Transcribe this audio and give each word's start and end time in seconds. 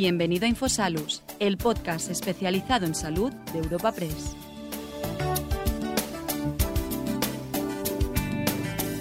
Bienvenido 0.00 0.44
a 0.46 0.48
Infosalus, 0.48 1.24
el 1.40 1.56
podcast 1.56 2.08
especializado 2.08 2.86
en 2.86 2.94
salud 2.94 3.32
de 3.52 3.58
Europa 3.58 3.90
Press. 3.90 4.36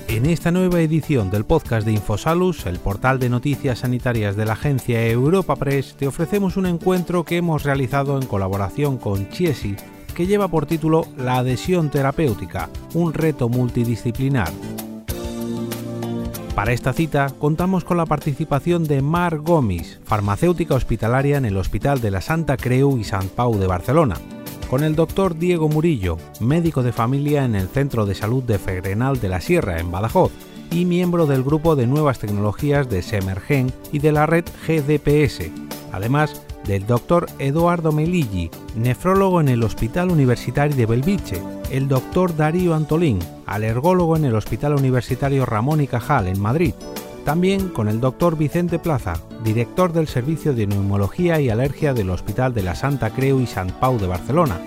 En 0.07 0.25
esta 0.25 0.49
nueva 0.49 0.81
edición 0.81 1.29
del 1.29 1.45
podcast 1.45 1.85
de 1.85 1.93
Infosalus, 1.93 2.65
el 2.65 2.79
portal 2.79 3.19
de 3.19 3.29
noticias 3.29 3.77
sanitarias 3.77 4.35
de 4.35 4.45
la 4.45 4.53
agencia 4.53 5.05
Europa 5.05 5.55
Press, 5.55 5.93
te 5.93 6.07
ofrecemos 6.07 6.57
un 6.57 6.65
encuentro 6.65 7.23
que 7.23 7.37
hemos 7.37 7.61
realizado 7.61 8.19
en 8.19 8.25
colaboración 8.25 8.97
con 8.97 9.29
Chiesi, 9.29 9.75
que 10.15 10.25
lleva 10.25 10.47
por 10.47 10.65
título 10.65 11.05
La 11.15 11.35
adhesión 11.37 11.91
terapéutica, 11.91 12.71
un 12.95 13.13
reto 13.13 13.49
multidisciplinar. 13.49 14.51
Para 16.57 16.73
esta 16.73 16.91
cita 16.91 17.27
contamos 17.37 17.83
con 17.83 17.97
la 17.97 18.07
participación 18.07 18.85
de 18.85 19.03
Mar 19.03 19.37
Gomis, 19.37 19.99
farmacéutica 20.05 20.73
hospitalaria 20.73 21.37
en 21.37 21.45
el 21.45 21.55
Hospital 21.55 22.01
de 22.01 22.09
la 22.09 22.19
Santa 22.19 22.57
Creu 22.57 22.97
y 22.97 23.03
Sant 23.03 23.29
Pau 23.29 23.59
de 23.59 23.67
Barcelona, 23.67 24.15
con 24.67 24.83
el 24.83 24.95
doctor 24.95 25.37
Diego 25.37 25.69
Murillo, 25.69 26.17
médico 26.39 26.81
de 26.81 26.91
familia 26.91 27.45
en 27.45 27.53
el 27.53 27.67
Centro 27.67 28.07
de 28.07 28.15
Salud 28.15 28.43
de 28.43 28.57
Fegrenal 28.57 29.19
de 29.19 29.29
la 29.29 29.39
Sierra, 29.39 29.79
en 29.79 29.91
Badajoz, 29.91 30.31
y 30.71 30.85
miembro 30.85 31.27
del 31.27 31.43
grupo 31.43 31.75
de 31.75 31.85
nuevas 31.85 32.17
tecnologías 32.17 32.89
de 32.89 33.03
Semergen 33.03 33.71
y 33.91 33.99
de 33.99 34.11
la 34.11 34.25
red 34.25 34.45
GDPS, 34.65 35.51
además 35.91 36.41
del 36.67 36.85
doctor 36.85 37.27
Eduardo 37.39 37.91
Melilli, 37.91 38.51
nefrólogo 38.75 39.39
en 39.39 39.47
el 39.47 39.63
Hospital 39.63 40.11
Universitario 40.11 40.75
de 40.75 40.85
Belviche, 40.85 41.41
el 41.71 41.87
doctor 41.87 42.35
Darío 42.35 42.75
Antolín, 42.75 43.19
alergólogo 43.45 44.17
en 44.17 44.25
el 44.25 44.35
Hospital 44.35 44.75
Universitario 44.75 45.45
Ramón 45.45 45.81
y 45.81 45.87
Cajal 45.87 46.27
en 46.27 46.39
Madrid, 46.39 46.73
también 47.23 47.69
con 47.69 47.87
el 47.87 47.99
doctor 47.99 48.37
Vicente 48.37 48.79
Plaza, 48.79 49.15
director 49.43 49.93
del 49.93 50.07
Servicio 50.07 50.53
de 50.53 50.67
Neumología 50.67 51.39
y 51.39 51.49
Alergia 51.49 51.93
del 51.93 52.09
Hospital 52.09 52.53
de 52.53 52.63
la 52.63 52.75
Santa 52.75 53.09
Creu 53.11 53.39
y 53.39 53.47
Sant 53.47 53.71
Pau 53.71 53.97
de 53.97 54.07
Barcelona, 54.07 54.59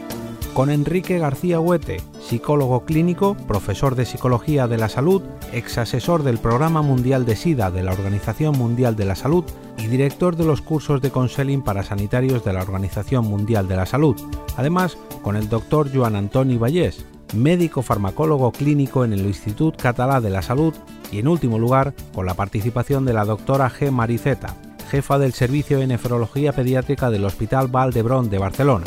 con 0.54 0.70
Enrique 0.70 1.18
García 1.18 1.60
Huete, 1.60 2.02
psicólogo 2.20 2.84
clínico, 2.84 3.36
profesor 3.46 3.94
de 3.94 4.04
Psicología 4.04 4.66
de 4.66 4.78
la 4.78 4.88
Salud, 4.88 5.22
ex 5.52 5.78
asesor 5.78 6.22
del 6.22 6.38
Programa 6.38 6.82
Mundial 6.82 7.24
de 7.24 7.36
SIDA 7.36 7.70
de 7.70 7.82
la 7.82 7.92
Organización 7.92 8.58
Mundial 8.58 8.96
de 8.96 9.04
la 9.04 9.14
Salud 9.14 9.44
y 9.80 9.86
director 9.86 10.36
de 10.36 10.44
los 10.44 10.60
cursos 10.60 11.00
de 11.00 11.10
counseling 11.10 11.62
para 11.62 11.82
sanitarios 11.82 12.44
de 12.44 12.52
la 12.52 12.62
Organización 12.62 13.26
Mundial 13.26 13.66
de 13.68 13.76
la 13.76 13.86
Salud. 13.86 14.16
Además, 14.56 14.98
con 15.22 15.36
el 15.36 15.48
doctor 15.48 15.90
Joan 15.92 16.16
Antoni 16.16 16.58
Vallés, 16.58 17.04
médico 17.34 17.82
farmacólogo 17.82 18.52
clínico 18.52 19.04
en 19.04 19.12
el 19.12 19.20
Institut 19.20 19.76
Catalá 19.76 20.20
de 20.20 20.30
la 20.30 20.42
Salud 20.42 20.74
y 21.10 21.18
en 21.18 21.28
último 21.28 21.58
lugar, 21.58 21.94
con 22.14 22.26
la 22.26 22.34
participación 22.34 23.04
de 23.04 23.14
la 23.14 23.24
doctora 23.24 23.70
G. 23.70 23.90
Mariceta, 23.90 24.54
jefa 24.90 25.18
del 25.18 25.32
Servicio 25.32 25.78
de 25.78 25.86
Nefrología 25.86 26.52
Pediátrica 26.52 27.10
del 27.10 27.24
Hospital 27.24 27.68
Valdebrón 27.68 28.28
de 28.28 28.38
Barcelona. 28.38 28.86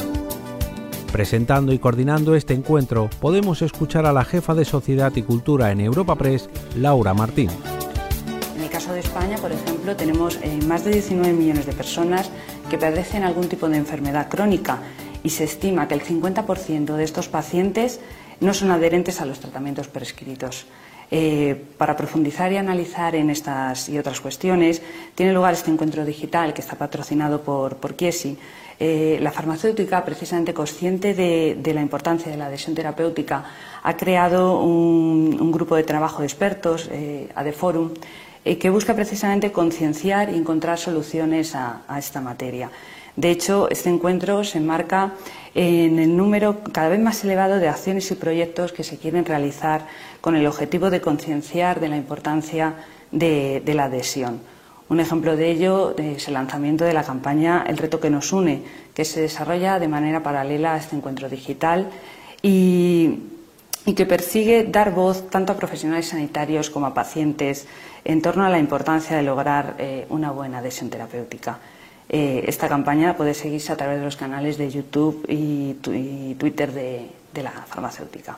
Presentando 1.12 1.74
y 1.74 1.80
coordinando 1.80 2.36
este 2.36 2.54
encuentro, 2.54 3.10
podemos 3.22 3.62
escuchar 3.62 4.06
a 4.06 4.14
la 4.14 4.26
jefa 4.26 4.56
de 4.56 4.66
Sociedad 4.66 5.12
y 5.16 5.22
Cultura 5.22 5.72
en 5.72 5.80
Europa 5.80 6.16
Press, 6.16 6.50
Laura 6.76 7.14
Martín. 7.14 7.50
En 8.56 8.64
el 8.64 8.70
caso 8.70 8.94
de 8.94 9.00
España, 9.00 9.38
por 9.38 9.52
ejemplo, 9.52 9.73
tenemos 9.92 10.40
eh, 10.42 10.60
más 10.66 10.86
de 10.86 10.92
19 10.92 11.34
millones 11.34 11.66
de 11.66 11.74
personas 11.74 12.32
que 12.70 12.78
padecen 12.78 13.24
algún 13.24 13.50
tipo 13.50 13.68
de 13.68 13.78
enfermedad 13.78 14.30
crónica 14.30 14.80
y 15.24 15.30
se 15.30 15.44
estima 15.44 15.88
que 15.88 15.96
el 15.96 16.02
50% 16.02 16.96
de 16.96 17.04
estos 17.04 17.28
pacientes 17.28 18.00
no 18.40 18.54
son 18.54 18.72
adherentes 18.72 19.20
a 19.20 19.26
los 19.26 19.40
tratamientos 19.40 19.88
prescritos. 19.88 20.66
Eh, 21.12 21.62
para 21.78 21.96
profundizar 21.96 22.52
y 22.52 22.58
analizar 22.58 23.14
en 23.16 23.30
estas 23.30 23.88
y 23.90 24.00
otras 24.00 24.20
cuestiones, 24.20 24.82
tiene 25.16 25.34
lugar 25.34 25.54
este 25.54 25.70
encuentro 25.70 26.06
digital 26.06 26.54
que 26.54 26.62
está 26.62 26.76
patrocinado 26.76 27.42
por, 27.42 27.78
por 27.78 27.96
Chiesi. 27.96 28.38
Eh, 28.80 29.20
la 29.22 29.32
farmacéutica, 29.32 30.04
precisamente 30.04 30.54
consciente 30.54 31.14
de, 31.14 31.74
la 31.74 31.82
importancia 31.82 32.32
de 32.32 32.38
la 32.38 32.48
adhesión 32.48 32.74
terapéutica, 32.74 33.46
ha 33.84 33.96
creado 33.96 34.60
un, 34.60 35.52
grupo 35.52 35.76
de 35.76 35.84
trabajo 35.84 36.22
de 36.22 36.28
expertos, 36.28 36.90
eh, 36.92 37.30
ADEFORUM, 37.36 37.92
eh, 38.46 38.58
que 38.58 38.70
busca 38.70 38.94
precisamente 38.94 39.52
concienciar 39.52 40.30
y 40.30 40.38
encontrar 40.38 40.78
soluciones 40.78 41.56
a, 41.56 41.82
a 41.88 42.00
esta 42.00 42.22
materia. 42.22 42.70
De 43.16 43.30
hecho, 43.30 43.70
este 43.70 43.90
encuentro 43.90 44.44
se 44.44 44.58
enmarca 44.58 45.14
en 45.54 46.00
el 46.00 46.18
número 46.18 46.62
cada 46.72 46.90
vez 46.90 47.00
más 47.00 47.24
elevado 47.24 47.60
de 47.60 47.68
acciones 47.68 48.10
y 48.10 48.16
proyectos 48.16 48.74
que 48.74 48.84
se 48.84 48.98
quieren 48.98 49.24
realizar 49.24 49.86
con 50.20 50.36
el 50.36 50.48
objetivo 50.48 50.90
de 50.90 51.02
concienciar 51.02 51.80
de 51.80 51.90
la 51.90 51.98
importancia 51.98 52.74
de, 53.12 53.62
la 53.66 53.86
adhesión. 53.86 54.42
Un 54.90 55.00
ejemplo 55.00 55.36
de 55.36 55.52
ello 55.52 55.96
es 55.98 56.28
el 56.28 56.34
lanzamiento 56.34 56.84
de 56.84 56.94
la 56.94 57.04
campaña 57.04 57.64
El 57.68 57.78
reto 57.78 58.00
que 58.00 58.10
nos 58.10 58.34
une, 58.34 58.64
que 58.94 59.06
se 59.06 59.22
desarrolla 59.22 59.80
de 59.80 59.88
manera 59.88 60.24
paralela 60.24 60.74
a 60.74 60.78
este 60.78 60.96
encuentro 60.96 61.30
digital 61.30 61.90
y, 62.42 63.20
que 63.96 64.06
persigue 64.06 64.64
dar 64.64 64.94
voz 64.94 65.30
tanto 65.30 65.52
a 65.52 65.58
profesionales 65.58 66.08
sanitarios 66.08 66.70
como 66.70 66.88
a 66.88 66.94
pacientes 66.94 67.68
en 68.06 68.22
torno 68.22 68.46
a 68.46 68.50
la 68.50 68.60
importancia 68.60 69.16
de 69.18 69.24
lograr 69.24 69.76
eh, 69.80 70.06
una 70.10 70.32
buena 70.32 70.60
adhesión 70.60 70.90
terapéutica. 70.90 71.60
Eh, 72.10 72.44
esta 72.48 72.68
campaña 72.68 73.16
puede 73.16 73.34
seguirse 73.34 73.72
a 73.72 73.78
través 73.78 74.00
de 74.00 74.06
los 74.06 74.16
canales 74.16 74.58
de 74.58 74.70
YouTube 74.70 75.26
y, 75.28 75.74
Twitter 76.36 76.72
de, 76.72 77.10
la 77.42 77.52
farmacéutica. 77.52 78.38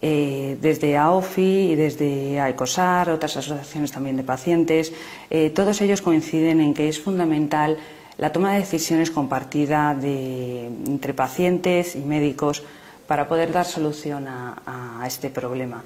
Eh, 0.00 0.56
desde 0.60 0.96
AOFI 0.96 1.72
y 1.72 1.74
desde 1.74 2.38
AECOSAR, 2.40 3.10
otras 3.10 3.36
asociaciones 3.36 3.90
también 3.90 4.16
de 4.16 4.22
pacientes, 4.22 4.92
todos 5.54 5.80
ellos 5.80 6.02
coinciden 6.02 6.60
en 6.60 6.74
que 6.74 6.88
es 6.88 7.00
fundamental 7.00 7.78
la 8.18 8.32
toma 8.32 8.52
de 8.52 8.60
decisiones 8.60 9.10
compartida 9.10 9.96
entre 10.00 11.14
pacientes 11.14 11.96
y 11.96 12.00
médicos 12.00 12.62
para 13.08 13.26
poder 13.26 13.50
dar 13.50 13.64
solución 13.64 14.28
a, 14.28 15.02
este 15.06 15.30
problema. 15.30 15.82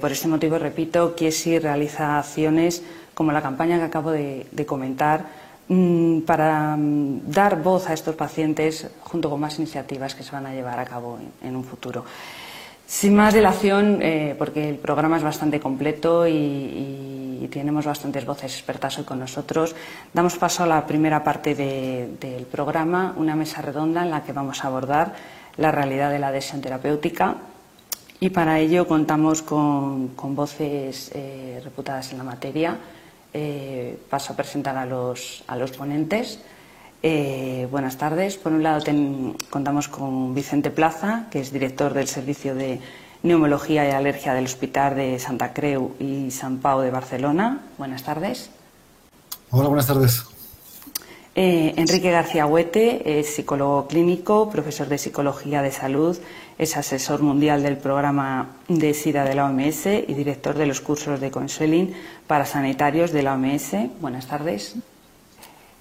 Por 0.00 0.12
este 0.12 0.28
motivo, 0.28 0.58
repito, 0.58 1.14
Kiesi 1.14 1.58
realiza 1.58 2.18
acciones 2.18 2.82
como 3.14 3.32
la 3.32 3.42
campaña 3.42 3.78
que 3.78 3.84
acabo 3.84 4.10
de 4.12 4.66
comentar, 4.66 5.26
Mm, 5.72 6.22
para 6.22 6.74
mm, 6.76 7.30
dar 7.30 7.62
voz 7.62 7.88
a 7.88 7.94
estos 7.94 8.16
pacientes 8.16 8.90
junto 9.04 9.30
con 9.30 9.38
más 9.38 9.56
iniciativas 9.60 10.16
que 10.16 10.24
se 10.24 10.32
van 10.32 10.44
a 10.46 10.52
llevar 10.52 10.80
a 10.80 10.84
cabo 10.84 11.16
en, 11.40 11.54
un 11.54 11.62
futuro. 11.62 12.04
Sin 12.88 13.14
más 13.14 13.34
dilación, 13.34 14.02
eh, 14.02 14.34
porque 14.36 14.68
el 14.68 14.78
programa 14.78 15.16
es 15.16 15.22
bastante 15.22 15.60
completo 15.60 16.26
y, 16.26 17.48
tenemos 17.52 17.84
bastantes 17.84 18.24
voces 18.26 18.52
expertas 18.54 18.98
hoy 18.98 19.04
con 19.04 19.18
nosotros, 19.18 19.74
damos 20.12 20.36
paso 20.36 20.62
a 20.62 20.66
la 20.66 20.86
primera 20.86 21.24
parte 21.24 21.54
del 21.54 22.46
programa, 22.46 23.14
una 23.16 23.34
mesa 23.34 23.60
redonda 23.60 24.02
en 24.04 24.10
la 24.10 24.22
que 24.22 24.32
vamos 24.32 24.62
a 24.62 24.68
abordar 24.68 25.14
la 25.56 25.72
realidad 25.72 26.10
de 26.10 26.20
la 26.20 26.28
adhesión 26.28 26.60
terapéutica 26.60 27.36
y 28.20 28.30
para 28.30 28.60
ello 28.60 28.86
contamos 28.86 29.42
con, 29.42 30.14
voces 30.34 31.10
eh, 31.14 31.60
reputadas 31.64 32.12
en 32.12 32.18
la 32.18 32.24
materia 32.24 32.78
eh, 33.32 33.96
paso 34.10 34.32
a 34.32 34.36
presentar 34.36 34.76
a 34.76 34.86
los, 34.86 35.44
a 35.46 35.56
los 35.56 35.70
ponentes. 35.70 36.40
Eh, 37.02 37.68
buenas 37.70 37.96
tardes. 37.96 38.36
Por 38.36 38.52
un 38.52 38.62
lado 38.62 38.84
contamos 39.48 39.88
con 39.88 40.34
Vicente 40.34 40.70
Plaza, 40.70 41.26
que 41.30 41.40
es 41.40 41.52
director 41.52 41.94
del 41.94 42.08
Servicio 42.08 42.54
de 42.54 42.80
Neumología 43.22 43.88
y 43.88 43.92
Alergia 43.92 44.34
del 44.34 44.46
Hospital 44.46 44.96
de 44.96 45.18
Santa 45.18 45.52
Creu 45.52 45.92
y 46.00 46.30
San 46.30 46.58
Pau 46.58 46.80
de 46.80 46.90
Barcelona. 46.90 47.60
Buenas 47.78 48.02
tardes. 48.02 48.50
Hola, 49.50 49.68
buenas 49.68 49.86
tardes. 49.86 50.24
Eh, 51.36 51.74
Enrique 51.76 52.10
García 52.10 52.46
Huete 52.46 53.20
es 53.20 53.34
psicólogo 53.34 53.86
clínico, 53.86 54.50
profesor 54.50 54.88
de 54.88 54.98
Psicología 54.98 55.62
de 55.62 55.70
Salud, 55.70 56.18
es 56.60 56.76
asesor 56.76 57.22
mundial 57.22 57.62
del 57.62 57.78
programa 57.78 58.50
de 58.68 58.92
SIDA 58.92 59.24
de 59.24 59.34
la 59.34 59.46
OMS 59.46 59.86
y 59.86 60.12
director 60.12 60.58
de 60.58 60.66
los 60.66 60.82
cursos 60.82 61.18
de 61.18 61.30
counseling 61.30 61.94
para 62.26 62.44
sanitarios 62.44 63.12
de 63.12 63.22
la 63.22 63.32
OMS. 63.32 63.76
Buenas 63.98 64.26
tardes. 64.26 64.74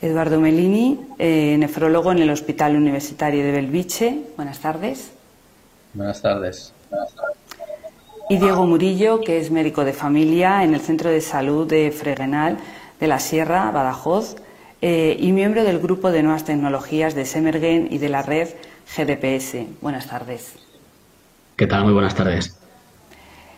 Eduardo 0.02 0.40
Melini, 0.40 0.98
eh, 1.18 1.58
nefrólogo 1.60 2.14
en 2.14 2.20
el 2.20 2.30
Hospital 2.30 2.78
Universitario 2.78 3.44
de 3.44 3.52
Belviche. 3.52 4.22
Buenas 4.38 4.60
tardes. 4.60 5.12
Buenas 5.94 6.22
tardes. 6.22 6.74
Y 8.30 8.38
Diego 8.38 8.66
Murillo, 8.66 9.20
que 9.20 9.38
es 9.38 9.52
médico 9.52 9.84
de 9.84 9.92
familia 9.92 10.64
en 10.64 10.74
el 10.76 10.80
Centro 10.80 11.10
de 11.10 11.20
Salud 11.20 11.68
de 11.68 11.92
Fregenal 11.92 12.58
de 13.02 13.08
la 13.08 13.20
Sierra, 13.20 13.70
Badajoz 13.72 14.38
eh, 14.82 15.18
y 15.20 15.34
miembro 15.34 15.66
del 15.66 15.80
Grupo 15.80 16.10
de 16.10 16.24
Nuevas 16.24 16.46
Tecnologías 16.46 17.16
de 17.16 17.26
Semergen 17.26 17.90
y 17.92 17.98
de 17.98 18.08
la 18.08 18.22
red 18.22 18.48
GDPS. 18.96 19.82
Buenas 19.82 20.08
tardes. 20.08 20.69
¿Qué 21.60 21.68
tal? 21.68 21.84
Muy 21.84 21.92
buenas 21.92 22.16
tardes. 22.16 22.58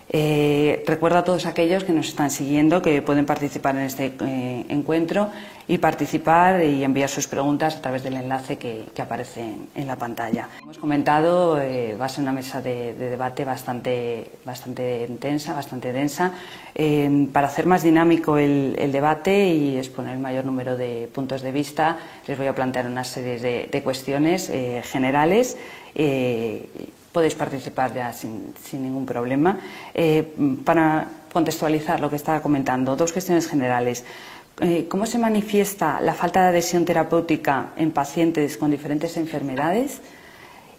Eh, 0.10 0.84
recuerdo 0.88 1.20
a 1.20 1.24
todos 1.24 1.46
aquellos 1.46 1.84
que 1.84 1.94
nos 1.94 2.08
están 2.08 2.32
siguiendo 2.32 2.82
que 2.82 3.04
pueden 3.04 3.28
participar 3.28 3.76
en 3.76 3.84
este 3.84 4.12
eh, 4.26 4.66
encuentro 4.70 5.30
y 5.68 5.78
participar 5.78 6.64
y 6.64 6.84
enviar 6.84 7.10
sus 7.10 7.28
preguntas 7.28 7.76
a 7.76 7.82
través 7.82 8.02
del 8.02 8.16
enlace 8.16 8.58
que, 8.58 8.86
aparece 9.00 9.54
en, 9.76 9.86
la 9.86 9.98
pantalla. 9.98 10.50
Hemos 10.64 10.80
comentado, 10.80 11.62
eh, 11.62 11.96
va 11.96 12.06
a 12.06 12.10
ser 12.10 12.24
una 12.24 12.32
mesa 12.32 12.60
de, 12.60 12.96
debate 12.96 13.46
bastante, 13.46 14.32
bastante 14.46 15.06
intensa, 15.08 15.54
bastante 15.54 15.94
densa. 15.94 16.32
para 17.32 17.48
hacer 17.48 17.68
más 17.68 17.84
dinámico 17.84 18.40
el, 18.40 18.92
debate 18.92 19.54
y 19.54 19.78
exponer 19.78 20.16
el 20.16 20.20
mayor 20.20 20.46
número 20.46 20.76
de 20.76 21.08
puntos 21.14 21.44
de 21.44 21.52
vista, 21.52 22.00
les 22.28 22.36
voy 22.36 22.48
a 22.48 22.56
plantear 22.56 22.88
una 22.88 23.04
serie 23.04 23.38
de, 23.72 23.84
cuestiones 23.84 24.52
generales 24.92 25.56
podéis 27.12 27.36
participar 27.36 27.94
ya 27.94 28.14
sin, 28.14 28.54
ningún 28.74 29.06
problema. 29.06 29.60
Eh, 29.94 30.24
para 30.64 31.08
contextualizar 31.32 32.00
lo 32.00 32.10
que 32.10 32.16
estaba 32.16 32.42
comentando, 32.42 32.96
dos 32.96 33.12
cuestiones 33.12 33.48
generales. 33.48 34.04
Eh, 34.60 34.86
¿Cómo 34.90 35.06
se 35.06 35.18
manifiesta 35.18 36.02
la 36.02 36.14
falta 36.14 36.44
de 36.44 36.50
adhesión 36.50 36.86
terapéutica 36.86 37.72
en 37.78 37.92
pacientes 37.92 38.58
con 38.58 38.72
diferentes 38.72 39.18
enfermedades? 39.18 40.02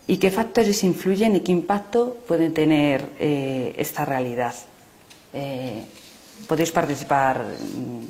¿Y 0.07 0.19
qué 0.19 0.31
factores 0.31 0.83
influyen 0.85 1.37
y 1.37 1.41
qué 1.41 1.53
impacto 1.53 2.19
puede 2.27 2.51
tener 2.51 3.09
eh, 3.19 3.75
esta 3.77 4.05
realidad? 4.05 4.55
podéis 6.47 6.71
participar, 6.71 7.41
mm, 7.41 8.05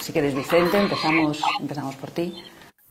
si 0.00 0.12
queréis, 0.12 0.32
Vicente, 0.32 0.78
empezamos, 0.78 1.42
empezamos 1.58 1.96
por 1.96 2.12
ti. 2.12 2.32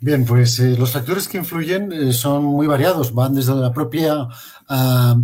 Bien, 0.03 0.25
pues 0.25 0.59
eh, 0.59 0.75
los 0.77 0.91
factores 0.91 1.29
que 1.29 1.37
influyen 1.37 1.93
eh, 1.93 2.11
son 2.11 2.43
muy 2.43 2.67
variados, 2.67 3.13
van 3.13 3.33
desde 3.33 3.55
la 3.55 3.71
propia 3.71 4.27
ah, 4.67 5.15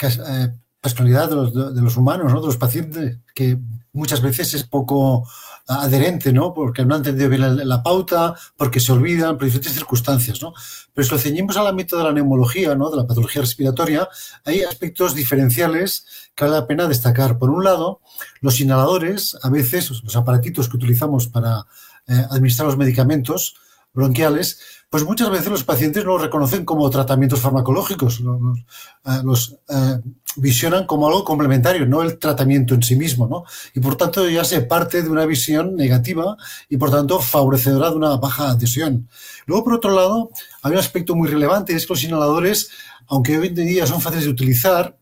eh, 0.00 0.48
personalidad 0.80 1.28
de 1.28 1.34
los, 1.34 1.74
de 1.74 1.82
los, 1.82 1.98
humanos, 1.98 2.32
¿no? 2.32 2.40
de 2.40 2.46
los 2.46 2.56
pacientes, 2.56 3.18
que 3.34 3.58
muchas 3.92 4.22
veces 4.22 4.54
es 4.54 4.64
poco 4.64 5.28
adherente, 5.66 6.32
¿no? 6.32 6.54
Porque 6.54 6.86
no 6.86 6.94
han 6.94 7.00
entendido 7.00 7.28
bien 7.28 7.68
la, 7.68 7.82
pauta, 7.82 8.34
porque 8.56 8.80
se 8.80 8.92
olvidan, 8.92 9.36
por 9.36 9.44
diferentes 9.44 9.74
circunstancias, 9.74 10.40
¿no? 10.40 10.54
Pero 10.94 11.04
si 11.04 11.10
lo 11.12 11.18
ceñimos 11.18 11.58
al 11.58 11.66
ámbito 11.66 11.98
de 11.98 12.04
la 12.04 12.12
neumología, 12.12 12.74
¿no? 12.74 12.88
De 12.88 12.96
la 12.96 13.06
patología 13.06 13.42
respiratoria, 13.42 14.08
hay 14.46 14.62
aspectos 14.62 15.14
diferenciales 15.14 16.06
que 16.34 16.44
vale 16.46 16.56
la 16.56 16.66
pena 16.66 16.88
destacar. 16.88 17.36
Por 17.36 17.50
un 17.50 17.62
lado, 17.62 18.00
los 18.40 18.58
inhaladores, 18.58 19.36
a 19.42 19.50
veces, 19.50 19.90
los 20.02 20.16
aparatitos 20.16 20.70
que 20.70 20.78
utilizamos 20.78 21.28
para 21.28 21.66
administrar 22.06 22.66
los 22.66 22.78
medicamentos, 22.78 23.56
bronquiales, 23.94 24.60
pues 24.90 25.04
muchas 25.04 25.30
veces 25.30 25.48
los 25.48 25.64
pacientes 25.64 26.04
no 26.04 26.12
lo 26.12 26.18
reconocen 26.18 26.64
como 26.64 26.88
tratamientos 26.90 27.40
farmacológicos, 27.40 28.20
los, 28.20 29.52
eh, 29.52 29.56
eh, 29.70 30.00
visionan 30.36 30.86
como 30.86 31.06
algo 31.06 31.24
complementario, 31.24 31.86
no 31.86 32.02
el 32.02 32.18
tratamiento 32.18 32.74
en 32.74 32.82
sí 32.82 32.96
mismo, 32.96 33.26
¿no? 33.26 33.44
Y 33.74 33.80
por 33.80 33.96
tanto 33.96 34.28
ya 34.28 34.44
se 34.44 34.60
parte 34.62 35.02
de 35.02 35.08
una 35.08 35.26
visión 35.26 35.76
negativa 35.76 36.36
y 36.68 36.76
por 36.76 36.90
tanto 36.90 37.20
favorecedora 37.20 37.90
de 37.90 37.96
una 37.96 38.16
baja 38.16 38.50
adhesión. 38.50 39.08
Luego, 39.46 39.64
por 39.64 39.74
otro 39.74 39.90
lado, 39.92 40.30
hay 40.62 40.72
un 40.72 40.78
aspecto 40.78 41.14
muy 41.14 41.28
relevante, 41.28 41.74
es 41.74 41.86
que 41.86 41.92
los 41.92 42.04
inhaladores, 42.04 42.70
aunque 43.06 43.38
hoy 43.38 43.48
en 43.48 43.54
día 43.54 43.86
son 43.86 44.00
fáciles 44.00 44.24
de 44.24 44.30
utilizar, 44.30 44.96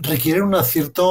requieren 0.00 0.42
una 0.42 0.62
cierta 0.62 1.02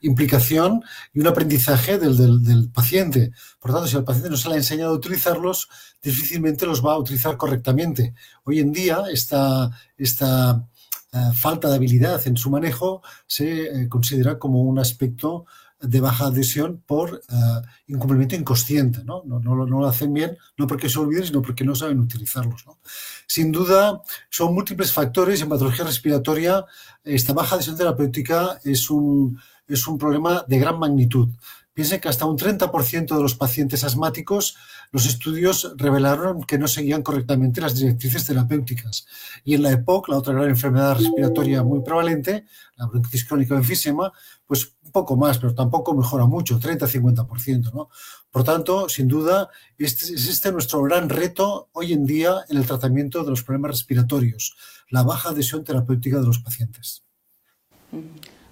implicación 0.00 0.82
y 1.12 1.20
un 1.20 1.26
aprendizaje 1.26 1.98
del, 1.98 2.70
paciente. 2.72 3.32
Por 3.58 3.72
tanto, 3.72 3.86
si 3.86 3.96
al 3.96 4.04
paciente 4.04 4.30
no 4.30 4.36
se 4.36 4.48
le 4.48 4.54
ha 4.54 4.58
enseñado 4.58 4.92
a 4.92 4.96
utilizarlos, 4.96 5.68
difícilmente 6.02 6.66
los 6.66 6.84
va 6.84 6.94
a 6.94 6.98
utilizar 6.98 7.36
correctamente. 7.36 8.14
Hoy 8.44 8.60
en 8.60 8.72
día, 8.72 9.04
esta, 9.10 9.70
esta 9.96 10.66
eh, 11.12 11.18
falta 11.34 11.68
de 11.68 11.76
habilidad 11.76 12.26
en 12.26 12.36
su 12.36 12.50
manejo 12.50 13.02
se 13.26 13.64
eh, 13.64 13.88
considera 13.88 14.38
como 14.38 14.62
un 14.62 14.78
aspecto 14.78 15.46
de 15.82 16.00
baja 16.00 16.26
adhesión 16.26 16.82
por 16.86 17.14
uh, 17.14 17.62
incumplimiento 17.88 18.36
inconsciente. 18.36 19.04
¿no? 19.04 19.22
No, 19.24 19.54
lo 19.54 19.86
hacen 19.86 20.14
bien, 20.14 20.38
no 20.56 20.66
porque 20.66 20.88
se 20.88 20.98
olviden, 20.98 21.26
sino 21.26 21.42
porque 21.42 21.64
no 21.64 21.74
saben 21.74 21.98
utilizarlos. 21.98 22.64
¿no? 22.66 22.78
Sin 23.26 23.50
duda, 23.50 24.02
son 24.30 24.54
múltiples 24.54 24.92
factores. 24.92 25.42
En 25.42 25.48
patología 25.48 25.84
respiratoria, 25.84 26.64
esta 27.04 27.32
baja 27.32 27.56
adhesión 27.56 27.76
terapéutica 27.76 28.60
es 28.64 28.88
un, 28.90 29.38
es 29.66 29.86
un 29.86 29.98
problema 29.98 30.44
de 30.46 30.58
gran 30.58 30.78
magnitud. 30.78 31.28
Piensen 31.74 32.00
que 32.00 32.08
hasta 32.08 32.26
un 32.26 32.36
30% 32.36 33.16
de 33.16 33.22
los 33.22 33.34
pacientes 33.34 33.82
asmáticos, 33.82 34.56
los 34.90 35.06
estudios 35.06 35.72
revelaron 35.78 36.42
que 36.42 36.58
no 36.58 36.68
seguían 36.68 37.02
correctamente 37.02 37.62
las 37.62 37.74
directrices 37.74 38.26
terapéuticas. 38.26 39.06
Y 39.42 39.54
en 39.54 39.62
la 39.62 39.72
EPOC, 39.72 40.08
la 40.08 40.18
otra 40.18 40.34
gran 40.34 40.50
enfermedad 40.50 40.98
respiratoria 40.98 41.62
muy 41.62 41.80
prevalente, 41.82 42.44
la 42.76 42.86
bronquitis 42.86 43.24
crónica 43.24 43.54
o 43.54 43.58
enfisema, 43.58 44.12
pues 44.46 44.74
poco 44.92 45.16
más, 45.16 45.38
pero 45.38 45.54
tampoco 45.54 45.94
mejora 45.94 46.26
mucho, 46.26 46.60
30-50%. 46.60 47.72
¿no? 47.72 47.88
Por 48.30 48.44
tanto, 48.44 48.88
sin 48.88 49.08
duda, 49.08 49.48
este, 49.78 50.14
es 50.14 50.28
este 50.28 50.52
nuestro 50.52 50.82
gran 50.82 51.08
reto 51.08 51.68
hoy 51.72 51.92
en 51.92 52.06
día 52.06 52.44
en 52.48 52.58
el 52.58 52.66
tratamiento 52.66 53.24
de 53.24 53.30
los 53.30 53.42
problemas 53.42 53.72
respiratorios, 53.72 54.56
la 54.90 55.02
baja 55.02 55.30
adhesión 55.30 55.64
terapéutica 55.64 56.20
de 56.20 56.26
los 56.26 56.38
pacientes. 56.38 57.02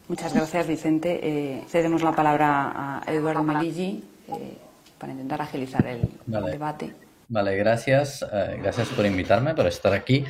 Muchas 0.09 0.35
gracias, 0.35 0.67
Vicente. 0.67 1.21
Eh, 1.23 1.65
cedemos 1.69 2.03
la 2.03 2.13
palabra 2.13 2.99
a 2.99 3.13
Eduardo 3.13 3.45
Melilli 3.45 4.03
eh, 4.29 4.59
para 4.99 5.13
intentar 5.13 5.41
agilizar 5.41 5.87
el 5.87 6.11
debate. 6.27 6.93
Vale, 7.29 7.55
gracias. 7.57 8.23
Eh, 8.23 8.59
gracias 8.61 8.89
por 8.89 9.07
invitarme, 9.07 9.55
por 9.55 9.69
estar 9.69 9.93
aquí. 9.93 10.25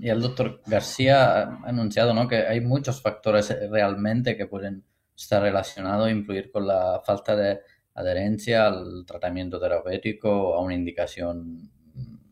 y 0.00 0.08
el 0.08 0.22
doctor 0.22 0.60
García 0.64 1.42
ha 1.42 1.60
anunciado 1.64 2.14
¿no? 2.14 2.28
que 2.28 2.46
hay 2.46 2.60
muchos 2.60 3.02
factores 3.02 3.48
realmente 3.68 4.36
que 4.36 4.46
pueden 4.46 4.84
estar 5.18 5.42
relacionados 5.42 6.08
e 6.08 6.12
influir 6.12 6.50
con 6.50 6.66
la 6.66 7.02
falta 7.04 7.36
de 7.36 7.60
adherencia 7.94 8.68
al 8.68 9.04
tratamiento 9.06 9.60
terapéutico 9.60 10.30
o 10.30 10.54
a 10.54 10.62
una 10.62 10.74
indicación 10.74 11.70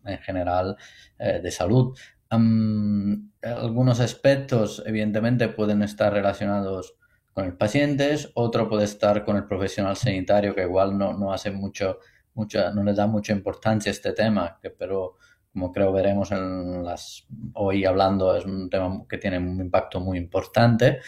en 0.04 0.18
general 0.18 0.76
de 1.18 1.50
salud 1.50 1.96
algunos 2.30 4.00
aspectos, 4.00 4.82
evidentemente, 4.86 5.48
pueden 5.48 5.82
estar 5.82 6.12
relacionados 6.12 6.96
con 7.32 7.44
el 7.44 7.56
paciente, 7.56 8.16
otro 8.34 8.68
puede 8.68 8.84
estar 8.84 9.24
con 9.24 9.36
el 9.36 9.46
profesional 9.46 9.96
sanitario 9.96 10.54
que 10.54 10.62
igual 10.62 10.96
no, 10.96 11.12
no 11.12 11.32
hace 11.32 11.50
mucho, 11.50 11.98
mucha, 12.34 12.72
no 12.72 12.82
le 12.82 12.94
da 12.94 13.06
mucha 13.06 13.32
importancia 13.32 13.90
a 13.90 13.94
este 13.94 14.12
tema, 14.12 14.58
que, 14.60 14.70
pero 14.70 15.16
como 15.52 15.72
creo 15.72 15.92
veremos 15.92 16.32
en 16.32 16.84
las, 16.84 17.26
hoy 17.54 17.84
hablando, 17.84 18.36
es 18.36 18.44
un 18.44 18.68
tema 18.68 19.04
que 19.08 19.18
tiene 19.18 19.38
un 19.38 19.60
impacto 19.60 20.00
muy 20.00 20.18
importante. 20.18 21.00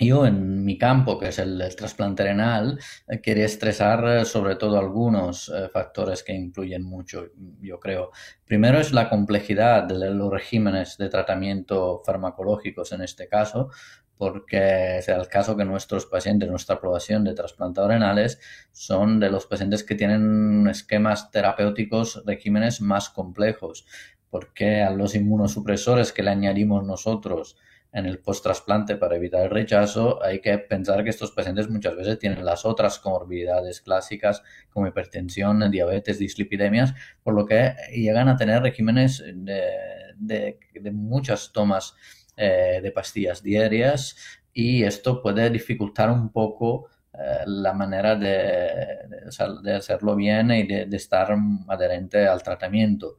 Yo 0.00 0.24
en 0.24 0.64
mi 0.64 0.78
campo, 0.78 1.18
que 1.18 1.28
es 1.28 1.38
el, 1.38 1.62
trasplante 1.76 2.22
renal, 2.24 2.78
eh, 3.06 3.20
quería 3.20 3.44
estresar 3.44 4.02
eh, 4.08 4.24
sobre 4.24 4.56
todo 4.56 4.78
algunos 4.78 5.50
eh, 5.50 5.68
factores 5.68 6.22
que 6.22 6.32
influyen 6.32 6.82
mucho, 6.82 7.26
yo 7.60 7.78
creo. 7.78 8.10
Primero 8.46 8.78
es 8.78 8.92
la 8.92 9.10
complejidad 9.10 9.84
de 9.84 10.10
los 10.14 10.30
regímenes 10.32 10.96
de 10.96 11.10
tratamiento 11.10 12.02
farmacológicos 12.04 12.92
en 12.92 13.02
este 13.02 13.28
caso, 13.28 13.68
porque 14.16 14.98
es 14.98 15.08
el 15.10 15.28
caso 15.28 15.54
que 15.54 15.66
nuestros 15.66 16.06
pacientes, 16.06 16.48
nuestra 16.48 16.76
aprobación 16.76 17.22
de 17.22 17.34
trasplantados 17.34 17.90
renales, 17.90 18.40
son 18.72 19.20
de 19.20 19.30
los 19.30 19.46
pacientes 19.46 19.84
que 19.84 19.96
tienen 19.96 20.66
esquemas 20.68 21.30
terapéuticos, 21.30 22.22
regímenes 22.24 22.80
más 22.80 23.10
complejos, 23.10 23.86
porque 24.30 24.80
a 24.80 24.90
los 24.90 25.14
inmunosupresores 25.14 26.12
que 26.12 26.22
le 26.22 26.30
añadimos 26.30 26.86
nosotros, 26.86 27.56
en 27.92 28.06
el 28.06 28.20
post-trasplante 28.20 28.96
para 28.96 29.16
evitar 29.16 29.42
el 29.42 29.50
rechazo, 29.50 30.22
hay 30.22 30.40
que 30.40 30.58
pensar 30.58 31.02
que 31.02 31.10
estos 31.10 31.32
pacientes 31.32 31.68
muchas 31.68 31.96
veces 31.96 32.18
tienen 32.18 32.44
las 32.44 32.64
otras 32.64 32.98
comorbilidades 32.98 33.80
clásicas 33.80 34.42
como 34.70 34.86
hipertensión, 34.86 35.68
diabetes, 35.70 36.18
dislipidemias, 36.18 36.94
por 37.22 37.34
lo 37.34 37.46
que 37.46 37.74
llegan 37.92 38.28
a 38.28 38.36
tener 38.36 38.62
regímenes 38.62 39.24
de, 39.34 40.58
muchas 40.92 41.52
tomas 41.52 41.94
eh, 42.36 42.80
de 42.82 42.92
pastillas 42.92 43.42
diarias 43.42 44.16
y 44.52 44.84
esto 44.84 45.20
puede 45.20 45.50
dificultar 45.50 46.10
un 46.10 46.30
poco 46.30 46.88
eh, 47.12 47.42
la 47.46 47.72
manera 47.72 48.14
de, 48.14 49.74
hacerlo 49.74 50.14
bien 50.14 50.50
y 50.52 50.66
de, 50.66 50.96
estar 50.96 51.34
adherente 51.68 52.26
al 52.26 52.42
tratamiento. 52.42 53.16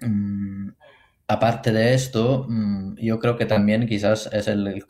Mm, 0.00 0.68
Aparte 1.28 1.72
de 1.72 1.92
esto, 1.92 2.46
mm, 2.48 2.96
yo 2.96 3.18
creo 3.18 3.36
que 3.36 3.44
también 3.44 3.86
quizás 3.86 4.30
es 4.32 4.48
el, 4.48 4.86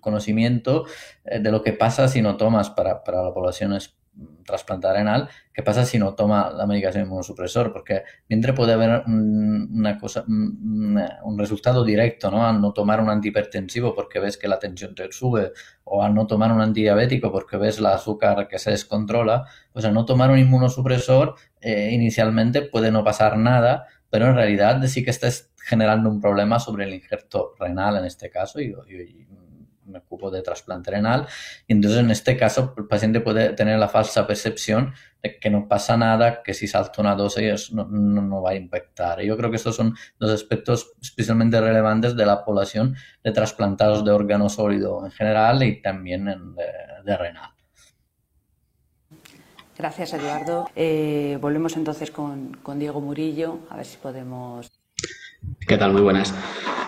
conocimiento 0.00 0.86
eh, 1.26 1.40
de 1.40 1.52
lo 1.52 1.62
que 1.62 1.74
pasa 1.74 2.08
si 2.08 2.22
no 2.22 2.38
tomas 2.38 2.70
para, 2.70 3.04
para 3.04 3.22
la 3.22 3.34
población 3.34 3.74
trasplantada 4.44 4.94
renal, 4.94 5.28
qué 5.52 5.62
pasa 5.62 5.84
si 5.84 5.98
no 5.98 6.14
toma 6.14 6.50
la 6.50 6.66
medicación 6.66 7.04
inmunosupresor, 7.04 7.72
porque 7.72 8.02
mientras 8.28 8.54
puede 8.54 8.74
haber 8.74 9.02
una 9.06 9.98
cosa, 9.98 10.24
un 10.26 11.38
resultado 11.38 11.84
directo, 11.84 12.30
¿no? 12.30 12.46
Al 12.46 12.60
no 12.60 12.72
tomar 12.72 13.00
un 13.00 13.08
antihipertensivo 13.10 13.94
porque 13.94 14.20
ves 14.20 14.36
que 14.36 14.48
la 14.48 14.58
tensión 14.58 14.94
te 14.94 15.10
sube, 15.12 15.52
o 15.84 16.02
al 16.02 16.14
no 16.14 16.26
tomar 16.26 16.52
un 16.52 16.60
antidiabético 16.60 17.32
porque 17.32 17.56
ves 17.56 17.80
la 17.80 17.94
azúcar 17.94 18.46
que 18.48 18.58
se 18.58 18.70
descontrola, 18.70 19.44
pues 19.72 19.84
al 19.84 19.94
no 19.94 20.04
tomar 20.04 20.30
un 20.30 20.38
inmunosupresor, 20.38 21.34
eh, 21.60 21.90
inicialmente 21.92 22.62
puede 22.62 22.90
no 22.90 23.04
pasar 23.04 23.38
nada, 23.38 23.86
pero 24.14 24.28
en 24.28 24.36
realidad 24.36 24.80
sí 24.86 25.02
que 25.02 25.10
estás 25.10 25.50
generando 25.56 26.08
un 26.08 26.20
problema 26.20 26.60
sobre 26.60 26.84
el 26.84 26.94
injerto 26.94 27.52
renal 27.58 27.96
en 27.96 28.04
este 28.04 28.30
caso 28.30 28.60
y, 28.60 28.72
me 29.86 29.98
ocupo 29.98 30.30
de 30.30 30.40
trasplante 30.40 30.92
renal. 30.92 31.26
Y 31.66 31.72
entonces 31.72 31.98
en 31.98 32.12
este 32.12 32.36
caso 32.36 32.74
el 32.78 32.86
paciente 32.86 33.20
puede 33.20 33.54
tener 33.54 33.76
la 33.76 33.88
falsa 33.88 34.24
percepción 34.24 34.94
de 35.20 35.40
que 35.40 35.50
no 35.50 35.66
pasa 35.66 35.96
nada, 35.96 36.44
que 36.44 36.54
si 36.54 36.68
salta 36.68 37.02
una 37.02 37.16
dosis 37.16 37.72
no, 37.72 37.86
no, 37.86 38.40
va 38.40 38.50
a 38.50 38.54
impactar. 38.54 39.20
Y 39.20 39.26
yo 39.26 39.36
creo 39.36 39.50
que 39.50 39.56
estos 39.56 39.74
son 39.74 39.96
dos 40.20 40.30
aspectos 40.30 40.92
especialmente 41.02 41.60
relevantes 41.60 42.14
de 42.14 42.24
la 42.24 42.44
población 42.44 42.94
de 43.24 43.32
trasplantados 43.32 44.04
de 44.04 44.12
órgano 44.12 44.48
sólido 44.48 45.04
en 45.04 45.10
general 45.10 45.60
y 45.64 45.82
también 45.82 46.24
de, 47.04 47.16
renal. 47.16 47.53
Gracias, 49.76 50.12
Eduardo. 50.14 50.70
Eh, 50.76 51.38
volvemos 51.40 51.76
entonces 51.76 52.10
con, 52.10 52.56
con 52.62 52.78
Diego 52.78 53.00
Murillo, 53.00 53.58
a 53.70 53.76
ver 53.76 53.86
si 53.86 53.96
podemos 53.96 54.70
¿Qué 55.66 55.76
tal? 55.76 55.92
Muy 55.92 56.02
buenas. 56.02 56.34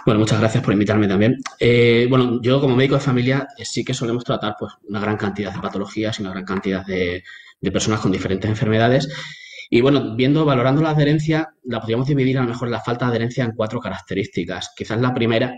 Bueno, 0.04 0.20
muchas 0.20 0.38
gracias 0.38 0.62
por 0.62 0.72
invitarme 0.72 1.08
también. 1.08 1.38
Eh, 1.58 2.06
bueno, 2.08 2.40
yo 2.42 2.60
como 2.60 2.76
médico 2.76 2.94
de 2.94 3.00
familia 3.00 3.48
eh, 3.56 3.64
sí 3.64 3.84
que 3.84 3.94
solemos 3.94 4.24
tratar 4.24 4.54
pues, 4.58 4.72
una 4.88 5.00
gran 5.00 5.16
cantidad 5.16 5.52
de 5.52 5.60
patologías 5.60 6.18
y 6.18 6.22
una 6.22 6.30
gran 6.30 6.44
cantidad 6.44 6.84
de, 6.84 7.22
personas 7.72 8.00
con 8.00 8.12
diferentes 8.12 8.48
enfermedades. 8.48 9.08
Y 9.68 9.80
bueno, 9.80 10.14
viendo, 10.14 10.44
valorando 10.44 10.82
la 10.82 10.90
adherencia, 10.90 11.48
la 11.64 11.80
podríamos 11.80 12.06
dividir 12.06 12.38
a 12.38 12.42
lo 12.42 12.48
mejor 12.48 12.68
la 12.68 12.80
falta 12.80 13.06
de 13.06 13.12
adherencia 13.12 13.44
en 13.44 13.52
cuatro 13.52 13.80
características. 13.80 14.72
Quizás 14.76 15.00
la 15.00 15.12
primera 15.12 15.54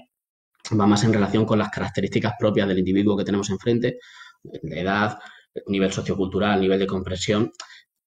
va 0.79 0.87
más 0.87 1.05
en 1.05 1.13
relación 1.13 1.45
con 1.45 1.59
las 1.59 1.69
características 1.69 2.35
propias 2.39 2.69
del 2.69 2.79
individuo 2.79 3.17
que 3.17 3.25
tenemos 3.25 3.51
enfrente, 3.51 3.99
la 4.63 4.77
edad, 4.77 5.19
nivel 5.67 5.93
sociocultural, 5.93 6.61
nivel 6.61 6.79
de 6.79 6.87
comprensión 6.87 7.53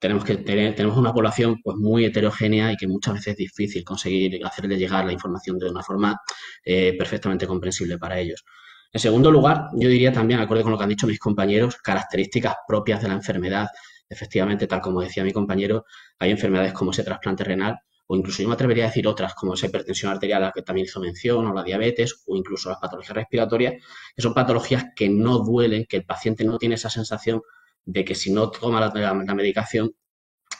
tenemos 0.01 0.25
que 0.25 0.37
tener, 0.37 0.73
tenemos 0.75 0.97
una 0.97 1.13
población 1.13 1.61
pues 1.63 1.77
muy 1.77 2.05
heterogénea 2.05 2.71
y 2.71 2.75
que 2.75 2.87
muchas 2.87 3.13
veces 3.13 3.27
es 3.33 3.37
difícil 3.37 3.83
conseguir 3.83 4.43
hacerle 4.43 4.75
llegar 4.75 5.05
la 5.05 5.13
información 5.13 5.59
de 5.59 5.69
una 5.69 5.83
forma 5.83 6.19
eh, 6.65 6.95
perfectamente 6.97 7.45
comprensible 7.45 7.99
para 7.99 8.19
ellos. 8.19 8.43
En 8.91 8.99
segundo 8.99 9.29
lugar, 9.29 9.67
yo 9.73 9.87
diría 9.87 10.11
también, 10.11 10.39
acorde 10.39 10.63
con 10.63 10.71
lo 10.71 10.77
que 10.79 10.83
han 10.85 10.89
dicho 10.89 11.05
mis 11.05 11.19
compañeros, 11.19 11.77
características 11.77 12.55
propias 12.67 12.99
de 13.03 13.09
la 13.09 13.13
enfermedad. 13.13 13.67
Efectivamente, 14.09 14.65
tal 14.65 14.81
como 14.81 15.01
decía 15.01 15.23
mi 15.23 15.31
compañero, 15.33 15.85
hay 16.17 16.31
enfermedades 16.31 16.73
como 16.73 16.89
ese 16.89 17.03
trasplante 17.03 17.43
renal 17.43 17.77
o 18.11 18.15
incluso 18.17 18.41
yo 18.43 18.49
me 18.49 18.55
atrevería 18.55 18.83
a 18.83 18.87
decir 18.87 19.07
otras 19.07 19.33
como 19.35 19.53
esa 19.53 19.67
hipertensión 19.67 20.11
arterial 20.11 20.43
a 20.43 20.47
la 20.47 20.51
que 20.51 20.63
también 20.63 20.83
hizo 20.83 20.99
mención 20.99 21.47
o 21.47 21.53
la 21.53 21.63
diabetes 21.63 22.23
o 22.27 22.35
incluso 22.35 22.69
las 22.69 22.77
patologías 22.77 23.15
respiratorias, 23.15 23.75
que 24.13 24.21
son 24.21 24.33
patologías 24.33 24.87
que 24.93 25.07
no 25.07 25.39
duelen, 25.39 25.85
que 25.87 25.95
el 25.95 26.03
paciente 26.03 26.43
no 26.43 26.57
tiene 26.57 26.75
esa 26.75 26.89
sensación 26.89 27.41
de 27.85 28.03
que 28.03 28.13
si 28.13 28.33
no 28.33 28.51
toma 28.51 28.81
la, 28.81 29.13
medicación 29.33 29.93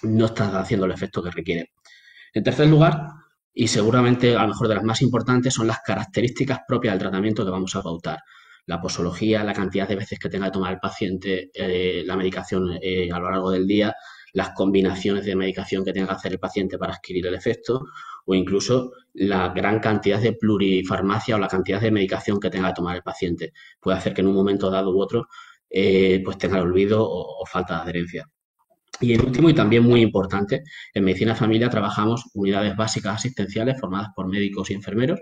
no 0.04 0.28
está 0.28 0.62
haciendo 0.62 0.86
el 0.86 0.94
efecto 0.94 1.22
que 1.22 1.30
requiere. 1.30 1.74
En 2.34 2.42
tercer 2.42 2.70
lugar, 2.70 3.10
y 3.54 3.68
seguramente 3.68 4.34
a 4.34 4.44
lo 4.44 4.48
mejor 4.48 4.70
de 4.70 4.76
las 4.76 4.86
más 4.86 5.02
importantes, 5.02 5.54
son 5.54 5.68
las 5.68 5.82
características 5.82 6.62
propias 6.66 6.94
del 6.94 7.02
tratamiento 7.02 7.44
que 7.44 7.52
vamos 7.52 7.76
a 7.76 7.84
pautar. 7.84 8.20
La 8.66 8.80
posología, 8.80 9.44
la 9.44 9.52
cantidad 9.52 9.90
de 9.90 9.98
veces 9.98 10.20
que 10.20 10.30
tenga 10.30 10.46
que 10.46 10.54
tomar 10.54 10.72
el 10.72 10.80
paciente 10.80 11.52
eh, 11.54 12.04
la 12.06 12.16
medicación 12.16 12.80
eh, 12.82 13.10
a 13.12 13.20
lo 13.20 13.30
largo 13.30 13.52
del 13.52 13.68
día, 13.68 13.94
las 14.34 14.52
combinaciones 14.52 15.26
de 15.26 15.36
medicación 15.36 15.84
que 15.84 15.94
tenga 15.94 16.08
que 16.08 16.14
hacer 16.14 16.32
el 16.34 16.40
paciente 16.40 16.78
para 16.78 16.94
adquirir 16.94 17.28
el 17.28 17.36
efecto 17.36 17.86
o 18.26 18.36
incluso 18.36 18.92
la 19.14 19.50
gran 19.50 19.80
cantidad 19.80 20.20
de 20.20 20.34
plurifarmacia 20.34 21.36
o 21.36 21.40
la 21.40 21.48
cantidad 21.48 21.82
de 21.82 21.92
medicación 21.92 22.40
que 22.40 22.50
tenga 22.50 22.70
que 22.70 22.76
tomar 22.76 22.96
el 22.96 23.04
paciente. 23.04 23.54
Puede 23.80 23.98
hacer 23.98 24.14
que 24.14 24.22
en 24.22 24.28
un 24.28 24.36
momento 24.36 24.70
dado 24.70 24.92
u 24.92 25.02
otro 25.02 25.28
eh, 25.70 26.22
pues 26.24 26.38
tenga 26.38 26.62
olvido 26.62 27.00
o, 27.04 27.46
falta 27.46 27.76
de 27.76 27.82
adherencia. 27.82 28.30
Y 29.00 29.14
el 29.14 29.22
último 29.22 29.50
y 29.50 29.54
también 29.54 29.84
muy 29.84 30.02
importante, 30.02 30.64
en 30.94 31.04
medicina 31.04 31.34
familia 31.34 31.70
trabajamos 31.70 32.26
unidades 32.34 32.76
básicas 32.76 33.16
asistenciales 33.16 33.80
formadas 33.80 34.10
por 34.16 34.28
médicos 34.28 34.70
y 34.70 34.74
enfermeros 34.74 35.20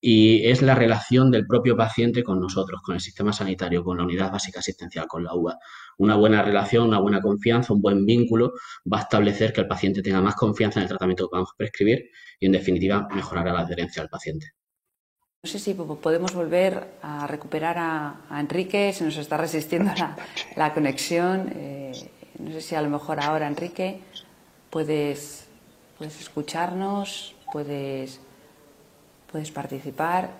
y 0.00 0.48
es 0.48 0.62
la 0.62 0.74
relación 0.74 1.30
del 1.30 1.46
propio 1.46 1.76
paciente 1.76 2.22
con 2.22 2.40
nosotros, 2.40 2.80
con 2.82 2.94
el 2.94 3.00
sistema 3.00 3.32
sanitario, 3.32 3.84
con 3.84 3.98
la 3.98 4.04
unidad 4.04 4.32
básica 4.32 4.60
asistencial, 4.60 5.06
con 5.06 5.24
la 5.24 5.34
UBA. 5.34 5.58
Una 5.98 6.16
buena 6.16 6.42
relación, 6.42 6.88
una 6.88 7.00
buena 7.00 7.20
confianza, 7.20 7.74
un 7.74 7.82
buen 7.82 8.06
vínculo 8.06 8.52
va 8.90 8.98
a 8.98 9.02
establecer 9.02 9.52
que 9.52 9.60
el 9.60 9.68
paciente 9.68 10.00
tenga 10.02 10.22
más 10.22 10.36
confianza 10.36 10.80
en 10.80 10.84
el 10.84 10.88
tratamiento 10.88 11.28
que 11.28 11.36
vamos 11.36 11.50
a 11.52 11.56
prescribir 11.56 12.10
y, 12.38 12.46
en 12.46 12.52
definitiva, 12.52 13.06
mejorará 13.14 13.52
la 13.52 13.60
adherencia 13.60 14.02
al 14.02 14.08
paciente. 14.08 14.54
No 15.42 15.50
sé 15.50 15.58
si 15.58 15.74
podemos 15.74 16.34
volver 16.34 16.86
a 17.02 17.26
recuperar 17.26 17.76
a, 17.78 18.38
Enrique, 18.38 18.92
se 18.92 19.04
nos 19.04 19.16
está 19.16 19.36
resistiendo 19.36 19.90
la, 20.56 20.74
conexión. 20.74 21.50
Eh, 21.54 21.92
no 22.38 22.50
sé 22.52 22.60
si 22.60 22.74
a 22.74 22.82
lo 22.82 22.90
mejor 22.90 23.20
ahora, 23.20 23.46
Enrique, 23.46 24.00
puedes, 24.70 25.46
puedes 25.96 26.20
escucharnos, 26.20 27.34
puedes, 27.52 28.20
puedes 29.30 29.50
participar. 29.50 30.30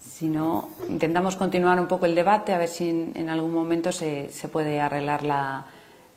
Si 0.00 0.26
no, 0.26 0.70
intentamos 0.88 1.36
continuar 1.36 1.78
un 1.80 1.86
poco 1.86 2.06
el 2.06 2.14
debate, 2.14 2.52
a 2.52 2.58
ver 2.58 2.68
si 2.68 2.88
en, 2.90 3.30
algún 3.30 3.52
momento 3.52 3.92
se, 3.92 4.30
se 4.30 4.48
puede 4.48 4.80
arreglar 4.80 5.22
la, 5.22 5.64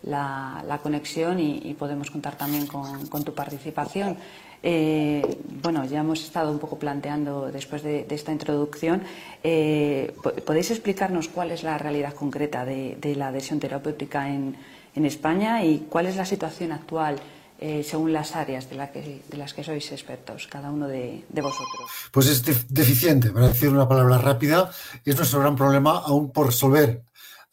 la, 0.05 0.79
conexión 0.81 1.39
y, 1.39 1.73
podemos 1.77 2.11
contar 2.11 2.37
también 2.37 2.67
con, 2.67 3.23
tu 3.23 3.33
participación. 3.33 4.17
Eh, 4.63 5.37
bueno, 5.61 5.85
ya 5.85 5.99
hemos 5.99 6.23
estado 6.23 6.51
un 6.51 6.59
poco 6.59 6.77
planteando 6.77 7.51
después 7.51 7.83
de, 7.83 8.05
esta 8.09 8.31
introducción. 8.31 9.03
Eh, 9.43 10.13
¿Podéis 10.45 10.71
explicarnos 10.71 11.27
cuál 11.27 11.51
es 11.51 11.63
la 11.63 11.77
realidad 11.77 12.13
concreta 12.13 12.65
de, 12.65 13.15
la 13.15 13.27
adhesión 13.27 13.59
terapéutica 13.59 14.29
en, 14.29 14.55
España 14.95 15.63
y 15.65 15.87
cuál 15.89 16.05
es 16.05 16.15
la 16.15 16.25
situación 16.25 16.71
actual? 16.71 17.17
Eh, 17.57 17.85
según 17.87 18.11
las 18.11 18.35
áreas 18.35 18.69
de, 18.69 18.75
las 18.75 19.53
que 19.53 19.63
sois 19.63 19.91
expertos, 19.91 20.47
cada 20.51 20.69
uno 20.71 20.87
de, 20.87 21.23
vosotros? 21.31 21.89
Pues 22.11 22.27
es 22.27 22.43
deficiente, 22.67 23.31
para 23.31 23.47
decir 23.47 23.69
una 23.69 23.87
palabra 23.87 24.17
rápida, 24.17 24.71
es 25.05 25.15
nuestro 25.15 25.39
gran 25.39 25.55
problema 25.55 25.99
aún 25.99 26.31
por 26.31 26.47
resolver. 26.47 27.01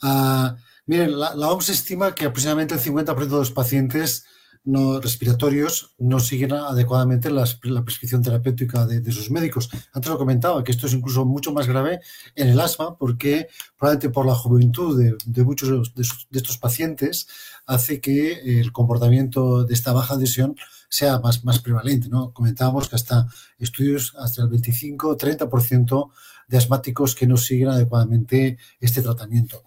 Ah, 0.03 0.57
Miren, 0.87 1.19
la, 1.19 1.31
OMS 1.49 1.69
estima 1.69 2.15
que 2.15 2.27
aproximadamente 2.27 2.75
el 2.75 2.81
50% 2.81 3.15
de 3.17 3.31
los 3.31 3.53
pacientes 3.53 4.27
no 4.65 5.01
respiratorios 5.01 5.95
no 5.99 6.21
siguen 6.21 6.53
adecuadamente 6.53 7.31
la 7.31 7.45
prescripción 7.85 8.23
terapéutica 8.23 8.87
de, 8.87 9.13
sus 9.13 9.31
médicos. 9.31 9.71
Antes 9.93 10.11
lo 10.11 10.19
comentaba, 10.19 10.63
que 10.63 10.73
esto 10.73 10.87
es 10.87 10.93
incluso 10.93 11.25
mucho 11.25 11.53
más 11.53 11.67
grave 11.67 12.01
en 12.37 12.49
el 12.49 12.61
asma, 12.61 12.97
porque 12.97 13.49
probablemente 13.79 14.11
por 14.11 14.27
la 14.27 14.35
juventud 14.35 15.17
de, 15.27 15.45
muchos 15.45 15.93
de, 15.95 16.03
estos 16.33 16.59
pacientes 16.59 17.27
hace 17.67 18.01
que 18.01 18.61
el 18.61 18.73
comportamiento 18.73 19.65
de 19.65 19.75
esta 19.75 19.93
baja 19.93 20.15
adhesión 20.15 20.57
sea 20.89 21.19
más, 21.19 21.45
más 21.45 21.59
prevalente. 21.59 22.09
¿no? 22.09 22.33
Comentábamos 22.33 22.89
que 22.89 22.97
hasta 22.97 23.27
estudios 23.59 24.15
hasta 24.19 24.43
el 24.43 24.51
25-30% 24.51 26.11
de 26.53 26.59
asmáticos 26.59 27.15
que 27.15 27.27
no 27.27 27.39
siguen 27.39 27.71
adecuadamente 27.71 28.59
este 28.79 29.01
tratamiento. 29.01 29.63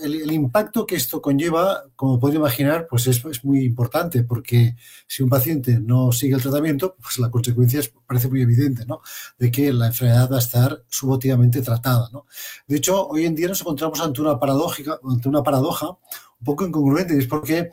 El, 0.00 0.32
impacto 0.32 0.86
que 0.86 0.96
esto 0.96 1.20
conlleva, 1.20 1.84
como 1.94 2.18
podría 2.18 2.38
imaginar, 2.38 2.86
pues 2.88 3.06
es, 3.06 3.22
muy 3.44 3.64
importante, 3.64 4.24
porque 4.24 4.76
si 5.06 5.22
un 5.22 5.28
paciente 5.28 5.78
no 5.78 6.12
sigue 6.12 6.34
el 6.34 6.40
tratamiento, 6.40 6.96
pues 7.02 7.18
la 7.18 7.30
consecuencia 7.30 7.82
parece 8.06 8.30
muy 8.30 8.40
evidente, 8.40 8.86
¿no? 8.86 9.02
De 9.38 9.50
que 9.50 9.70
la 9.74 9.88
enfermedad 9.88 10.30
va 10.32 10.36
a 10.36 10.38
estar 10.38 10.84
subotivamente 10.88 11.60
tratada, 11.60 12.08
¿no? 12.10 12.24
De 12.66 12.78
hecho, 12.78 13.08
hoy 13.08 13.26
en 13.26 13.34
día 13.34 13.48
nos 13.48 13.60
encontramos 13.60 14.00
ante 14.00 14.22
una 14.22 14.40
paradójica, 14.40 14.98
ante 15.04 15.28
una 15.28 15.42
paradoja 15.42 15.90
un 15.90 16.44
poco 16.46 16.66
incongruente, 16.66 17.14
y 17.14 17.18
es 17.18 17.26
porque 17.26 17.68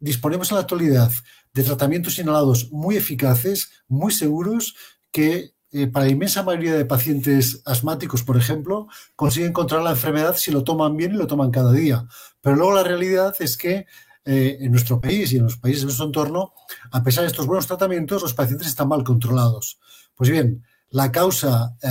disponemos 0.00 0.50
en 0.50 0.54
la 0.54 0.62
actualidad 0.62 1.12
de 1.52 1.62
tratamientos 1.62 2.18
inhalados 2.18 2.72
muy 2.72 2.96
eficaces, 2.96 3.70
muy 3.86 4.12
seguros, 4.12 4.76
que 5.10 5.52
eh, 5.74 5.86
para 5.86 6.04
la 6.04 6.12
inmensa 6.12 6.42
mayoría 6.42 6.74
de 6.74 6.84
pacientes 6.84 7.62
asmáticos, 7.64 8.22
por 8.22 8.36
ejemplo, 8.36 8.88
consiguen 9.16 9.54
controlar 9.54 9.84
la 9.84 9.90
enfermedad 9.92 10.36
si 10.36 10.50
lo 10.50 10.64
toman 10.64 10.98
bien 10.98 11.14
y 11.14 11.16
lo 11.16 11.26
toman 11.26 11.50
cada 11.50 11.72
día. 11.72 12.06
Pero 12.42 12.56
luego 12.56 12.74
la 12.74 12.82
realidad 12.82 13.34
es 13.40 13.56
que 13.56 13.86
eh, 14.26 14.58
en 14.60 14.70
nuestro 14.70 15.00
país 15.00 15.32
y 15.32 15.38
en 15.38 15.44
los 15.44 15.56
países 15.56 15.80
de 15.80 15.86
nuestro 15.86 16.04
entorno, 16.04 16.52
a 16.90 17.02
pesar 17.02 17.22
de 17.22 17.28
estos 17.28 17.46
buenos 17.46 17.66
tratamientos, 17.66 18.20
los 18.20 18.34
pacientes 18.34 18.68
están 18.68 18.88
mal 18.88 19.02
controlados. 19.02 19.80
Pues 20.14 20.28
bien, 20.28 20.62
la 20.90 21.10
causa 21.10 21.74
eh, 21.82 21.88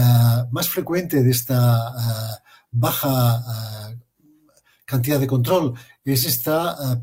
más 0.52 0.70
frecuente 0.70 1.24
de 1.24 1.32
esta 1.32 2.40
baja 2.70 3.98
cantidad 4.86 5.20
de 5.20 5.28
control 5.28 5.74
es 6.06 6.26
este 6.26 6.52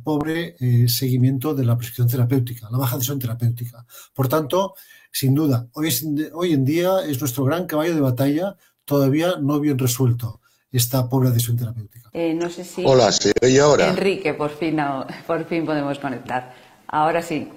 pobre 0.04 0.56
seguimiento 0.88 1.54
de 1.54 1.64
la 1.64 1.76
prescripción 1.76 2.08
terapéutica, 2.08 2.68
la 2.70 2.78
baja 2.78 2.94
adhesión 2.94 3.18
terapéutica. 3.18 3.84
Por 4.14 4.28
tanto, 4.28 4.74
sin 5.10 5.34
duda, 5.34 5.68
hoy, 5.72 5.90
hoy 6.32 6.52
en 6.52 6.64
día 6.64 7.00
es 7.06 7.20
nuestro 7.20 7.44
gran 7.44 7.66
caballo 7.66 7.94
de 7.94 8.00
batalla, 8.00 8.56
todavía 8.84 9.36
no 9.40 9.60
bien 9.60 9.78
resuelto 9.78 10.40
esta 10.70 11.08
pobre 11.08 11.28
adhesión 11.28 11.56
terapéutica. 11.56 12.10
Eh, 12.12 12.34
no 12.34 12.50
sé 12.50 12.64
si. 12.64 12.84
Hola, 12.84 13.10
¿se 13.12 13.32
oye 13.42 13.60
ahora? 13.60 13.88
Enrique, 13.88 14.34
por 14.34 14.50
fin, 14.50 14.78
por 15.26 15.44
fin 15.46 15.64
podemos 15.64 15.98
conectar. 15.98 16.54
Ahora 16.86 17.22
sí, 17.22 17.48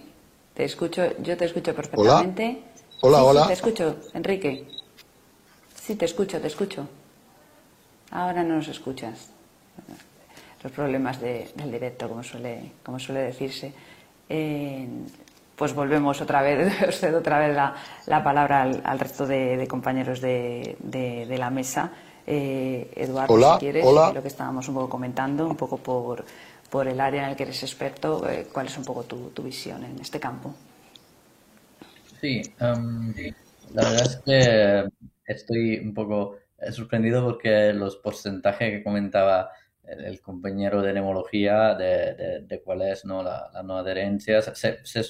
te 0.53 0.63
escucho, 0.65 1.03
yo 1.21 1.37
te 1.37 1.45
escucho 1.45 1.73
perfectamente. 1.73 2.63
Hola, 3.01 3.23
hola. 3.23 3.47
te 3.47 3.53
escucho, 3.53 3.97
Enrique. 4.13 4.67
Sí, 5.81 5.95
te 5.95 6.05
escucho, 6.05 6.39
te 6.39 6.47
escucho. 6.47 6.87
Ahora 8.11 8.43
no 8.43 8.55
nos 8.57 8.67
escuchas. 8.67 9.29
Los 10.63 10.71
problemas 10.71 11.19
del 11.19 11.71
directo, 11.71 12.07
como 12.07 12.23
suele, 12.23 12.73
como 12.83 12.99
suele 12.99 13.21
decirse. 13.21 13.73
Eh, 14.29 14.87
pues 15.55 15.73
volvemos 15.73 16.21
otra 16.21 16.41
vez, 16.41 16.73
usted 16.87 17.15
otra 17.15 17.39
vez 17.39 17.55
la, 17.55 18.23
palabra 18.23 18.61
al, 18.61 18.99
resto 18.99 19.25
de, 19.25 19.65
compañeros 19.67 20.21
de, 20.21 21.35
la 21.37 21.49
mesa. 21.49 21.91
Eh, 22.25 22.91
Eduardo, 22.95 23.53
si 23.53 23.59
quieres, 23.59 23.85
lo 23.85 24.21
que 24.21 24.27
estábamos 24.27 24.67
un 24.69 24.75
poco 24.75 24.89
comentando, 24.89 25.47
un 25.47 25.55
poco 25.55 25.77
por, 25.77 26.23
por 26.69 26.87
el 26.87 26.99
área 26.99 27.23
en 27.23 27.29
el 27.31 27.35
que 27.35 27.43
eres 27.43 27.63
experto, 27.63 28.29
eh, 28.29 28.47
¿cuál 28.51 28.67
es 28.67 28.77
un 28.77 28.85
poco 28.85 29.03
tu, 29.03 29.43
visión 29.43 29.83
en 29.83 29.99
este 29.99 30.19
campo? 30.19 30.53
Sí, 32.21 32.41
em, 32.59 33.13
la 33.73 33.83
verdad 33.83 34.05
es 34.05 34.21
que 34.23 34.89
estoy 35.25 35.79
un 35.79 35.93
poco 35.93 36.37
sorprendido 36.71 37.23
porque 37.23 37.73
los 37.73 37.97
porcentajes 37.97 38.71
que 38.71 38.83
comentaba 38.83 39.49
el, 39.83 40.21
compañero 40.21 40.81
de 40.81 40.93
neumología 40.93 41.75
de, 41.75 42.41
de, 42.41 42.61
cuál 42.61 42.83
es 42.83 43.03
¿no? 43.05 43.23
la, 43.23 43.49
no 43.63 43.77
adherencia 43.77 44.41
se, 44.41 44.79
se, 44.83 45.03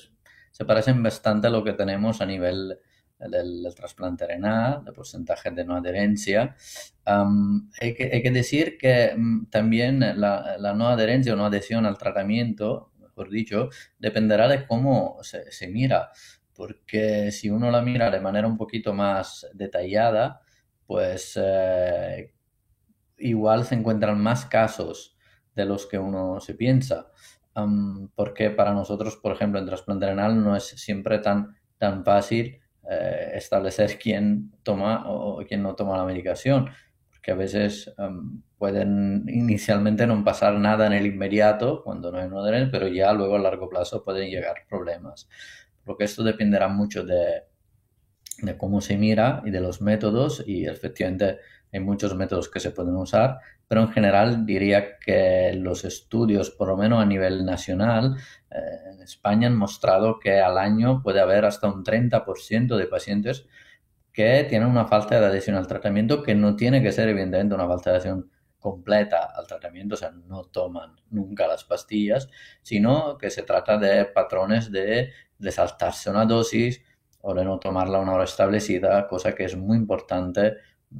parecen 0.66 1.02
bastante 1.02 1.48
a 1.48 1.50
lo 1.50 1.64
que 1.64 1.74
tenemos 1.74 2.22
a 2.22 2.26
nivel 2.26 2.80
del, 3.20 3.68
trasplante 3.76 4.26
renal, 4.26 4.84
de 4.84 4.92
porcentaje 4.94 5.52
de 5.52 5.64
no 5.64 5.76
adherencia. 5.76 6.56
hay, 7.06 7.94
que, 7.94 8.10
hay, 8.14 8.22
que, 8.22 8.32
decir 8.32 8.78
que 8.78 9.14
mm, 9.16 9.50
también 9.50 10.00
la, 10.00 10.58
la, 10.58 10.74
no 10.74 10.88
adherencia 10.88 11.34
o 11.34 11.36
no 11.36 11.46
adhesión 11.46 11.86
al 11.86 11.98
tratamiento, 11.98 12.92
mejor 13.00 13.30
dicho, 13.30 13.70
dependerá 14.00 14.48
de 14.48 14.66
cómo 14.66 15.18
se, 15.22 15.52
se 15.52 15.68
mira 15.68 16.12
porque 16.62 17.32
si 17.32 17.50
uno 17.50 17.72
la 17.72 17.82
mira 17.82 18.12
de 18.12 18.20
manera 18.20 18.48
un 18.48 18.56
poquito 18.56 18.94
más 18.94 19.48
detallada, 19.54 20.42
pues 20.86 21.34
eh, 21.42 22.36
igual 23.18 23.66
se 23.66 23.74
encuentran 23.74 24.22
más 24.22 24.46
casos 24.46 25.18
de 25.56 25.66
los 25.66 25.88
que 25.88 25.98
uno 25.98 26.40
se 26.40 26.54
piensa. 26.54 27.12
Porque 28.16 28.50
para 28.50 28.74
nosotros, 28.74 29.18
por 29.18 29.34
ejemplo, 29.34 29.60
en 29.60 29.66
trasplante 29.66 30.06
renal 30.06 30.44
no 30.44 30.56
es 30.56 30.64
siempre 30.64 31.20
tan, 31.20 31.56
tan 31.78 32.04
fácil 32.04 32.60
eh, 32.90 33.32
establecer 33.36 33.98
quién 34.00 34.52
toma 34.64 35.04
o 35.10 35.44
quién 35.48 35.62
no 35.62 35.76
toma 35.76 35.98
la 35.98 36.06
medicación, 36.06 36.70
porque 37.10 37.32
a 37.32 37.36
veces 37.36 37.94
pueden 38.58 39.26
inicialmente 39.28 40.08
no 40.08 40.24
pasar 40.24 40.54
nada 40.56 40.88
en 40.88 40.94
el 40.94 41.06
inmediato 41.06 41.84
cuando 41.84 42.12
no 42.12 42.20
hay 42.20 42.28
un 42.28 42.72
pero 42.72 42.88
ya 42.88 43.14
luego 43.14 43.36
a 43.36 43.40
largo 43.40 43.70
plazo 43.70 44.04
pueden 44.04 44.30
llegar 44.30 44.66
problemas. 44.70 45.28
Porque 45.84 46.06
esto 46.06 46.24
dependerá 46.24 46.68
mucho 46.68 47.04
de, 47.04 47.44
de 48.42 48.58
cómo 48.58 48.82
se 48.82 48.98
mira 48.98 49.42
y 49.46 49.52
de 49.52 49.62
los 49.62 49.82
métodos 49.82 50.44
y 50.46 50.66
efectivamente 50.66 51.40
hay 51.72 51.80
muchos 51.80 52.16
métodos 52.16 52.50
que 52.50 52.60
se 52.60 52.72
pueden 52.72 52.96
usar, 52.96 53.40
pero 53.72 53.84
en 53.84 53.92
general 53.94 54.46
diría 54.46 55.00
que 55.00 55.54
los 55.54 55.86
estudios, 55.86 56.50
por 56.50 56.68
lo 56.68 56.76
menos 56.76 57.02
a 57.02 57.06
nivel 57.06 57.46
nacional, 57.46 58.18
eh, 58.50 58.58
en 58.92 59.02
España 59.02 59.48
han 59.48 59.56
mostrado 59.56 60.20
que 60.20 60.42
al 60.42 60.58
año 60.58 61.02
puede 61.02 61.22
haber 61.22 61.46
hasta 61.46 61.70
un 61.70 61.82
30% 61.82 62.76
de 62.76 62.88
pacientes 62.88 63.48
que 64.12 64.46
tienen 64.50 64.68
una 64.68 64.88
falta 64.88 65.18
de 65.18 65.26
adhesión 65.26 65.56
al 65.56 65.68
tratamiento 65.68 66.22
que 66.22 66.36
no 66.36 66.58
tiene 66.58 66.84
que 66.84 66.92
ser 66.92 67.08
evidentemente 67.08 67.56
una 67.56 67.66
falta 67.66 67.92
de 67.92 67.96
adhesión 67.96 68.30
completa 68.60 69.32
al 69.34 69.48
tratamiento, 69.48 69.96
o 69.96 69.98
sea, 69.98 70.12
no 70.12 70.44
toman 70.44 70.98
nunca 71.10 71.48
las 71.48 71.64
pastillas, 71.64 72.28
sino 72.62 73.18
que 73.18 73.30
se 73.30 73.44
trata 73.44 73.78
de 73.78 74.04
patrones 74.04 74.70
de 74.70 75.12
una 76.08 76.26
dosis 76.26 76.84
o 77.22 77.34
de 77.34 77.46
no 77.46 77.58
tomarla 77.58 78.00
una 78.00 78.16
hora 78.16 78.26
establecida, 78.26 79.08
cosa 79.08 79.34
que 79.34 79.46
es 79.46 79.56
muy 79.56 79.78
importante 79.78 80.58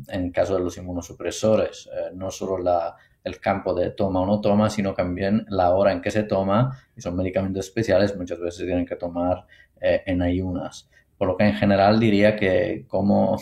en 0.08 0.32
caso 0.32 0.56
de 0.56 0.64
los 0.64 0.78
inmunosupresores. 0.78 1.90
Eh, 1.94 2.12
no 2.14 2.32
solo 2.32 2.58
la, 2.58 2.96
el 3.24 3.40
campo 3.40 3.74
de 3.74 3.92
toma 3.92 4.22
o 4.22 4.26
no 4.26 4.42
toma, 4.42 4.70
sino 4.70 4.94
también 4.94 5.46
la 5.50 5.72
hora 5.72 5.92
en 5.92 6.02
que 6.02 6.12
se 6.12 6.24
toma, 6.24 6.78
y 6.96 7.02
son 7.02 7.16
medicamentos 7.16 7.66
especiales, 7.66 8.16
muchas 8.18 8.40
veces 8.40 8.60
se 8.60 8.66
tienen 8.66 8.86
que 8.86 8.96
tomar 8.96 9.46
eh, 9.80 10.04
en 10.06 10.22
ayunas. 10.22 10.90
Por 11.18 11.28
lo 11.28 11.38
que 11.38 11.44
en 11.44 11.54
general 11.54 12.00
diría 12.00 12.36
que, 12.36 12.86
como 12.88 13.38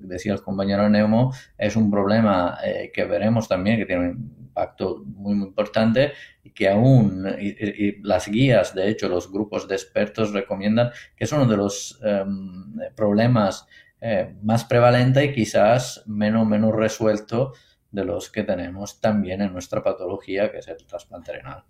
decía 0.00 0.32
el 0.32 0.40
compañero 0.40 0.88
Neumo, 0.88 1.34
es 1.58 1.76
un 1.76 1.90
problema 1.90 2.56
eh, 2.64 2.90
que 2.94 3.04
veremos 3.04 3.46
también, 3.46 3.76
que 3.76 3.84
tiene 3.84 4.08
un 4.08 4.36
impacto 4.54 5.02
muy, 5.04 5.34
muy 5.34 5.48
importante 5.48 6.12
y 6.42 6.50
que 6.52 6.70
aún 6.70 7.26
y, 7.38 8.00
las 8.02 8.26
guías, 8.28 8.74
de 8.74 8.88
hecho, 8.88 9.10
los 9.10 9.30
grupos 9.30 9.68
de 9.68 9.74
expertos 9.74 10.32
recomiendan 10.32 10.92
que 11.14 11.24
es 11.24 11.32
uno 11.32 11.44
de 11.44 11.58
los 11.58 12.00
em, 12.02 12.74
problemas 12.94 13.66
eh, 14.06 14.34
más 14.42 14.66
prevalentes 14.66 15.24
y 15.24 15.32
quizás 15.32 16.02
menos, 16.04 16.46
menos 16.46 16.74
resuelto 16.74 17.54
de 17.90 18.04
los 18.04 18.28
que 18.28 18.42
tenemos 18.42 19.00
también 19.00 19.40
en 19.40 19.50
nuestra 19.50 19.82
patología, 19.82 20.52
que 20.52 20.58
es 20.58 20.68
el 20.68 20.76
trasplante 20.84 21.32
renal. 21.32 21.64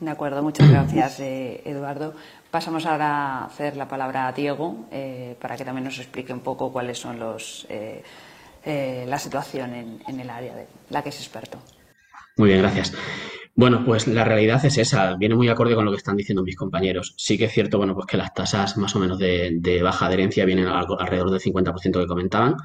De 0.00 0.10
acuerdo, 0.10 0.42
muchas 0.42 0.68
gracias, 0.68 1.20
eh, 1.20 1.62
Eduardo. 1.64 2.12
Pasamos 2.50 2.86
ahora 2.86 3.06
a 3.06 3.44
hacer 3.44 3.76
la 3.76 3.86
palabra 3.86 4.26
a 4.26 4.32
Diego 4.32 4.88
eh, 4.90 5.36
para 5.40 5.56
que 5.56 5.64
también 5.64 5.84
nos 5.84 6.00
explique 6.00 6.32
un 6.32 6.40
poco 6.40 6.72
cuáles 6.72 6.98
son 6.98 7.20
los 7.20 7.68
la 8.64 9.18
situación 9.20 9.74
en, 9.74 10.02
en 10.08 10.18
el 10.18 10.28
área 10.28 10.56
de 10.56 10.66
la 10.90 11.00
que 11.04 11.10
es 11.10 11.20
experto. 11.20 11.58
Muy 12.36 12.48
bien, 12.48 12.62
gracias. 12.62 12.92
Bueno, 13.58 13.84
pues 13.86 14.06
la 14.06 14.22
realidad 14.22 14.62
es 14.66 14.76
esa, 14.76 15.16
viene 15.16 15.34
muy 15.34 15.48
acorde 15.48 15.74
con 15.74 15.86
lo 15.86 15.90
que 15.90 15.96
están 15.96 16.14
diciendo 16.14 16.42
mis 16.42 16.56
compañeros. 16.56 17.14
Sí 17.16 17.38
que 17.38 17.46
es 17.46 17.52
cierto, 17.52 17.78
bueno, 17.78 17.94
pues 17.94 18.06
que 18.06 18.18
las 18.18 18.34
tasas 18.34 18.76
más 18.76 18.94
o 18.94 18.98
menos 18.98 19.18
de, 19.18 19.80
baja 19.82 20.06
adherencia 20.06 20.44
vienen 20.44 20.66
alrededor 20.66 21.30
del 21.30 21.40
50% 21.40 22.00
que 22.00 22.06
comentaban. 22.06 22.56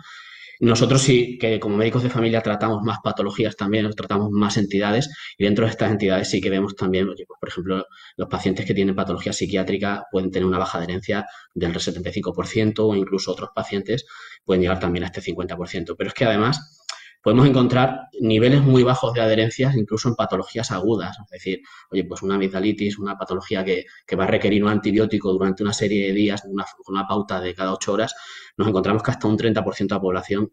Nosotros 0.59 1.01
sí 1.01 1.37
que 1.39 1.59
como 1.61 1.77
médicos 1.77 2.03
de 2.03 2.09
familia 2.09 2.41
tratamos 2.41 2.83
más 2.83 2.99
patologías 3.01 3.55
también, 3.55 3.89
tratamos 3.91 4.31
más 4.31 4.57
entidades 4.57 5.09
y 5.37 5.45
dentro 5.45 5.65
de 5.65 5.71
estas 5.71 5.91
entidades 5.91 6.29
sí 6.29 6.41
que 6.41 6.49
vemos 6.49 6.75
también, 6.75 7.07
pues, 7.07 7.25
por 7.39 7.49
ejemplo, 7.49 7.85
los 8.17 8.27
pacientes 8.29 8.65
que 8.65 8.73
tienen 8.73 8.93
patología 8.93 9.31
psiquiátrica 9.33 10.03
pueden 10.11 10.29
tener 10.29 10.45
una 10.45 10.59
baja 10.59 10.77
adherencia 10.77 11.25
del 11.53 11.73
75% 11.73 12.79
o 12.79 12.95
incluso 12.95 13.31
otros 13.31 13.51
pacientes 13.55 14.05
pueden 14.43 14.61
llegar 14.61 14.79
también 14.79 15.03
a 15.03 15.07
este 15.07 15.21
50%. 15.21 15.95
Pero 15.97 16.09
es 16.09 16.13
que 16.13 16.25
además 16.25 16.80
podemos 17.21 17.47
encontrar 17.47 18.09
niveles 18.19 18.61
muy 18.61 18.83
bajos 18.83 19.13
de 19.13 19.21
adherencias 19.21 19.75
incluso 19.75 20.09
en 20.09 20.15
patologías 20.15 20.71
agudas. 20.71 21.17
Es 21.23 21.29
decir, 21.29 21.61
oye, 21.91 22.03
pues 22.05 22.21
una 22.21 22.35
amigdalitis, 22.35 22.97
una 22.97 23.17
patología 23.17 23.63
que, 23.63 23.85
va 24.17 24.23
a 24.23 24.27
requerir 24.27 24.63
un 24.63 24.69
antibiótico 24.69 25.31
durante 25.31 25.63
una 25.63 25.73
serie 25.73 26.07
de 26.07 26.13
días, 26.13 26.43
una, 26.45 26.65
una 26.87 27.07
pauta 27.07 27.39
de 27.39 27.53
cada 27.53 27.73
ocho 27.73 27.93
horas, 27.93 28.15
nos 28.57 28.67
encontramos 28.67 29.03
que 29.03 29.11
hasta 29.11 29.27
un 29.27 29.37
30% 29.37 29.77
de 29.87 29.95
la 29.95 30.01
población 30.01 30.51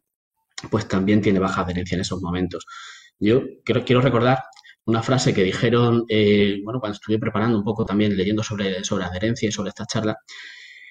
pues 0.71 0.89
también 0.89 1.21
tiene 1.23 1.39
baja 1.39 1.63
adherencia 1.63 1.95
en 1.95 2.03
esos 2.03 2.21
momentos. 2.21 2.67
Yo 3.19 3.43
quiero, 3.65 3.85
quiero 3.85 4.01
recordar 4.01 4.45
una 4.85 5.03
frase 5.03 5.35
que 5.35 5.43
dijeron, 5.43 6.05
eh, 6.09 6.61
bueno, 6.65 6.81
cuando 6.81 6.95
estuve 6.95 7.19
preparando 7.19 7.59
un 7.59 7.65
poco 7.65 7.85
también, 7.85 8.17
leyendo 8.17 8.43
sobre, 8.43 8.83
sobre 8.85 9.05
adherencia 9.05 9.49
y 9.49 9.53
sobre 9.53 9.69
esta 9.69 9.85
charla, 9.87 10.17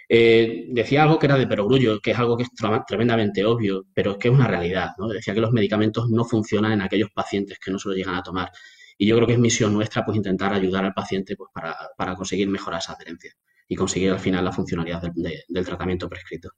eh, 0.10 0.68
decía 0.70 1.04
algo 1.04 1.20
que 1.20 1.26
era 1.26 1.38
de 1.38 1.48
perogrullo, 1.48 2.00
que 2.00 2.12
es 2.12 2.20
algo 2.20 2.38
que 2.38 2.44
es 2.44 2.50
tremendamente 2.88 3.44
obvio, 3.44 3.86
pero 3.94 4.12
es 4.12 4.18
que 4.18 4.30
es 4.30 4.34
una 4.34 4.48
realidad. 4.48 4.92
¿no? 4.98 5.08
Decía 5.08 5.34
que 5.34 5.42
los 5.42 5.52
medicamentos 5.52 6.10
no 6.10 6.24
funcionan 6.24 6.72
en 6.74 6.82
aquellos 6.82 7.12
pacientes 7.12 7.60
que 7.60 7.72
no 7.72 7.80
se 7.80 7.90
lo 7.90 7.96
llegan 7.96 8.16
a 8.16 8.24
tomar. 8.24 8.52
Y 8.98 9.06
yo 9.06 9.16
creo 9.16 9.28
que 9.28 9.34
es 9.34 9.40
misión 9.40 9.74
nuestra 9.74 10.06
pues 10.06 10.18
intentar 10.18 10.54
ayudar 10.54 10.86
al 10.86 10.94
paciente 10.94 11.36
pues, 11.36 11.52
para, 11.54 12.16
conseguir 12.16 12.48
mejorar 12.48 12.80
esa 12.80 12.94
adherencia 12.94 13.34
y 13.68 13.76
conseguir 13.76 14.12
al 14.12 14.20
final 14.20 14.46
la 14.46 14.52
funcionalidad 14.52 15.02
del, 15.14 15.66
tratamiento 15.66 16.08
prescrito. 16.08 16.50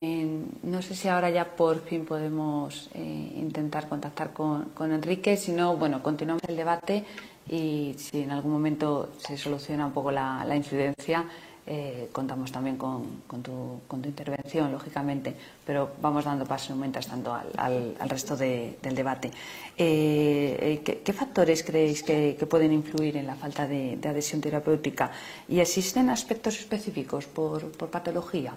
no 0.00 0.80
sé 0.80 0.94
si 0.94 1.08
ahora 1.08 1.28
ya 1.28 1.56
por 1.56 1.80
fin 1.80 2.06
podemos 2.06 2.88
eh, 2.94 3.32
intentar 3.36 3.88
contactar 3.88 4.32
con, 4.32 4.72
Enrique, 4.80 5.36
si 5.36 5.52
no, 5.52 5.76
bueno, 5.76 6.02
continuamos 6.04 6.44
el 6.48 6.56
debate 6.56 7.04
y 7.48 7.94
si 7.98 8.22
en 8.22 8.30
algún 8.30 8.52
momento 8.52 9.12
se 9.18 9.36
soluciona 9.36 9.86
un 9.86 9.92
poco 9.92 10.12
la 10.12 10.56
incidencia, 10.56 11.28
eh, 11.68 12.10
contamos 12.12 12.52
también 12.52 12.76
con, 12.76 13.22
tu, 13.42 13.80
intervención, 14.04 14.70
lógicamente, 14.70 15.34
pero 15.66 15.90
vamos 16.00 16.24
dando 16.24 16.46
paso 16.46 16.76
mientras 16.76 17.08
tanto 17.08 17.34
al, 17.34 17.96
resto 18.08 18.36
del 18.36 18.94
debate. 18.94 19.32
Eh, 19.76 20.80
eh, 20.84 21.00
¿qué, 21.04 21.12
factores 21.12 21.64
creéis 21.64 22.04
que, 22.04 22.38
pueden 22.48 22.72
influir 22.72 23.16
en 23.16 23.26
la 23.26 23.34
falta 23.34 23.66
de, 23.66 23.98
adhesión 24.04 24.40
terapéutica? 24.40 25.10
¿Y 25.48 25.58
existen 25.58 26.08
aspectos 26.08 26.60
específicos 26.60 27.26
por, 27.26 27.72
patología? 27.90 28.54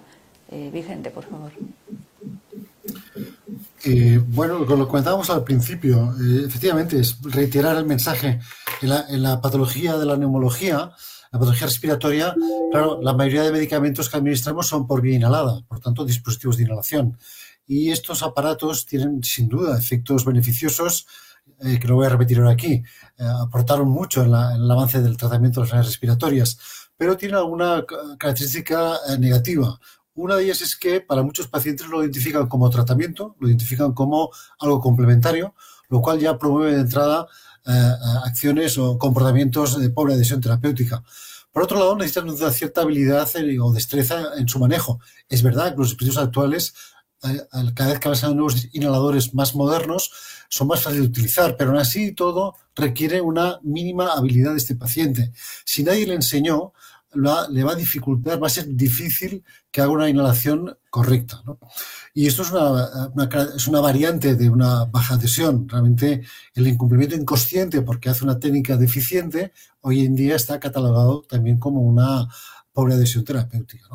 Vicente, 0.72 1.10
por 1.10 1.24
favor. 1.24 1.52
bueno, 4.28 4.58
lo 4.58 4.88
comentábamos 4.88 5.30
al 5.30 5.44
principio, 5.44 6.12
efectivamente, 6.44 6.98
es 6.98 7.20
reiterar 7.22 7.76
el 7.76 7.86
mensaje 7.86 8.40
en 8.82 9.22
la 9.22 9.40
patología 9.40 9.96
de 9.96 10.06
la 10.06 10.16
neumología 10.16 10.92
la 11.32 11.38
patología 11.38 11.66
respiratoria, 11.66 12.34
claro, 12.72 13.00
la 13.00 13.12
mayoría 13.12 13.44
de 13.44 13.52
medicamentos 13.52 14.08
que 14.08 14.16
administramos 14.16 14.66
son 14.66 14.86
por 14.86 15.00
vía 15.00 15.16
inhalada, 15.16 15.62
por 15.68 15.78
tanto, 15.78 16.04
dispositivos 16.04 16.56
de 16.56 16.64
inhalación. 16.64 17.16
Y 17.66 17.90
estos 17.90 18.24
aparatos 18.24 18.84
tienen, 18.84 19.22
sin 19.22 19.48
duda, 19.48 19.78
efectos 19.78 20.24
beneficiosos, 20.24 21.06
eh, 21.62 21.78
que 21.78 21.86
no 21.86 21.94
voy 21.94 22.06
a 22.06 22.10
repetir 22.10 22.38
ahora 22.38 22.50
aquí. 22.50 22.82
Eh, 23.18 23.24
aportaron 23.42 23.88
mucho 23.88 24.22
en, 24.22 24.28
el 24.28 24.70
avance 24.70 25.00
del 25.00 25.16
tratamiento 25.16 25.60
de 25.60 25.64
las 25.64 25.68
enfermedades 25.68 25.92
respiratorias, 25.92 26.58
pero 26.96 27.16
tienen 27.16 27.36
alguna 27.36 27.84
característica 28.18 28.96
eh, 29.08 29.18
negativa. 29.18 29.78
Una 30.14 30.36
de 30.36 30.44
ellas 30.44 30.62
es 30.62 30.74
que 30.76 31.00
para 31.00 31.22
muchos 31.22 31.46
pacientes 31.46 31.86
lo 31.86 32.02
identifican 32.02 32.48
como 32.48 32.68
tratamiento, 32.70 33.36
lo 33.38 33.48
identifican 33.48 33.92
como 33.92 34.30
algo 34.58 34.80
complementario, 34.80 35.54
lo 35.88 36.00
cual 36.00 36.18
ya 36.18 36.38
promueve 36.38 36.74
de 36.74 36.80
entrada 36.80 37.26
acciones 38.24 38.78
o 38.78 38.98
comportamientos 38.98 39.80
de 39.80 39.90
pobre 39.90 40.14
adhesión 40.14 40.40
terapéutica. 40.40 41.02
Por 41.52 41.64
otro 41.64 41.78
lado, 41.78 41.96
necesitan 41.96 42.30
una 42.30 42.50
cierta 42.50 42.82
habilidad 42.82 43.28
o 43.60 43.72
destreza 43.72 44.34
en 44.36 44.48
su 44.48 44.58
manejo. 44.58 45.00
Es 45.28 45.42
verdad 45.42 45.72
que 45.72 45.78
los 45.78 45.88
dispositivos 45.88 46.24
actuales, 46.24 46.74
eh, 47.24 47.40
cada 47.74 47.90
vez 47.90 47.98
que 47.98 48.08
avanzan 48.08 48.36
nuevos 48.36 48.68
inhaladores 48.72 49.34
más 49.34 49.54
modernos, 49.54 50.12
son 50.48 50.68
más 50.68 50.82
fáciles 50.82 51.04
de 51.04 51.10
utilizar, 51.10 51.56
pero 51.56 51.70
aún 51.70 51.78
así 51.80 52.12
todo 52.12 52.56
requiere 52.74 53.20
una 53.20 53.58
mínima 53.62 54.12
habilidad 54.12 54.52
de 54.52 54.58
este 54.58 54.76
paciente. 54.76 55.32
Si 55.64 55.82
nadie 55.82 56.06
le 56.06 56.14
enseñó, 56.14 56.72
le 57.14 57.64
va 57.64 57.72
a 57.72 57.76
dificultar, 57.76 58.42
va 58.42 58.46
a 58.46 58.50
ser 58.50 58.66
difícil 58.68 59.44
que 59.70 59.80
haga 59.80 59.90
una 59.90 60.08
inhalación 60.08 60.76
correcta. 60.90 61.42
Y 62.14 62.26
esto 62.26 62.42
es 62.42 62.50
una, 62.50 62.88
es 63.56 63.66
una 63.66 63.80
variante 63.80 64.36
de 64.36 64.48
una 64.48 64.84
baja 64.84 65.14
adhesión. 65.14 65.68
Realmente 65.68 66.22
el 66.54 66.68
incumplimiento 66.68 67.16
inconsciente 67.16 67.82
porque 67.82 68.10
hace 68.10 68.24
una 68.24 68.38
técnica 68.38 68.76
deficiente, 68.76 69.52
hoy 69.80 70.04
en 70.04 70.14
día 70.14 70.36
está 70.36 70.60
catalogado 70.60 71.22
también 71.22 71.58
como 71.58 71.80
una 71.80 72.28
pobre 72.72 72.94
adhesión 72.94 73.24
terapéutica. 73.24 73.88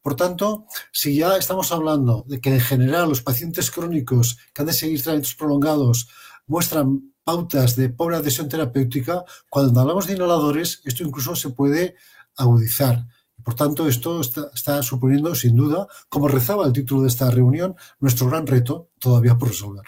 Por 0.00 0.16
tanto, 0.16 0.66
si 0.90 1.16
ya 1.16 1.36
estamos 1.36 1.70
hablando 1.72 2.24
de 2.26 2.40
que 2.40 2.54
en 2.54 2.60
general 2.60 3.08
los 3.08 3.22
pacientes 3.22 3.70
crónicos 3.70 4.38
que 4.52 4.62
han 4.62 4.66
de 4.66 4.72
seguir 4.72 4.98
tratamientos 4.98 5.34
prolongados 5.34 6.08
muestran 6.46 7.12
pautas 7.24 7.76
de 7.76 7.88
pobre 7.88 8.16
adhesión 8.16 8.48
terapéutica, 8.48 9.24
cuando 9.48 9.80
hablamos 9.80 10.06
de 10.06 10.14
inhaladores, 10.14 10.80
esto 10.84 11.04
incluso 11.04 11.36
se 11.36 11.50
puede 11.50 11.94
agudizar. 12.36 13.06
Por 13.42 13.54
tanto, 13.54 13.88
esto 13.88 14.20
está, 14.20 14.82
suponiendo, 14.82 15.34
sin 15.34 15.56
duda, 15.56 15.88
como 16.08 16.28
rezaba 16.28 16.66
el 16.66 16.72
título 16.72 17.02
de 17.02 17.08
esta 17.08 17.30
reunión, 17.30 17.74
nuestro 17.98 18.28
gran 18.28 18.46
reto 18.46 18.90
todavía 18.98 19.36
por 19.36 19.48
resolver. 19.48 19.84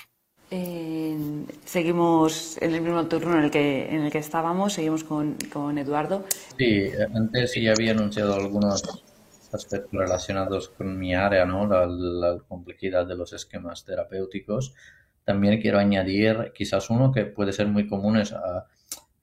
Eh, 0.50 1.16
seguimos 1.64 2.58
en 2.60 2.74
el 2.74 2.80
mismo 2.80 3.06
turno 3.06 3.38
en 3.38 3.44
el 3.44 3.50
que, 3.50 3.94
en 3.94 4.02
el 4.02 4.12
que 4.12 4.18
estábamos, 4.18 4.72
seguimos 4.72 5.04
con, 5.04 5.36
Eduardo. 5.78 6.24
Sí, 6.58 6.90
antes 7.14 7.52
sí 7.52 7.68
había 7.68 7.92
anunciado 7.92 8.34
algunos 8.34 8.82
aspectos 9.52 9.92
relacionados 9.92 10.68
con 10.70 10.98
mi 10.98 11.14
área, 11.14 11.44
¿no? 11.44 11.66
La, 11.66 11.86
la, 11.86 12.38
complejidad 12.48 13.06
de 13.06 13.16
los 13.16 13.32
esquemas 13.32 13.84
terapéuticos. 13.84 14.74
También 15.24 15.60
quiero 15.60 15.78
añadir 15.78 16.52
quizás 16.54 16.90
uno 16.90 17.12
que 17.12 17.24
puede 17.24 17.52
ser 17.52 17.68
muy 17.68 17.86
común 17.86 18.16
es 18.16 18.32
a 18.32 18.66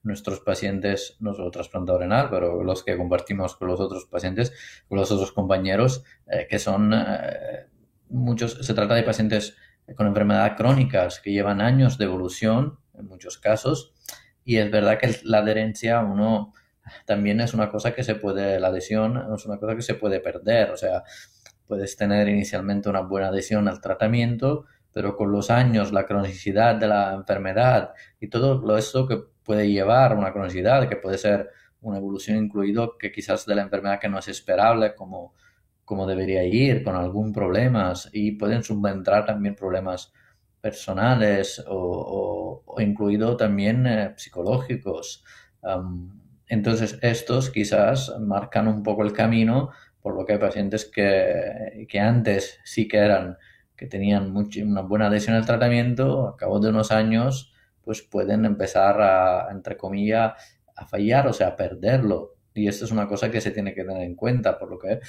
nuestros 0.02 0.40
pacientes, 0.40 1.16
no 1.20 1.34
solo 1.34 1.50
trasplantado 1.50 1.98
renal, 1.98 2.28
pero 2.30 2.62
los 2.62 2.82
que 2.82 2.96
compartimos 2.96 3.56
con 3.56 3.68
los 3.68 3.80
otros 3.80 4.06
pacientes, 4.06 4.52
con 4.88 4.98
los 4.98 5.10
otros 5.10 5.32
compañeros, 5.32 6.04
eh, 6.26 6.46
que 6.48 6.58
son 6.58 6.92
eh, 6.94 7.66
muchos, 8.08 8.58
se 8.66 8.74
trata 8.74 8.94
de 8.94 9.02
pacientes 9.02 9.56
con 9.96 10.06
enfermedades 10.06 10.54
crónicas 10.56 11.20
que 11.20 11.32
llevan 11.32 11.60
años 11.60 11.98
de 11.98 12.04
evolución, 12.06 12.78
en 12.94 13.06
muchos 13.06 13.38
casos, 13.38 13.94
y 14.44 14.56
es 14.56 14.70
verdad 14.70 14.98
que 14.98 15.20
la 15.24 15.38
adherencia, 15.38 16.00
uno 16.00 16.52
también 17.06 17.40
es 17.40 17.54
una 17.54 17.68
cosa 17.68 17.94
que 17.94 18.02
se 18.02 18.16
puede, 18.16 18.58
la 18.58 18.68
adhesión 18.68 19.32
es 19.34 19.46
una 19.46 19.58
cosa 19.58 19.76
que 19.76 19.82
se 19.82 19.94
puede 19.94 20.20
perder, 20.20 20.70
o 20.70 20.76
sea, 20.76 21.04
puedes 21.66 21.96
tener 21.96 22.28
inicialmente 22.28 22.88
una 22.88 23.00
buena 23.00 23.28
adhesión 23.28 23.68
al 23.68 23.80
tratamiento, 23.80 24.66
pero 24.92 25.16
con 25.16 25.32
los 25.32 25.50
años, 25.50 25.92
la 25.92 26.06
cronicidad 26.06 26.74
de 26.74 26.88
la 26.88 27.14
enfermedad 27.14 27.94
y 28.20 28.28
todo 28.28 28.76
eso 28.76 29.06
que 29.06 29.31
puede 29.44 29.70
llevar 29.70 30.16
una 30.16 30.32
cronicidad, 30.32 30.88
que 30.88 30.96
puede 30.96 31.18
ser 31.18 31.50
una 31.80 31.98
evolución 31.98 32.38
incluido 32.38 32.96
que 32.96 33.12
quizás 33.12 33.44
de 33.46 33.54
la 33.54 33.62
enfermedad 33.62 34.00
que 34.00 34.08
no 34.08 34.18
es 34.18 34.28
esperable 34.28 34.94
como, 34.94 35.34
como 35.84 36.06
debería 36.06 36.44
ir, 36.44 36.82
con 36.84 36.96
algún 36.96 37.32
problema, 37.32 37.92
y 38.12 38.32
pueden 38.32 38.62
subentrar 38.62 39.26
también 39.26 39.54
problemas 39.54 40.12
personales 40.60 41.62
o, 41.68 42.64
incluido 42.78 43.36
también 43.36 43.86
eh, 43.86 44.14
psicológicos. 44.16 45.24
entonces, 46.48 46.98
estos 47.02 47.50
quizás 47.50 48.14
marcan 48.20 48.68
un 48.68 48.82
poco 48.82 49.02
el 49.02 49.12
camino, 49.12 49.70
por 50.00 50.16
lo 50.16 50.24
que 50.24 50.34
hay 50.34 50.38
pacientes 50.38 50.84
que, 50.84 51.86
que 51.88 52.00
antes 52.00 52.60
sí 52.64 52.88
que 52.88 52.98
eran, 52.98 53.38
que 53.76 53.86
tenían 53.86 54.34
una 54.36 54.82
buena 54.82 55.06
adhesión 55.08 55.36
al 55.36 55.46
tratamiento, 55.46 56.28
a 56.28 56.36
cabo 56.36 56.60
de 56.60 56.70
unos 56.70 56.92
años 56.92 57.51
pues 57.84 58.02
pueden 58.02 58.44
empezar 58.44 59.00
a, 59.00 59.50
entre 59.50 59.76
comillas, 59.76 60.34
a 60.76 60.86
fallar, 60.86 61.26
o 61.26 61.32
sea, 61.32 61.48
a 61.48 61.56
perderlo. 61.56 62.36
Y 62.54 62.68
esto 62.68 62.84
es 62.84 62.90
una 62.90 63.08
cosa 63.08 63.30
que 63.30 63.40
se 63.40 63.50
tiene 63.50 63.74
que 63.74 63.84
tener 63.84 64.02
en 64.02 64.14
cuenta, 64.14 64.58
por 64.58 64.70
lo 64.70 64.78
que... 64.78 65.00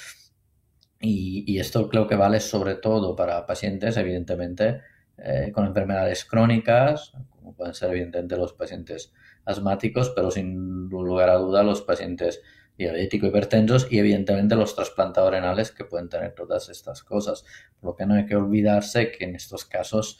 Y, 1.00 1.58
esto 1.58 1.88
creo 1.88 2.06
que 2.06 2.16
vale 2.16 2.40
sobre 2.40 2.76
todo 2.76 3.14
para 3.14 3.44
pacientes, 3.44 3.96
evidentemente, 3.98 4.80
eh, 5.18 5.50
con 5.52 5.66
enfermedades 5.66 6.24
crónicas, 6.24 7.12
como 7.28 7.54
pueden 7.54 7.74
ser 7.74 7.90
evidentemente 7.90 8.36
los 8.38 8.54
pacientes 8.54 9.12
asmáticos, 9.44 10.12
pero 10.16 10.30
sin 10.30 10.88
lugar 10.88 11.28
a 11.28 11.34
duda 11.34 11.62
los 11.62 11.82
pacientes 11.82 12.40
diabéticos, 12.78 13.28
hipertensos 13.28 13.86
y 13.90 13.98
evidentemente 13.98 14.56
los 14.56 14.74
trasplantados 14.74 15.30
renales 15.30 15.70
que 15.70 15.84
pueden 15.84 16.08
tener 16.08 16.34
todas 16.34 16.68
estas 16.68 17.02
cosas. 17.02 17.44
Por 17.80 17.90
lo 17.90 17.96
que 17.96 18.06
no 18.06 18.14
hay 18.14 18.26
que 18.26 18.36
olvidarse 18.36 19.12
que 19.12 19.24
en 19.24 19.36
estos 19.36 19.64
casos 19.64 20.18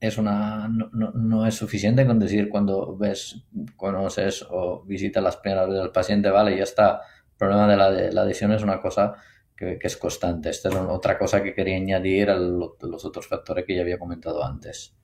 es 0.00 0.18
una 0.18 0.68
no, 0.68 0.90
no, 0.92 1.46
es 1.46 1.54
suficiente 1.54 2.06
con 2.06 2.18
decir 2.18 2.48
cuando 2.48 2.96
ves, 2.96 3.44
conoces 3.76 4.44
o 4.50 4.82
visitas 4.84 5.22
las 5.22 5.36
primeras 5.36 5.68
veces 5.68 5.82
al 5.82 5.92
paciente, 5.92 6.30
vale, 6.30 6.56
ya 6.56 6.64
está. 6.64 7.00
El 7.30 7.36
problema 7.36 7.68
de 7.68 7.76
la, 7.76 7.90
de 7.90 8.12
la 8.12 8.22
adhesión 8.22 8.52
es 8.52 8.62
una 8.62 8.80
cosa 8.80 9.14
que, 9.56 9.78
es 9.80 9.96
constante. 9.96 10.50
Esta 10.50 10.68
es 10.68 10.74
otra 10.74 11.18
cosa 11.18 11.42
que 11.42 11.54
quería 11.54 11.76
añadir 11.76 12.30
a 12.30 12.36
los 12.36 13.04
otros 13.04 13.26
factores 13.26 13.64
que 13.64 13.74
ya 13.74 13.82
había 13.82 13.98
comentado 13.98 14.44
antes. 14.44 14.94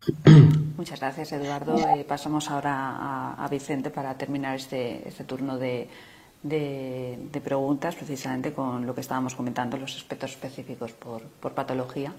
Muchas 0.76 1.00
gracias, 1.00 1.32
Eduardo. 1.32 1.76
Eh, 1.76 2.04
pasamos 2.04 2.50
ahora 2.50 3.34
a, 3.34 3.48
Vicente 3.48 3.90
para 3.90 4.16
terminar 4.16 4.56
este, 4.56 5.06
este 5.06 5.24
turno 5.24 5.58
de, 5.58 5.88
de, 6.42 7.40
preguntas, 7.42 7.94
precisamente 7.94 8.52
con 8.52 8.86
lo 8.86 8.94
que 8.94 9.00
estábamos 9.00 9.34
comentando, 9.34 9.76
los 9.76 9.96
aspectos 9.96 10.32
específicos 10.32 10.92
por, 10.92 11.22
por 11.22 11.52
patología. 11.52 12.12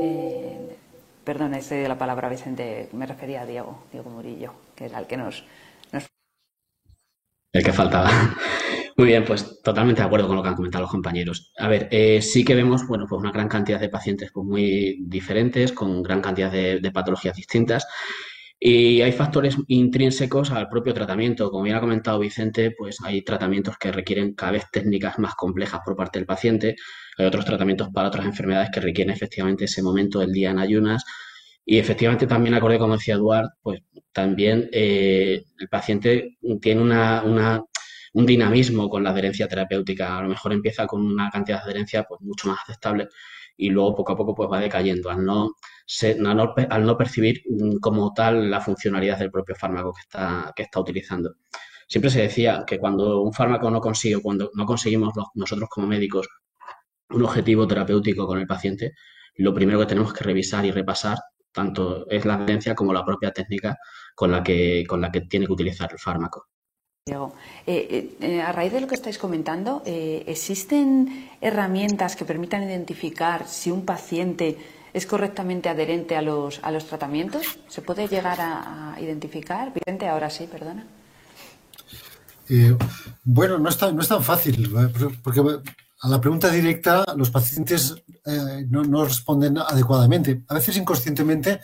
Eh, 0.00 0.76
perdón, 1.24 1.54
he 1.54 1.88
la 1.88 1.98
palabra 1.98 2.28
Vicente, 2.28 2.88
me 2.92 3.06
refería 3.06 3.42
a 3.42 3.46
Diego, 3.46 3.84
Diego 3.92 4.10
Murillo, 4.10 4.52
que 4.74 4.86
era 4.86 4.98
el 4.98 5.06
que 5.06 5.16
nos... 5.16 5.44
El 7.52 7.64
que 7.64 7.72
faltaba. 7.72 8.10
Muy 8.96 9.06
bien, 9.06 9.24
pues 9.24 9.62
totalmente 9.62 10.02
de 10.02 10.06
acuerdo 10.06 10.26
con 10.26 10.36
lo 10.36 10.42
que 10.42 10.48
han 10.48 10.56
comentado 10.56 10.82
los 10.82 10.90
compañeros. 10.90 11.52
A 11.56 11.68
ver, 11.68 11.88
eh, 11.90 12.20
sí 12.20 12.44
que 12.44 12.54
vemos, 12.54 12.86
bueno, 12.86 13.06
pues 13.08 13.20
una 13.20 13.30
gran 13.30 13.48
cantidad 13.48 13.80
de 13.80 13.88
pacientes 13.88 14.30
pues 14.32 14.44
muy 14.44 14.98
diferentes, 15.00 15.72
con 15.72 16.02
gran 16.02 16.20
cantidad 16.20 16.50
de, 16.50 16.80
de 16.80 16.90
patologías 16.90 17.36
distintas. 17.36 17.86
Y 18.60 19.02
hay 19.02 19.12
factores 19.12 19.56
intrínsecos 19.68 20.50
al 20.50 20.68
propio 20.68 20.92
tratamiento. 20.92 21.50
Como 21.50 21.62
bien 21.62 21.76
ha 21.76 21.80
comentado 21.80 22.18
Vicente, 22.18 22.72
pues 22.76 22.98
hay 23.04 23.22
tratamientos 23.22 23.78
que 23.78 23.92
requieren 23.92 24.34
cada 24.34 24.52
vez 24.52 24.64
técnicas 24.72 25.18
más 25.18 25.34
complejas 25.36 25.80
por 25.84 25.94
parte 25.94 26.18
del 26.18 26.26
paciente. 26.26 26.74
Hay 27.18 27.26
otros 27.26 27.44
tratamientos 27.44 27.88
para 27.90 28.08
otras 28.08 28.26
enfermedades 28.26 28.70
que 28.72 28.80
requieren 28.80 29.14
efectivamente 29.14 29.66
ese 29.66 29.82
momento 29.82 30.18
del 30.18 30.32
día 30.32 30.50
en 30.50 30.58
ayunas. 30.58 31.04
Y 31.64 31.78
efectivamente 31.78 32.26
también 32.26 32.54
acorde, 32.54 32.78
como 32.78 32.94
decía 32.94 33.14
Eduard, 33.14 33.50
pues 33.62 33.80
también 34.12 34.68
eh, 34.72 35.44
el 35.58 35.68
paciente 35.68 36.38
tiene 36.60 36.80
una, 36.82 37.22
un 38.14 38.26
dinamismo 38.26 38.88
con 38.88 39.04
la 39.04 39.10
adherencia 39.10 39.46
terapéutica. 39.46 40.18
A 40.18 40.22
lo 40.22 40.28
mejor 40.30 40.52
empieza 40.52 40.86
con 40.86 41.04
una 41.04 41.30
cantidad 41.30 41.58
de 41.58 41.64
adherencia 41.64 42.04
pues 42.04 42.20
mucho 42.22 42.48
más 42.48 42.58
aceptable 42.62 43.08
y 43.56 43.70
luego 43.70 43.96
poco 43.96 44.12
a 44.12 44.16
poco 44.16 44.34
pues 44.34 44.50
va 44.50 44.60
decayendo 44.60 45.10
al 45.10 45.24
no, 45.24 45.50
al 46.70 46.86
no 46.86 46.96
percibir 46.96 47.42
mm, 47.48 47.76
como 47.78 48.12
tal 48.12 48.50
la 48.50 48.60
funcionalidad 48.60 49.18
del 49.18 49.30
propio 49.30 49.54
fármaco 49.54 49.92
que 49.92 50.00
está, 50.02 50.52
que 50.54 50.62
está 50.64 50.80
utilizando. 50.80 51.34
Siempre 51.88 52.10
se 52.10 52.22
decía 52.22 52.64
que 52.66 52.78
cuando 52.78 53.22
un 53.22 53.32
fármaco 53.32 53.70
no 53.70 53.80
consigue, 53.80 54.20
cuando 54.20 54.50
no 54.54 54.66
conseguimos 54.66 55.14
nosotros 55.34 55.68
como 55.70 55.86
médicos 55.86 56.28
un 57.10 57.24
objetivo 57.24 57.66
terapéutico 57.66 58.26
con 58.26 58.38
el 58.38 58.46
paciente, 58.46 58.92
lo 59.36 59.54
primero 59.54 59.78
que 59.78 59.86
tenemos 59.86 60.12
que 60.12 60.24
revisar 60.24 60.66
y 60.66 60.70
repasar 60.70 61.18
tanto 61.52 62.08
es 62.08 62.24
la 62.24 62.34
evidencia 62.34 62.74
como 62.74 62.92
la 62.92 63.04
propia 63.04 63.32
técnica 63.32 63.78
con 64.14 64.30
la 64.30 64.42
que, 64.42 64.84
con 64.86 65.00
la 65.00 65.10
que 65.10 65.22
tiene 65.22 65.46
que 65.46 65.52
utilizar 65.52 65.90
el 65.90 65.98
fármaco. 65.98 66.48
Diego, 67.06 67.32
eh, 67.66 68.16
eh, 68.20 68.42
a 68.42 68.52
raíz 68.52 68.72
de 68.72 68.82
lo 68.82 68.86
que 68.86 68.94
estáis 68.94 69.16
comentando, 69.16 69.82
eh, 69.86 70.24
¿existen 70.26 71.30
herramientas 71.40 72.16
que 72.16 72.26
permitan 72.26 72.62
identificar 72.62 73.46
si 73.46 73.70
un 73.70 73.86
paciente 73.86 74.58
es 74.92 75.06
correctamente 75.06 75.68
adherente 75.68 76.16
a 76.16 76.22
los, 76.22 76.60
a 76.62 76.70
los 76.70 76.86
tratamientos? 76.86 77.58
¿Se 77.68 77.82
puede 77.82 78.08
llegar 78.08 78.38
a, 78.40 78.96
identificar? 79.00 79.72
Vicente, 79.72 80.08
ahora 80.08 80.30
sí, 80.30 80.48
perdona. 80.50 80.86
bueno, 83.24 83.58
no 83.58 83.68
es, 83.68 83.76
tan, 83.76 83.94
no 83.94 84.02
es 84.02 84.08
tan 84.08 84.22
fácil, 84.22 84.72
porque 85.22 85.40
a 86.00 86.08
la 86.08 86.20
pregunta 86.20 86.48
directa 86.50 87.04
los 87.16 87.30
pacientes 87.30 87.94
eh, 88.24 88.66
no, 88.68 89.04
responden 89.04 89.58
adecuadamente. 89.58 90.42
A 90.48 90.54
veces 90.54 90.76
inconscientemente 90.76 91.60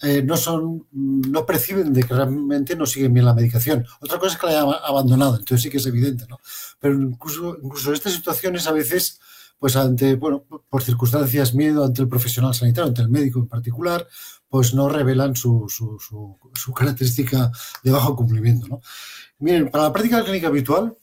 eh, 0.00 0.22
no 0.22 0.36
son, 0.36 0.86
no 0.92 1.44
perciben 1.44 1.92
de 1.92 2.02
que 2.02 2.14
realmente 2.14 2.76
no 2.76 2.86
siguen 2.86 3.12
bien 3.12 3.26
la 3.26 3.34
medicación. 3.34 3.84
Otra 4.00 4.18
cosa 4.18 4.34
es 4.34 4.40
que 4.40 4.46
la 4.46 4.52
hayan 4.52 4.74
abandonado, 4.84 5.36
entonces 5.36 5.62
sí 5.62 5.70
que 5.70 5.76
es 5.76 5.86
evidente, 5.86 6.26
¿no? 6.28 6.40
Pero 6.80 6.94
incluso, 6.94 7.58
incluso 7.62 7.92
estas 7.92 8.14
situaciones 8.14 8.66
a 8.66 8.72
veces, 8.72 9.20
pues 9.64 9.76
ante, 9.76 10.16
bueno, 10.16 10.44
por 10.68 10.82
circunstancias, 10.82 11.54
miedo 11.54 11.86
ante 11.86 12.02
el 12.02 12.08
profesional 12.08 12.52
sanitario, 12.52 12.88
ante 12.88 13.00
el 13.00 13.08
médico 13.08 13.38
en 13.38 13.48
particular, 13.48 14.06
pues 14.46 14.74
no 14.74 14.90
revelan 14.90 15.34
su, 15.34 15.66
característica 16.76 17.50
de 17.82 17.90
bajo 17.90 18.14
cumplimiento. 18.14 18.82
Miren, 19.38 19.70
para 19.70 19.84
la 19.84 19.92
práctica 19.94 20.22
clínica 20.22 20.48
habitual 20.48 20.98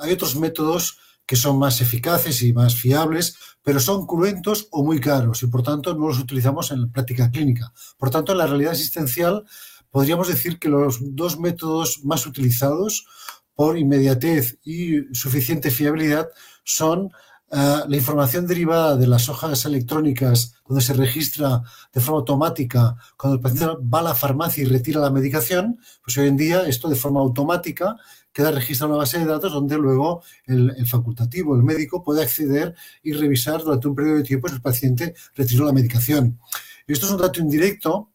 hay 0.00 0.12
otros 0.12 0.36
métodos 0.36 0.96
que 1.26 1.34
son 1.34 1.58
más 1.58 1.80
eficaces 1.80 2.40
y 2.42 2.52
más 2.52 2.76
fiables, 2.76 3.36
pero 3.64 3.80
son 3.80 4.06
cruentos 4.06 4.68
o 4.70 4.84
muy 4.84 5.00
caros 5.00 5.42
y 5.42 5.48
por 5.48 5.64
tanto 5.64 5.92
no 5.96 6.06
los 6.06 6.20
utilizamos 6.20 6.70
en 6.70 6.82
la 6.82 6.86
práctica 6.86 7.32
clínica. 7.32 7.72
Por 7.98 8.10
tanto, 8.10 8.30
en 8.30 8.38
la 8.38 8.46
realidad 8.46 8.74
asistencial 8.74 9.44
podríamos 9.90 10.28
decir 10.28 10.60
que 10.60 10.68
los 10.68 10.98
dos 11.00 11.40
métodos 11.40 12.04
más 12.04 12.28
utilizados 12.28 13.08
por 13.56 13.76
inmediatez 13.76 14.60
y 14.62 15.12
suficiente 15.12 15.72
fiabilidad 15.72 16.28
son 16.62 17.10
eh, 17.56 17.84
la 17.86 17.96
información 17.96 18.48
derivada 18.48 18.96
de 18.96 19.06
las 19.06 19.28
hojas 19.28 19.64
electrónicas 19.64 20.54
donde 20.66 20.82
se 20.82 20.92
registra 20.92 21.62
de 21.92 22.00
forma 22.00 22.18
automática 22.18 22.96
cuando 23.16 23.36
el 23.36 23.40
paciente 23.40 23.76
va 23.82 24.00
a 24.00 24.02
la 24.02 24.14
farmacia 24.16 24.64
y 24.64 24.66
retira 24.66 25.00
la 25.00 25.10
medicación, 25.10 25.78
pues 26.02 26.18
hoy 26.18 26.26
en 26.26 26.36
día 26.36 26.66
esto 26.66 26.88
de 26.88 26.96
forma 26.96 27.20
automática 27.20 27.96
queda 28.32 28.50
registrado 28.50 28.90
en 28.90 28.96
una 28.96 29.02
base 29.04 29.20
de 29.20 29.26
datos 29.26 29.52
donde 29.52 29.78
luego 29.78 30.24
el, 30.46 30.84
facultativo, 30.84 31.54
el 31.54 31.62
médico, 31.62 32.02
puede 32.02 32.24
acceder 32.24 32.74
y 33.04 33.12
revisar 33.12 33.62
durante 33.62 33.86
un 33.86 33.94
periodo 33.94 34.16
de 34.16 34.24
tiempo 34.24 34.48
si 34.48 34.56
el 34.56 34.60
paciente 34.60 35.14
retiró 35.36 35.64
la 35.64 35.72
medicación. 35.72 36.40
Esto 36.88 37.06
es 37.06 37.12
un 37.12 37.18
dato 37.18 37.40
indirecto 37.40 38.10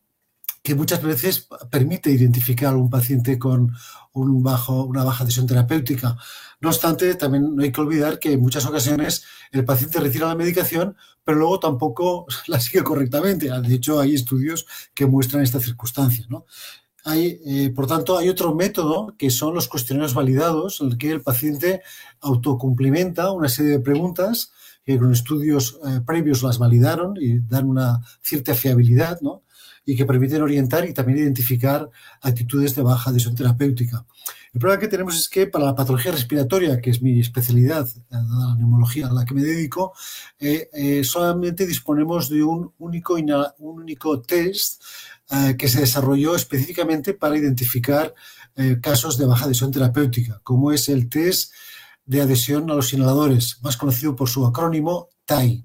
que 0.61 0.75
muchas 0.75 1.01
veces 1.01 1.47
permite 1.69 2.11
identificar 2.11 2.73
a 2.73 2.77
un 2.77 2.89
paciente 2.89 3.39
con 3.39 3.71
un 4.13 4.43
bajo, 4.43 4.83
una 4.83 5.03
baja 5.03 5.23
adhesión 5.23 5.47
terapéutica. 5.47 6.17
No 6.61 6.69
obstante, 6.69 7.15
también 7.15 7.55
no 7.55 7.63
hay 7.63 7.71
que 7.71 7.81
olvidar 7.81 8.19
que 8.19 8.33
en 8.33 8.41
muchas 8.41 8.65
ocasiones 8.65 9.23
el 9.51 9.63
paciente 9.63 9.99
retira 9.99 10.27
la 10.27 10.35
medicación, 10.35 10.95
pero 11.23 11.37
luego 11.39 11.59
tampoco 11.59 12.25
la 12.47 12.59
sigue 12.59 12.83
correctamente. 12.83 13.49
De 13.49 13.75
hecho, 13.75 13.99
hay 13.99 14.15
estudios 14.15 14.65
que 14.93 15.05
muestran 15.05 15.43
esta 15.43 15.59
circunstancia. 15.59 16.27
Hay, 17.05 17.39
eh, 17.45 17.71
por 17.73 17.87
tanto, 17.87 18.17
hay 18.17 18.27
otro 18.27 18.53
método 18.53 19.15
que 19.17 19.29
son 19.29 19.53
los 19.55 19.67
cuestionarios 19.67 20.13
validados, 20.13 20.81
en 20.81 20.91
el 20.91 20.97
que 20.97 21.11
el 21.11 21.21
paciente 21.21 21.81
autocumplimenta 22.19 23.31
una 23.31 23.47
serie 23.47 23.71
de 23.71 23.79
preguntas 23.79 24.51
que 24.83 24.97
con 24.97 25.13
estudios 25.13 25.79
eh, 25.85 26.01
previos 26.05 26.43
las 26.43 26.57
validaron 26.57 27.15
y 27.19 27.39
dan 27.39 27.67
una 27.69 28.01
cierta 28.21 28.53
fiabilidad, 28.53 29.21
¿no? 29.21 29.43
Y 29.89 29.95
que 29.95 30.06
permiten 30.06 30.43
orientar 30.43 30.88
y 30.88 30.93
también 30.93 31.17
identificar 31.17 31.89
actitudes 32.21 32.75
de 32.75 32.84
baja 32.84 33.10
adhesión 33.10 33.34
terapéutica. 33.34 34.06
El 34.54 34.60
problema 34.60 34.80
que 34.80 34.88
tenemos 34.88 35.17
es 35.17 35.28
que 35.28 35.47
para 35.47 35.65
la 35.65 35.73
patología 35.73 36.12
respiratoria, 36.12 36.80
que 36.80 36.91
es 36.91 37.02
mi 37.02 37.19
especialidad, 37.19 37.89
la 38.12 38.56
neumología 38.56 39.08
a 39.08 39.13
la 39.13 39.25
que 39.25 39.34
me 39.34 39.41
dedico, 39.41 39.93
eh, 40.39 40.69
eh, 40.73 41.04
solamente 41.04 41.65
disponemos 41.65 42.30
de 42.30 42.43
un 42.43 42.71
único, 42.78 44.21
test 44.21 44.84
eh, 45.32 45.56
que 45.58 45.67
se 45.67 45.80
desarrolló 45.82 46.36
específicamente 46.36 47.15
para 47.15 47.38
identificar 47.38 48.13
casos 48.82 49.17
de 49.17 49.25
baja 49.25 49.45
adhesión 49.45 49.71
terapéutica, 49.71 50.41
como 50.43 50.73
es 50.73 50.89
el 50.89 51.08
test 51.08 51.54
de 52.06 52.21
adhesión 52.21 52.69
a 52.69 52.73
los 52.73 52.91
inhaladores, 52.91 53.58
más 53.62 53.78
conocido 53.78 54.17
por 54.17 54.28
su 54.28 54.45
acrónimo 54.45 55.08
TAI. 55.25 55.63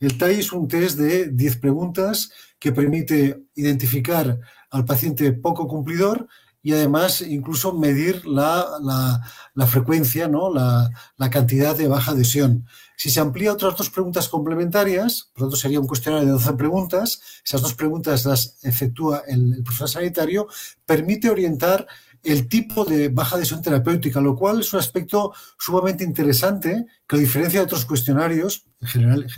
El 0.00 0.18
TAI 0.18 0.40
es 0.40 0.52
un 0.52 0.68
test 0.68 0.98
de 0.98 1.30
10 1.30 1.56
preguntas 1.56 2.30
que 2.58 2.72
permite 2.72 3.44
identificar 3.54 4.38
al 4.70 4.84
paciente 4.84 5.32
poco 5.32 5.68
cumplidor 5.68 6.28
y 6.66 6.72
además 6.72 7.20
incluso 7.20 7.72
medir 7.74 8.26
la, 8.26 9.20
frecuencia, 9.68 10.26
¿no? 10.26 10.52
La, 10.52 11.30
cantidad 11.30 11.76
de 11.76 11.86
baja 11.86 12.10
adhesión. 12.10 12.66
Si 12.96 13.08
se 13.08 13.20
amplía 13.20 13.52
otras 13.52 13.76
dos 13.76 13.88
preguntas 13.88 14.28
complementarias, 14.28 15.30
por 15.32 15.42
lo 15.42 15.46
tanto 15.46 15.58
sería 15.58 15.78
un 15.78 15.86
cuestionario 15.86 16.26
de 16.26 16.32
12 16.32 16.54
preguntas, 16.54 17.20
esas 17.44 17.62
dos 17.62 17.74
preguntas 17.74 18.24
las 18.24 18.58
efectúa 18.64 19.22
el, 19.28 19.54
el 19.54 19.62
profesor 19.62 19.88
sanitario, 19.88 20.48
permite 20.84 21.30
orientar 21.30 21.86
el 22.26 22.48
tipo 22.48 22.84
de 22.84 23.10
baja 23.10 23.36
adhesión 23.36 23.62
terapéutica, 23.62 24.20
lo 24.20 24.34
cual 24.34 24.58
es 24.58 24.72
un 24.72 24.80
aspecto 24.80 25.32
sumamente 25.58 26.02
interesante 26.02 26.86
que 27.06 27.14
a 27.14 27.18
diferencia 27.20 27.60
de 27.60 27.66
otros 27.66 27.84
cuestionarios 27.84 28.66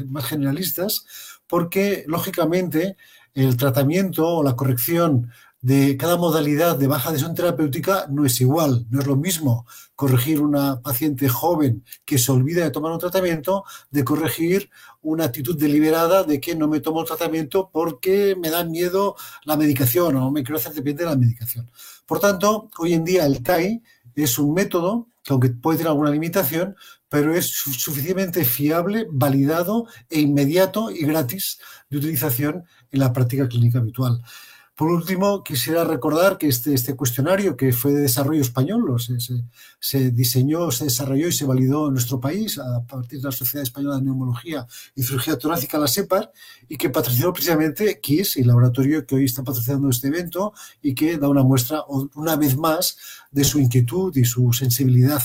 más 0.06 0.24
generalistas, 0.24 1.04
porque 1.48 2.04
lógicamente 2.06 2.96
el 3.34 3.56
tratamiento 3.56 4.26
o 4.26 4.42
la 4.42 4.56
corrección 4.56 5.30
de 5.60 5.96
cada 5.96 6.16
modalidad 6.16 6.76
de 6.76 6.86
baja 6.86 7.10
adhesión 7.10 7.34
terapéutica 7.34 8.06
no 8.10 8.24
es 8.24 8.40
igual, 8.40 8.86
no 8.90 9.00
es 9.00 9.06
lo 9.06 9.16
mismo 9.16 9.66
corregir 9.96 10.40
una 10.40 10.80
paciente 10.80 11.28
joven 11.28 11.84
que 12.04 12.18
se 12.18 12.30
olvida 12.30 12.62
de 12.62 12.70
tomar 12.70 12.92
un 12.92 13.00
tratamiento 13.00 13.64
de 13.90 14.04
corregir 14.04 14.70
una 15.02 15.24
actitud 15.24 15.58
deliberada 15.58 16.22
de 16.22 16.40
que 16.40 16.54
no 16.54 16.68
me 16.68 16.78
tomo 16.78 17.00
el 17.00 17.08
tratamiento 17.08 17.70
porque 17.72 18.36
me 18.40 18.50
da 18.50 18.62
miedo 18.62 19.16
la 19.44 19.56
medicación 19.56 20.16
o 20.16 20.30
me 20.30 20.44
quiero 20.44 20.58
hacer 20.58 20.72
dependiente 20.72 21.02
de 21.02 21.10
la 21.10 21.16
medicación. 21.16 21.68
Por 22.06 22.20
tanto, 22.20 22.70
hoy 22.78 22.92
en 22.92 23.04
día 23.04 23.26
el 23.26 23.42
TAI 23.42 23.82
es 24.14 24.38
un 24.38 24.54
método 24.54 25.08
que 25.24 25.32
aunque 25.32 25.50
puede 25.50 25.78
tener 25.78 25.90
alguna 25.90 26.10
limitación, 26.10 26.76
pero 27.08 27.34
es 27.34 27.46
suficientemente 27.46 28.44
fiable, 28.44 29.06
validado 29.10 29.86
e 30.10 30.20
inmediato 30.20 30.90
y 30.90 31.04
gratis 31.04 31.58
de 31.90 31.98
utilización 31.98 32.64
en 32.90 33.00
la 33.00 33.12
práctica 33.12 33.48
clínica 33.48 33.78
habitual. 33.78 34.22
Por 34.78 34.92
último, 34.92 35.42
quisiera 35.42 35.82
recordar 35.82 36.38
que 36.38 36.46
este, 36.46 36.72
este 36.72 36.94
cuestionario, 36.94 37.56
que 37.56 37.72
fue 37.72 37.92
de 37.92 38.02
desarrollo 38.02 38.40
español, 38.40 38.84
se, 39.80 40.10
diseñó, 40.12 40.70
se 40.70 40.84
desarrolló 40.84 41.26
y 41.26 41.32
se 41.32 41.46
validó 41.46 41.88
en 41.88 41.94
nuestro 41.94 42.20
país 42.20 42.60
a 42.60 42.86
partir 42.86 43.18
de 43.18 43.24
la 43.24 43.32
Sociedad 43.32 43.64
Española 43.64 43.96
de 43.96 44.02
Neumología 44.02 44.68
y 44.94 45.02
Cirugía 45.02 45.36
Torácica, 45.36 45.80
la 45.80 45.88
SEPAR, 45.88 46.30
y 46.68 46.76
que 46.76 46.90
patrocinó 46.90 47.32
precisamente 47.32 47.98
KIS, 48.00 48.36
el 48.36 48.46
laboratorio 48.46 49.04
que 49.04 49.16
hoy 49.16 49.24
está 49.24 49.42
patrocinando 49.42 49.90
este 49.90 50.06
evento 50.06 50.52
y 50.80 50.94
que 50.94 51.18
da 51.18 51.28
una 51.28 51.42
muestra, 51.42 51.82
una 52.14 52.36
vez 52.36 52.56
más, 52.56 52.98
de 53.32 53.42
su 53.42 53.58
inquietud 53.58 54.16
y 54.16 54.24
su 54.24 54.52
sensibilidad 54.52 55.24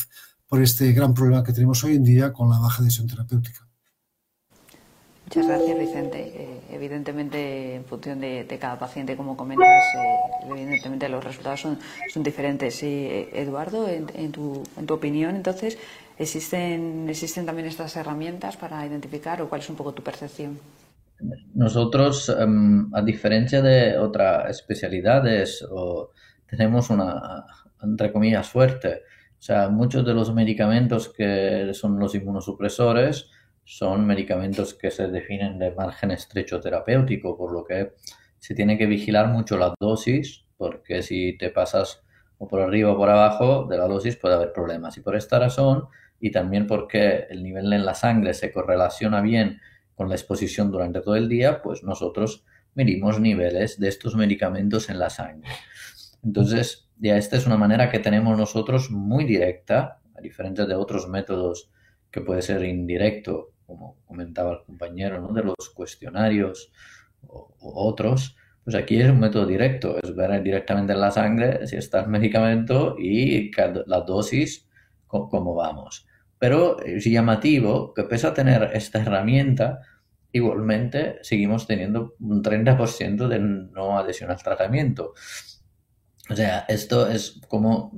por 0.54 0.62
este 0.62 0.92
gran 0.92 1.16
problema 1.16 1.44
que 1.44 1.52
tenemos 1.52 1.84
hoy 1.84 1.96
en 1.96 2.04
día 2.04 2.32
con 2.32 2.48
la 2.48 2.60
baja 2.60 2.84
adhesión 2.84 3.08
terapéutica. 3.08 3.62
Muchas 5.26 5.48
gracias, 5.48 5.80
Vicente. 5.80 6.20
Eh, 6.20 6.60
evidentemente, 6.70 7.74
en 7.74 7.86
función 7.86 8.20
de, 8.20 8.46
cada 8.62 8.78
paciente, 8.78 9.18
como 9.18 9.36
comentas, 9.36 9.84
eh, 9.96 10.52
evidentemente 10.52 11.10
los 11.10 11.24
resultados 11.24 11.60
son, 11.60 11.80
son 12.14 12.22
diferentes. 12.22 12.84
Eh, 12.84 13.30
Eduardo, 13.34 13.90
en, 13.90 14.32
tu, 14.32 14.62
en 14.78 14.86
tu 14.86 14.94
opinión, 14.94 15.36
entonces, 15.36 15.80
¿existen, 16.20 17.10
¿existen 17.10 17.48
también 17.48 17.68
estas 17.68 17.96
herramientas 17.96 18.56
para 18.56 18.86
identificar 18.86 19.42
o 19.42 19.50
cuál 19.50 19.62
es 19.62 19.70
un 19.72 19.76
poco 19.76 19.96
tu 19.96 20.04
percepción? 20.04 20.60
Nosotros, 21.56 22.30
em, 22.30 22.94
a 22.94 23.02
diferencia 23.02 23.60
de 23.64 23.98
otras 23.98 24.52
especialidades, 24.52 25.66
tenemos 26.48 26.92
una, 26.92 27.44
entre 27.82 28.12
comillas, 28.12 28.46
suerte. 28.46 29.02
O 29.44 29.46
sea, 29.46 29.68
muchos 29.68 30.06
de 30.06 30.14
los 30.14 30.34
medicamentos 30.34 31.10
que 31.10 31.72
son 31.74 32.00
los 32.00 32.16
inmunosupresores, 32.16 33.30
son 33.66 34.08
medicamentos 34.08 34.74
que 34.74 34.90
se 34.90 35.10
definen 35.10 35.60
de 35.60 35.72
margen 35.72 36.12
estrecho 36.12 36.62
terapéutico, 36.62 37.36
por 37.36 37.52
lo 37.52 37.66
que 37.66 37.92
se 38.40 38.56
tiene 38.56 38.78
que 38.78 38.86
vigilar 38.86 39.28
mucho 39.28 39.58
la 39.58 39.74
dosis, 39.78 40.46
porque 40.56 41.04
si 41.04 41.38
te 41.38 41.50
pasas 41.50 42.04
o 42.38 42.48
por 42.48 42.62
arriba 42.62 42.94
o 42.94 42.96
por 42.98 43.10
abajo 43.10 43.68
de 43.70 43.78
la 43.78 43.86
dosis 43.86 44.16
puede 44.16 44.36
haber 44.36 44.54
problemas. 44.54 44.96
Y 44.96 45.02
por 45.02 45.14
esta 45.14 45.40
razón, 45.40 45.90
y 46.22 46.32
también 46.32 46.66
porque 46.66 47.28
el 47.30 47.44
nivel 47.44 47.74
en 47.74 47.84
la 47.84 47.96
sangre 47.96 48.34
se 48.34 48.50
correlaciona 48.50 49.20
bien 49.20 49.60
con 49.94 50.08
la 50.08 50.16
exposición 50.16 50.72
durante 50.72 51.02
todo 51.02 51.18
el 51.18 51.28
día, 51.28 51.62
pues 51.62 51.84
nosotros 51.84 52.46
medimos 52.76 53.20
niveles 53.20 53.78
de 53.78 53.90
estos 53.90 54.16
medicamentos 54.16 54.90
en 54.90 55.00
la 55.00 55.10
sangre. 55.10 55.52
Entonces, 56.24 56.88
ya 57.04 57.18
esta 57.18 57.36
es 57.36 57.46
una 57.46 57.58
manera 57.58 57.90
que 57.90 58.00
tenemos 58.00 58.38
nosotros 58.38 58.90
muy 58.90 59.26
directa, 59.26 60.00
a 60.16 60.22
diferencia 60.22 60.66
de 60.66 60.76
otros 60.76 61.10
métodos 61.10 61.70
que 62.10 62.22
puede 62.22 62.42
ser 62.42 62.64
indirecto 62.64 63.50
como 63.66 63.98
comentaba 64.06 64.54
el 64.54 64.64
compañero, 64.64 65.28
de 65.34 65.44
los 65.44 65.70
cuestionarios 65.74 66.72
o, 67.28 67.54
otros, 67.60 68.38
pues 68.64 68.76
aquí 68.78 69.02
es 69.02 69.10
un 69.10 69.20
método 69.20 69.46
directo, 69.46 69.98
es 70.02 70.16
ver 70.16 70.42
directamente 70.42 70.94
en 70.94 71.02
la 71.02 71.12
sangre 71.12 71.68
si 71.68 71.76
está 71.76 72.02
el 72.02 72.08
medicamento 72.08 72.96
y 72.98 73.52
la 73.86 74.02
dosis, 74.02 74.70
cómo 75.08 75.56
vamos. 75.56 76.08
Pero 76.40 76.80
es 76.80 77.04
llamativo 77.04 77.94
que 77.94 78.04
pese 78.04 78.28
a 78.28 78.34
tener 78.34 78.72
esta 78.74 79.02
herramienta, 79.02 79.82
igualmente 80.32 81.18
seguimos 81.22 81.68
teniendo 81.68 82.16
un 82.22 82.42
30% 82.42 83.28
de 83.28 83.40
no 83.40 83.98
adhesión 83.98 84.32
al 84.32 84.42
tratamiento. 84.42 85.14
O 86.30 86.36
sea, 86.36 86.66
esto 86.70 87.08
es 87.08 87.42
como 87.48 87.92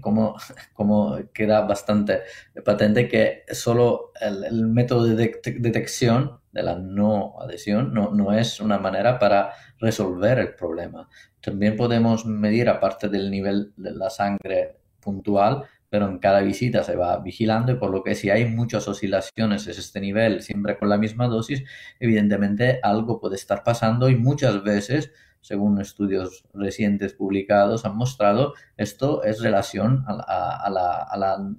como, 0.00 0.36
como 0.72 1.18
queda 1.34 1.62
bastante 1.62 2.20
patente 2.64 3.08
que 3.08 3.42
solo 3.50 4.12
el, 4.20 4.66
método 4.68 5.04
de 5.04 5.40
detección 5.58 6.38
de 6.52 6.62
la 6.62 6.76
no 6.76 7.34
adhesión 7.40 7.92
no, 7.92 8.12
no, 8.12 8.32
es 8.32 8.60
una 8.60 8.78
manera 8.78 9.18
para 9.18 9.52
resolver 9.78 10.38
el 10.38 10.54
problema. 10.54 11.08
También 11.40 11.76
podemos 11.76 12.26
medir, 12.26 12.68
aparte 12.68 13.08
del 13.08 13.30
nivel 13.30 13.72
de 13.76 13.92
la 13.92 14.10
sangre 14.10 14.76
puntual, 15.00 15.64
pero 15.88 16.06
en 16.08 16.18
cada 16.18 16.40
visita 16.40 16.84
se 16.84 16.94
va 16.94 17.18
vigilando 17.18 17.72
y 17.72 17.76
por 17.76 17.90
lo 17.90 18.04
que 18.04 18.14
si 18.14 18.30
hay 18.30 18.44
muchas 18.44 18.86
oscilaciones 18.86 19.66
en 19.66 19.72
este 19.72 20.00
nivel, 20.00 20.42
siempre 20.42 20.78
con 20.78 20.88
la 20.88 20.98
misma 20.98 21.26
dosis, 21.26 21.64
evidentemente 21.98 22.78
algo 22.82 23.20
puede 23.20 23.34
estar 23.34 23.64
pasando 23.64 24.08
y 24.08 24.14
muchas 24.14 24.62
veces, 24.62 25.10
según 25.40 25.80
estudios 25.80 26.44
recientes 26.52 27.14
publicados, 27.14 27.84
han 27.84 27.96
mostrado 27.96 28.54
esto 28.76 29.22
es 29.22 29.40
relación 29.40 30.04
a 30.06 30.70
la, 30.70 31.54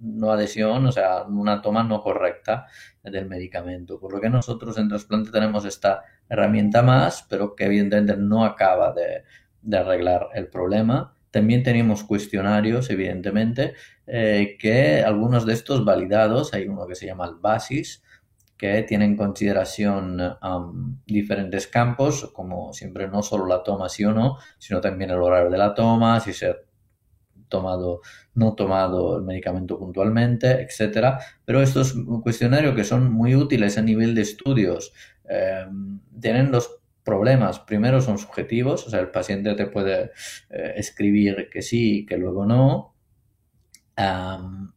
no 0.00 0.30
adhesión, 0.30 0.86
o 0.86 0.92
sea, 0.92 1.22
una 1.22 1.62
toma 1.62 1.82
no 1.82 2.02
correcta 2.02 2.66
del 3.02 3.26
medicamento. 3.26 3.98
Por 3.98 4.12
lo 4.12 4.20
que 4.20 4.28
nosotros 4.28 4.76
en 4.78 4.88
trasplante 4.88 5.30
tenemos 5.30 5.64
esta 5.64 6.02
herramienta 6.28 6.82
más, 6.82 7.26
pero 7.28 7.54
que 7.54 7.64
evidentemente 7.64 8.16
no 8.16 8.44
acaba 8.44 8.92
de, 8.92 9.24
de 9.62 9.76
arreglar 9.78 10.28
el 10.34 10.48
problema 10.48 11.14
también 11.34 11.64
tenemos 11.64 12.04
cuestionarios, 12.04 12.90
evidentemente, 12.90 13.74
eh, 14.06 14.56
que 14.56 15.02
algunos 15.02 15.44
de 15.44 15.52
estos 15.52 15.84
validados, 15.84 16.54
hay 16.54 16.68
uno 16.68 16.86
que 16.86 16.94
se 16.94 17.06
llama 17.06 17.26
el 17.26 17.34
BASIS, 17.34 18.03
que 18.56 18.82
tiene 18.82 19.04
en 19.04 19.16
consideración 19.16 20.20
diferentes 21.06 21.66
campos, 21.66 22.30
como 22.32 22.72
siempre 22.72 23.08
no 23.08 23.22
solo 23.22 23.46
la 23.46 23.62
toma 23.62 23.88
sí 23.88 24.04
o 24.04 24.12
no, 24.12 24.38
sino 24.58 24.80
también 24.80 25.10
el 25.10 25.18
horario 25.18 25.50
de 25.50 25.58
la 25.58 25.74
toma, 25.74 26.20
si 26.20 26.32
se 26.32 26.46
ha 26.50 26.56
tomado, 27.48 28.00
no 28.34 28.54
tomado 28.54 29.16
el 29.18 29.24
medicamento 29.24 29.78
puntualmente, 29.78 30.62
etcétera. 30.62 31.18
Pero 31.44 31.62
estos 31.62 31.94
cuestionarios 32.22 32.74
que 32.74 32.84
son 32.84 33.12
muy 33.12 33.34
útiles 33.34 33.76
a 33.78 33.82
nivel 33.82 34.14
de 34.14 34.22
estudios, 34.22 34.92
eh, 35.28 35.66
tienen 36.20 36.50
los 36.50 36.80
problemas, 37.04 37.60
primero 37.60 38.00
son 38.00 38.18
subjetivos, 38.18 38.86
o 38.86 38.90
sea, 38.90 39.00
el 39.00 39.10
paciente 39.10 39.54
te 39.54 39.66
puede 39.66 40.12
eh, 40.50 40.72
escribir 40.76 41.48
que 41.50 41.62
sí 41.62 42.06
que 42.06 42.16
luego 42.16 42.46
no. 42.46 42.94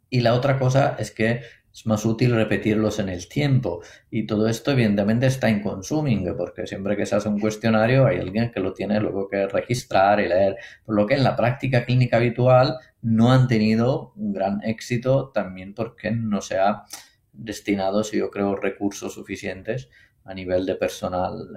y 0.09 0.21
la 0.21 0.33
otra 0.33 0.59
cosa 0.59 0.95
es 0.99 1.11
que 1.11 1.41
es 1.77 1.85
más 1.85 2.05
útil 2.05 2.33
repetirlos 2.33 2.97
en 2.97 3.07
el 3.07 3.27
tiempo. 3.27 3.83
Y 4.09 4.25
todo 4.25 4.47
esto 4.47 4.71
evidentemente 4.71 5.27
está 5.27 5.47
en 5.47 5.61
consuming, 5.61 6.35
porque 6.35 6.65
siempre 6.65 6.97
que 6.97 7.05
se 7.05 7.15
hace 7.15 7.29
un 7.29 7.39
cuestionario 7.39 8.07
hay 8.07 8.17
alguien 8.17 8.51
que 8.51 8.59
lo 8.59 8.73
tiene 8.73 8.99
luego 8.99 9.27
que 9.27 9.45
registrar 9.45 10.19
y 10.19 10.27
leer. 10.27 10.55
Por 10.83 10.95
lo 10.95 11.05
que 11.05 11.13
en 11.13 11.23
la 11.23 11.35
práctica 11.35 11.85
clínica 11.85 12.17
habitual 12.17 12.77
no 13.03 13.31
han 13.31 13.47
tenido 13.47 14.11
un 14.15 14.33
gran 14.33 14.63
éxito 14.63 15.29
también 15.29 15.75
porque 15.75 16.09
no 16.09 16.41
se 16.41 16.57
ha 16.57 16.85
destinado, 17.31 18.03
si 18.03 18.17
yo 18.17 18.31
creo, 18.31 18.55
recursos 18.55 19.13
suficientes 19.13 19.87
a 20.25 20.33
nivel 20.33 20.65
de 20.65 20.73
personal 20.77 21.47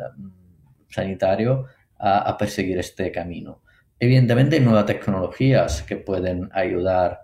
sanitario 0.90 1.64
a, 1.98 2.36
perseguir 2.36 2.78
este 2.78 3.10
camino. 3.10 3.62
Evidentemente 3.98 4.56
hay 4.56 4.62
nuevas 4.62 4.84
tecnologías 4.84 5.82
que 5.82 5.96
pueden 5.96 6.50
ayudar 6.52 7.20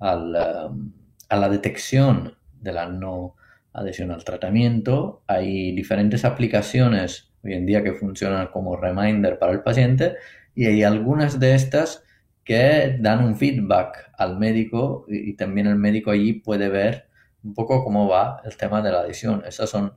um, 0.00 0.92
a 1.28 1.36
la 1.36 1.48
detección 1.48 2.39
de 2.60 2.72
la 2.72 2.86
no 2.88 3.36
adhesión 3.72 4.10
al 4.10 4.24
tratamiento. 4.24 5.22
Hay 5.26 5.72
diferentes 5.72 6.24
aplicaciones 6.24 7.30
hoy 7.42 7.54
en 7.54 7.66
día 7.66 7.82
que 7.82 7.94
funcionan 7.94 8.48
como 8.48 8.76
reminder 8.76 9.38
para 9.38 9.52
el 9.52 9.62
paciente 9.62 10.16
y 10.54 10.66
hay 10.66 10.82
algunas 10.82 11.40
de 11.40 11.54
estas 11.54 12.04
que 12.44 12.96
dan 13.00 13.24
un 13.24 13.36
feedback 13.36 14.10
al 14.18 14.38
médico 14.38 15.04
y, 15.08 15.34
también 15.34 15.66
el 15.66 15.76
médico 15.76 16.10
allí 16.10 16.34
puede 16.34 16.68
ver 16.68 17.06
un 17.44 17.54
poco 17.54 17.84
cómo 17.84 18.08
va 18.08 18.40
el 18.44 18.56
tema 18.56 18.82
de 18.82 18.92
la 18.92 19.00
adhesión. 19.00 19.42
Esas 19.46 19.70
son 19.70 19.94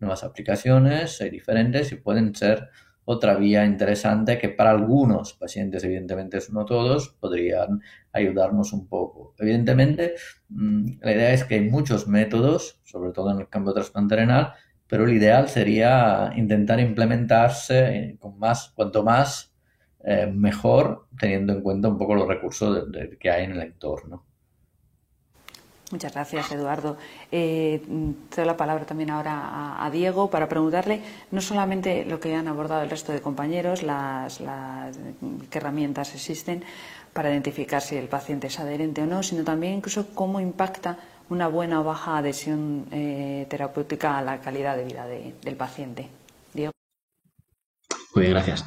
nuevas 0.00 0.24
aplicaciones 0.24 1.20
hay 1.20 1.30
diferentes 1.30 1.92
y 1.92 1.94
pueden 1.94 2.34
ser 2.34 2.70
otra 3.04 3.34
vía 3.36 3.64
interesante 3.64 4.38
que 4.38 4.48
para 4.48 4.70
algunos 4.70 5.32
pacientes, 5.34 5.84
evidentemente 5.84 6.38
no 6.52 6.64
todos, 6.64 7.10
podrían 7.20 7.80
ayudarnos 8.12 8.72
un 8.72 8.86
poco. 8.86 9.34
Evidentemente, 9.38 10.14
mm, 10.48 11.00
la 11.00 11.12
idea 11.12 11.32
es 11.32 11.44
que 11.44 11.56
hay 11.56 11.68
muchos 11.68 12.06
métodos, 12.08 12.80
sobre 12.84 13.12
todo 13.12 13.32
en 13.32 13.40
el 13.40 13.48
campo 13.48 13.70
de 13.70 13.74
trasplante 13.76 14.16
renal, 14.16 14.52
pero 14.86 15.04
el 15.04 15.12
ideal 15.14 15.48
sería 15.48 16.32
intentar 16.36 16.78
implementarse 16.80 18.16
con 18.20 18.38
más, 18.38 18.72
cuanto 18.74 19.02
más, 19.02 19.54
eh, 20.04 20.26
mejor, 20.26 21.06
teniendo 21.18 21.52
en 21.54 21.62
cuenta 21.62 21.88
un 21.88 21.98
poco 21.98 22.14
los 22.14 22.28
recursos 22.28 22.86
que 23.18 23.30
hay 23.30 23.44
en 23.44 23.52
el 23.52 23.62
entorno. 23.62 24.24
Muchas 25.92 26.14
gracias, 26.14 26.50
Eduardo. 26.50 26.96
Eh, 27.30 27.82
doy 28.34 28.46
la 28.46 28.56
palabra 28.56 28.86
también 28.86 29.10
ahora 29.10 29.76
a, 29.78 29.90
Diego 29.90 30.30
para 30.30 30.48
preguntarle 30.48 31.02
no 31.30 31.42
solamente 31.42 32.06
lo 32.06 32.18
que 32.18 32.34
han 32.34 32.48
abordado 32.48 32.82
el 32.82 32.88
resto 32.88 33.12
de 33.12 33.20
compañeros, 33.20 33.82
las, 33.82 34.38
qué 35.50 35.58
herramientas 35.58 36.14
existen 36.14 36.64
para 37.12 37.30
identificar 37.30 37.82
si 37.82 37.96
el 37.96 38.08
paciente 38.08 38.46
es 38.46 38.58
adherente 38.58 39.02
o 39.02 39.06
no, 39.06 39.22
sino 39.22 39.44
también 39.44 39.74
incluso 39.74 40.06
cómo 40.14 40.40
impacta 40.40 40.96
una 41.28 41.46
buena 41.46 41.82
o 41.82 41.84
baja 41.84 42.16
adhesión 42.16 42.86
eh, 42.90 43.46
terapéutica 43.50 44.16
a 44.16 44.22
la 44.22 44.40
calidad 44.40 44.78
de 44.78 44.84
vida 44.84 45.06
del 45.06 45.56
paciente. 45.56 46.08
Diego. 46.54 46.72
Muy 48.14 48.22
bien, 48.22 48.32
gracias. 48.32 48.64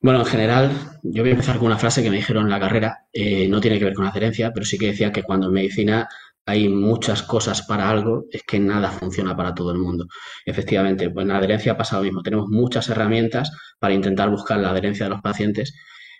Bueno, 0.00 0.20
en 0.20 0.26
general, 0.26 0.70
yo 1.02 1.22
voy 1.22 1.30
a 1.30 1.32
empezar 1.32 1.58
con 1.58 1.66
una 1.66 1.78
frase 1.78 2.02
que 2.02 2.10
me 2.10 2.16
dijeron 2.16 2.44
en 2.44 2.50
la 2.50 2.60
carrera, 2.60 3.06
eh, 3.12 3.48
no 3.48 3.60
tiene 3.60 3.78
que 3.78 3.86
ver 3.86 3.94
con 3.94 4.06
adherencia, 4.06 4.52
pero 4.52 4.64
sí 4.64 4.78
que 4.78 4.86
decía 4.86 5.10
que 5.10 5.22
cuando 5.22 5.48
en 5.48 5.54
medicina 5.54 6.08
hay 6.46 6.68
muchas 6.68 7.22
cosas 7.24 7.62
para 7.62 7.90
algo, 7.90 8.24
es 8.30 8.44
que 8.44 8.60
nada 8.60 8.90
funciona 8.92 9.36
para 9.36 9.52
todo 9.52 9.72
el 9.72 9.78
mundo. 9.78 10.06
Efectivamente, 10.44 11.10
pues 11.10 11.24
en 11.24 11.28
la 11.30 11.38
adherencia 11.38 11.76
pasa 11.76 11.96
lo 11.96 12.04
mismo. 12.04 12.22
Tenemos 12.22 12.48
muchas 12.48 12.88
herramientas 12.88 13.50
para 13.80 13.94
intentar 13.94 14.30
buscar 14.30 14.60
la 14.60 14.70
adherencia 14.70 15.06
de 15.06 15.10
los 15.10 15.20
pacientes, 15.22 15.74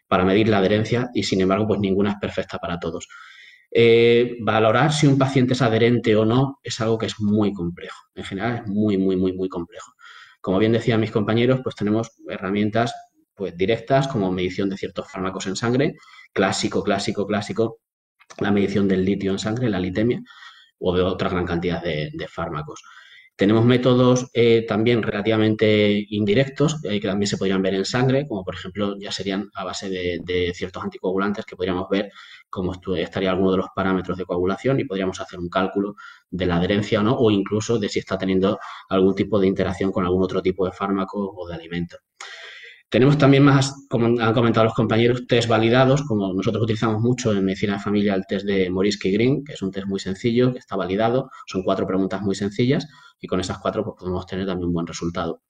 para 0.08 0.24
medir 0.24 0.48
la 0.48 0.58
adherencia 0.58 1.08
y 1.14 1.22
sin 1.22 1.40
embargo, 1.40 1.68
pues 1.68 1.80
ninguna 1.80 2.10
es 2.10 2.16
perfecta 2.20 2.58
para 2.58 2.80
todos. 2.80 3.06
Eh, 3.70 4.36
valorar 4.40 4.92
si 4.92 5.06
un 5.06 5.16
paciente 5.16 5.52
es 5.52 5.62
adherente 5.62 6.16
o 6.16 6.24
no 6.24 6.58
es 6.62 6.80
algo 6.80 6.98
que 6.98 7.06
es 7.06 7.20
muy 7.20 7.52
complejo. 7.52 7.98
En 8.14 8.24
general 8.24 8.62
es 8.64 8.66
muy, 8.66 8.98
muy, 8.98 9.16
muy, 9.16 9.32
muy 9.32 9.48
complejo. 9.48 9.92
Como 10.40 10.58
bien 10.58 10.72
decían 10.72 11.00
mis 11.00 11.12
compañeros, 11.12 11.60
pues 11.62 11.76
tenemos 11.76 12.10
herramientas 12.28 12.94
pues 13.34 13.56
directas 13.56 14.08
como 14.08 14.32
medición 14.32 14.70
de 14.70 14.76
ciertos 14.76 15.10
fármacos 15.10 15.46
en 15.46 15.56
sangre, 15.56 15.94
clásico, 16.32 16.82
clásico, 16.82 17.26
clásico, 17.26 17.78
la 18.38 18.50
medición 18.50 18.88
del 18.88 19.04
litio 19.04 19.32
en 19.32 19.38
sangre, 19.38 19.68
la 19.68 19.80
litemia, 19.80 20.22
o 20.78 20.94
de 20.94 21.02
otra 21.02 21.28
gran 21.28 21.46
cantidad 21.46 21.82
de, 21.82 22.26
fármacos. 22.28 22.82
Tenemos 23.36 23.66
métodos 23.66 24.30
eh, 24.32 24.64
también 24.66 25.02
relativamente 25.02 26.06
indirectos, 26.08 26.82
eh, 26.84 27.00
que 27.00 27.06
también 27.06 27.28
se 27.28 27.36
podrían 27.36 27.60
ver 27.60 27.74
en 27.74 27.84
sangre, 27.84 28.26
como 28.26 28.44
por 28.44 28.54
ejemplo 28.54 28.96
ya 28.98 29.12
serían 29.12 29.50
a 29.54 29.64
base 29.64 29.90
de, 29.90 30.52
ciertos 30.54 30.82
anticoagulantes 30.82 31.44
que 31.44 31.54
podríamos 31.54 31.86
ver 31.90 32.10
cómo 32.48 32.72
estaría 32.96 33.30
alguno 33.30 33.50
de 33.50 33.58
los 33.58 33.66
parámetros 33.74 34.16
de 34.16 34.24
coagulación 34.24 34.80
y 34.80 34.84
podríamos 34.84 35.20
hacer 35.20 35.38
un 35.38 35.50
cálculo 35.50 35.96
de 36.30 36.46
la 36.46 36.56
adherencia 36.56 37.00
o 37.00 37.02
no, 37.02 37.14
o 37.14 37.30
incluso 37.30 37.78
de 37.78 37.90
si 37.90 37.98
está 37.98 38.16
teniendo 38.16 38.58
algún 38.88 39.14
tipo 39.14 39.38
de 39.38 39.48
interacción 39.48 39.92
con 39.92 40.04
algún 40.06 40.22
otro 40.22 40.40
tipo 40.40 40.64
de 40.64 40.72
fármaco 40.72 41.18
o 41.36 41.46
de 41.46 41.54
alimento. 41.54 41.98
Tenemos 42.88 43.18
también 43.18 43.42
más, 43.42 43.86
como 43.88 44.06
han 44.06 44.32
comentado 44.32 44.64
los 44.64 44.74
compañeros, 44.74 45.26
test 45.26 45.48
validados, 45.48 46.02
como 46.02 46.32
nosotros 46.32 46.62
utilizamos 46.62 47.02
mucho 47.02 47.32
en 47.32 47.44
medicina 47.44 47.74
de 47.74 47.80
familia 47.80 48.14
el 48.14 48.24
test 48.26 48.46
de 48.46 48.70
Morisky 48.70 49.10
Green, 49.10 49.44
que 49.44 49.54
es 49.54 49.62
un 49.62 49.72
test 49.72 49.86
muy 49.86 49.98
sencillo, 49.98 50.52
que 50.52 50.60
está 50.60 50.76
validado, 50.76 51.28
son 51.46 51.64
cuatro 51.64 51.86
preguntas 51.86 52.22
muy 52.22 52.36
sencillas 52.36 52.86
y 53.20 53.26
con 53.26 53.40
esas 53.40 53.58
cuatro 53.58 53.84
pues, 53.84 53.96
podemos 53.98 54.24
tener 54.26 54.46
también 54.46 54.68
un 54.68 54.74
buen 54.74 54.86
resultado. 54.86 55.42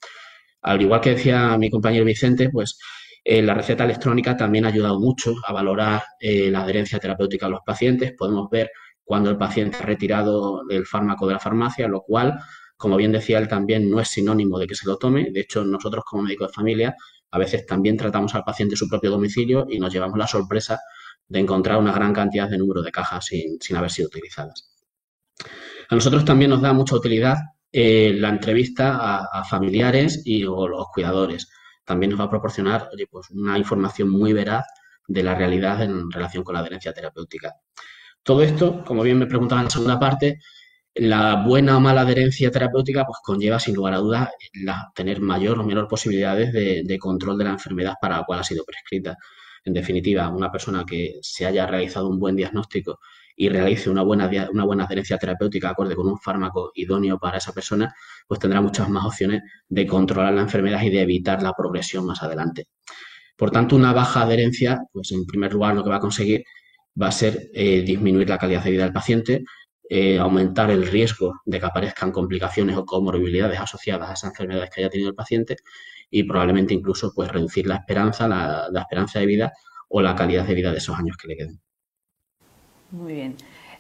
Al 0.62 0.81
igual 0.81 1.01
que 1.01 1.11
decía 1.11 1.57
mi 1.59 1.70
compañero 1.70 2.05
Vicente, 2.07 2.49
pues 2.51 2.79
eh, 3.22 3.42
la 3.42 3.55
receta 3.55 3.85
electrónica 3.85 4.37
también 4.37 4.64
ha 4.64 4.68
ayudado 4.68 4.99
mucho 4.99 5.35
a 5.46 5.53
valorar 5.53 6.03
eh, 6.20 6.51
la 6.51 6.62
adherencia 6.62 6.99
terapéutica 6.99 7.46
a 7.46 7.49
los 7.51 7.61
pacientes. 7.66 8.14
Podemos 8.16 8.49
ver 8.51 8.70
cuando 9.05 9.31
el 9.31 9.37
paciente 9.37 9.79
ha 9.79 9.83
retirado 9.83 10.62
el 10.70 10.87
fármaco 10.87 11.27
de 11.27 11.35
la 11.35 11.38
farmacia, 11.40 11.87
lo 11.87 12.03
cual, 12.03 12.38
como 12.77 12.96
bien 12.96 13.12
decía 13.12 13.38
él, 13.38 13.49
también 13.49 13.90
no 13.90 14.01
es 14.01 14.09
sinónimo 14.09 14.59
de 14.59 14.66
que 14.66 14.75
se 14.75 14.87
lo 14.87 14.96
tome. 14.96 15.31
De 15.33 15.40
hecho, 15.40 15.64
nosotros 15.64 16.05
como 16.05 16.22
médicos 16.22 16.49
de 16.49 16.55
familia 16.55 16.96
a 17.37 17.38
veces 17.38 17.66
también 17.66 17.99
tratamos 17.99 18.35
al 18.35 18.44
paciente 18.44 18.72
en 18.72 18.79
su 18.79 18.88
propio 18.88 19.11
domicilio 19.11 19.66
y 19.68 19.79
nos 19.79 19.92
llevamos 19.92 20.18
la 20.18 20.27
sorpresa 20.27 20.81
de 21.29 21.38
encontrar 21.38 21.77
una 21.77 21.92
gran 21.92 22.14
cantidad 22.14 22.49
de 22.49 22.57
número 22.57 22.81
de 22.81 22.90
cajas 22.90 23.27
sin, 23.27 23.77
haber 23.77 23.90
sido 23.90 24.09
utilizadas. 24.09 24.75
A 25.90 25.94
nosotros 25.94 26.25
también 26.25 26.51
nos 26.51 26.62
da 26.62 26.72
mucha 26.72 26.96
utilidad 26.96 27.37
eh, 27.70 28.14
la 28.16 28.31
entrevista 28.31 29.27
a, 29.31 29.44
familiares 29.44 30.22
y 30.25 30.44
o 30.44 30.66
los 30.66 30.87
cuidadores. 30.94 31.51
También 31.85 32.11
nos 32.11 32.20
va 32.20 32.25
a 32.25 32.31
proporcionar 32.31 32.88
pues 33.11 33.29
una 33.31 33.59
información 33.59 34.09
muy 34.09 34.33
veraz 34.33 34.64
de 35.07 35.22
la 35.22 35.35
realidad 35.35 35.83
en 35.83 36.11
relación 36.11 36.42
con 36.42 36.55
la 36.55 36.61
adherencia 36.61 36.94
terapéutica. 36.94 37.53
Todo 38.22 38.42
esto, 38.42 38.83
como 38.83 39.03
bien 39.03 39.18
me 39.18 39.27
preguntaban 39.27 39.62
en 39.62 39.66
la 39.66 39.70
segunda 39.70 40.01
parte, 40.01 40.40
la 40.98 41.42
buena 41.44 41.76
o 41.76 41.80
mala 41.80 42.02
adherencia 42.02 42.50
terapéutica 42.50 43.04
pues 43.04 43.18
conlleva 43.22 43.61
sin 43.61 43.74
lugar 43.74 43.94
a 43.94 43.98
dudas 43.98 44.30
tener 44.94 45.20
mayor 45.20 45.59
o 45.59 45.64
menor 45.64 45.88
posibilidades 45.88 46.52
de, 46.52 46.98
control 46.98 47.38
de 47.38 47.44
la 47.44 47.50
enfermedad 47.50 47.94
para 48.00 48.18
la 48.18 48.24
cual 48.24 48.40
ha 48.40 48.44
sido 48.44 48.64
prescrita. 48.64 49.16
En 49.64 49.74
definitiva, 49.74 50.28
una 50.28 50.50
persona 50.50 50.85
que 50.87 51.18
se 51.22 51.44
haya 51.44 51.66
realizado 51.66 52.09
un 52.09 52.18
buen 52.18 52.37
diagnóstico 52.37 53.00
y 53.37 53.48
realice 53.48 53.90
una 53.90 54.02
buena, 54.02 54.30
una 54.50 54.64
buena 54.64 54.85
adherencia 54.85 55.18
terapéutica 55.18 55.70
acorde 55.70 55.94
con 55.94 56.06
un 56.09 56.18
fármaco 56.18 56.71
idóneo 56.75 57.18
para 57.18 57.38
esa 57.38 57.52
persona, 57.52 57.92
pues 58.27 58.40
tendrá 58.40 58.60
muchas 58.60 58.88
más 58.88 59.04
opciones 59.04 59.42
de 59.68 59.87
controlar 59.87 60.33
la 60.33 60.42
enfermedad 60.42 60.83
y 60.83 60.90
de 60.90 61.02
evitar 61.02 61.42
la 61.42 61.52
progresión 61.52 62.06
más 62.06 62.23
adelante. 62.23 62.68
Por 63.37 63.50
tanto, 63.50 63.77
una 63.77 63.92
baja 63.92 64.23
adherencia, 64.23 64.81
pues 64.92 65.12
en 65.12 65.27
primer 65.27 65.52
lugar 65.52 65.75
lo 65.75 65.85
que 65.85 65.90
va 65.90 65.96
a 65.96 66.00
conseguir 66.00 66.44
va 67.00 67.08
a 67.08 67.12
ser 67.12 67.50
eh, 67.52 67.83
disminuir 67.83 68.29
la 68.29 68.38
calidad 68.38 68.64
de 68.64 68.71
vida 68.71 68.85
del 68.85 68.92
paciente, 68.92 69.44
eh, 69.88 70.18
aumentar 70.18 70.70
el 70.70 70.87
riesgo 70.87 71.40
de 71.44 71.60
que 71.60 71.66
aparezcan 71.66 72.10
complicaciones 72.10 72.76
o 72.76 72.84
comorbilidades 72.84 73.60
asociadas 73.60 74.10
a 74.10 74.12
esas 74.14 74.30
enfermedades 74.30 74.70
que 74.70 74.80
haya 74.80 74.90
tenido 74.90 75.10
el 75.10 75.14
paciente 75.14 75.56
y 76.10 76.24
probablemente 76.24 76.74
incluso 76.74 77.12
pues 77.14 77.30
reducir 77.30 77.66
la 77.66 77.76
esperanza, 77.76 78.26
la, 78.26 78.68
esperanza 78.80 79.20
de 79.20 79.26
vida 79.26 79.52
o 79.88 80.00
la 80.02 80.16
calidad 80.16 80.46
de 80.46 80.54
vida 80.54 80.72
de 80.72 80.78
esos 80.78 80.96
años 80.98 81.16
que 81.16 81.28
le 81.28 81.37
queden. 81.37 81.60
Muy 82.90 83.14
bien. 83.14 83.37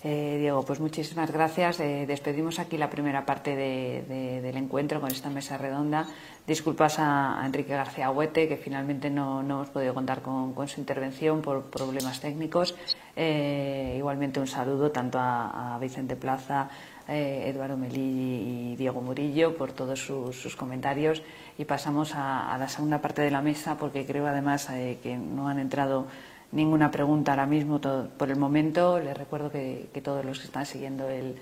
Eh, 0.08 0.36
Diego, 0.38 0.62
pues 0.64 0.78
muchísimas 0.78 1.32
gracias. 1.32 1.78
despedimos 1.78 2.60
aquí 2.60 2.78
la 2.78 2.88
primera 2.88 3.26
parte 3.26 3.56
del 3.56 4.56
encuentro 4.56 5.00
con 5.00 5.10
esta 5.10 5.30
mesa 5.30 5.58
redonda. 5.58 6.06
Disculpas 6.46 7.00
a, 7.00 7.42
Enrique 7.44 7.74
García 7.74 8.12
Huete, 8.12 8.46
que 8.46 8.56
finalmente 8.56 9.10
no, 9.10 9.40
hemos 9.40 9.68
podido 9.70 9.94
contar 9.94 10.22
con, 10.22 10.54
su 10.68 10.78
intervención 10.78 11.42
por 11.42 11.64
problemas 11.64 12.20
técnicos. 12.20 12.76
Eh, 13.16 13.96
igualmente 13.98 14.38
un 14.38 14.46
saludo 14.46 14.92
tanto 14.92 15.18
a, 15.20 15.76
Vicente 15.80 16.14
Plaza, 16.14 16.68
eh, 17.08 17.46
Eduardo 17.48 17.76
Melilli 17.76 18.74
y 18.74 18.76
Diego 18.76 19.00
Murillo 19.00 19.56
por 19.56 19.72
todos 19.72 19.98
sus, 19.98 20.54
comentarios. 20.54 21.20
Y 21.58 21.64
pasamos 21.64 22.12
a, 22.14 22.56
la 22.56 22.68
segunda 22.68 23.00
parte 23.00 23.22
de 23.22 23.32
la 23.32 23.42
mesa, 23.42 23.76
porque 23.76 24.06
creo 24.06 24.28
además 24.28 24.70
eh, 24.70 24.98
que 25.02 25.16
no 25.16 25.48
han 25.48 25.58
entrado 25.58 26.06
ninguna 26.52 26.90
pregunta 26.90 27.32
ahora 27.32 27.46
mismo 27.46 27.80
por 27.80 28.30
el 28.30 28.36
momento. 28.36 28.98
Les 28.98 29.16
recuerdo 29.16 29.50
que 29.50 30.00
todos 30.02 30.24
los 30.24 30.38
que 30.38 30.46
están 30.46 30.66
siguiendo 30.66 31.08
el 31.08 31.36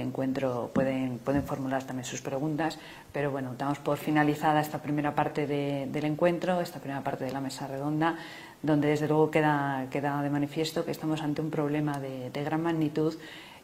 encuentro 0.00 0.70
pueden, 0.74 1.18
pueden 1.18 1.44
formular 1.44 1.84
también 1.84 2.04
sus 2.04 2.20
preguntas, 2.20 2.78
pero 3.12 3.30
bueno, 3.30 3.54
damos 3.56 3.78
por 3.78 3.98
finalizada 3.98 4.60
esta 4.60 4.82
primera 4.82 5.14
parte 5.14 5.46
del 5.46 6.04
encuentro, 6.04 6.60
esta 6.60 6.80
primera 6.80 7.02
parte 7.02 7.24
de 7.24 7.32
la 7.32 7.40
mesa 7.40 7.66
redonda, 7.66 8.16
donde 8.62 8.88
desde 8.88 9.06
luego 9.06 9.30
queda, 9.30 9.86
queda 9.90 10.22
de 10.22 10.30
manifiesto 10.30 10.84
que 10.84 10.90
estamos 10.90 11.22
ante 11.22 11.40
un 11.40 11.50
problema 11.50 12.00
de, 12.00 12.30
gran 12.44 12.62
magnitud. 12.62 13.14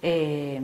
Eh, 0.01 0.61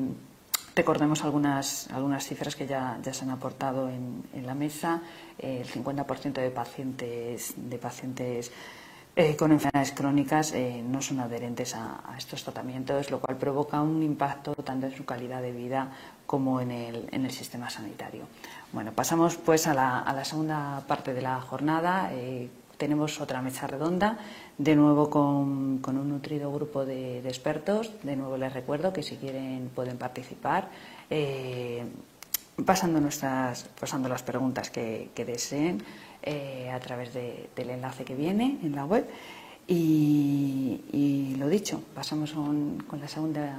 recordemos 0.76 1.24
algunas, 1.24 1.90
algunas 1.90 2.24
cifras 2.24 2.54
que 2.54 2.66
ya, 2.66 2.98
se 3.02 3.24
han 3.24 3.30
aportado 3.30 3.88
en, 3.88 4.22
en 4.32 4.46
la 4.46 4.54
mesa. 4.54 5.02
el 5.38 5.66
50% 5.66 6.34
de 6.34 6.50
pacientes, 6.50 7.54
de 7.56 7.78
pacientes 7.78 8.52
eh, 9.20 9.34
con 9.34 9.50
enfermedades 9.50 9.90
crónicas 9.90 10.52
eh, 10.52 10.80
no 10.80 11.02
son 11.02 11.18
adherentes 11.18 11.74
a, 11.74 12.14
estos 12.16 12.44
tratamientos, 12.44 13.10
lo 13.10 13.18
cual 13.18 13.36
provoca 13.36 13.82
un 13.82 14.00
impacto 14.04 14.54
tanto 14.54 14.86
en 14.86 14.96
su 14.96 15.04
calidad 15.04 15.42
de 15.42 15.50
vida 15.50 15.90
como 16.24 16.60
en 16.60 16.70
el, 16.70 17.08
en 17.10 17.24
el 17.24 17.32
sistema 17.32 17.68
sanitario. 17.68 18.28
Bueno, 18.72 18.92
pasamos 18.92 19.34
pues 19.34 19.66
a 19.66 19.74
la, 19.74 20.24
segunda 20.24 20.84
parte 20.86 21.14
de 21.14 21.22
la 21.22 21.40
jornada. 21.40 22.10
Eh, 22.12 22.48
tenemos 22.76 23.20
otra 23.20 23.42
mesa 23.42 23.66
redonda, 23.66 24.18
de 24.56 24.76
nuevo 24.76 25.10
con, 25.10 25.82
un 25.84 26.08
nutrido 26.08 26.52
grupo 26.52 26.84
de, 26.84 27.18
expertos. 27.18 27.90
De 28.04 28.14
nuevo 28.14 28.36
les 28.36 28.52
recuerdo 28.52 28.92
que 28.92 29.02
si 29.02 29.16
quieren 29.16 29.68
pueden 29.74 29.98
participar. 29.98 30.68
pasando, 32.64 33.00
nuestras, 33.00 33.64
pasando 33.80 34.08
las 34.08 34.22
preguntas 34.22 34.70
que 34.70 35.10
deseen. 35.26 35.82
Eh, 36.30 36.70
a 36.70 36.78
través 36.78 37.14
del 37.14 37.70
enlace 37.70 38.04
que 38.04 38.14
viene 38.14 38.58
en 38.62 38.76
la 38.76 38.84
web. 38.84 39.08
Y, 39.66 41.34
lo 41.38 41.48
dicho, 41.48 41.80
pasamos 41.94 42.32
con, 42.32 42.84
la 43.00 43.08
segunda 43.08 43.56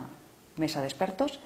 mesa 0.55 0.79
de 0.79 0.85
expertos, 0.85 1.39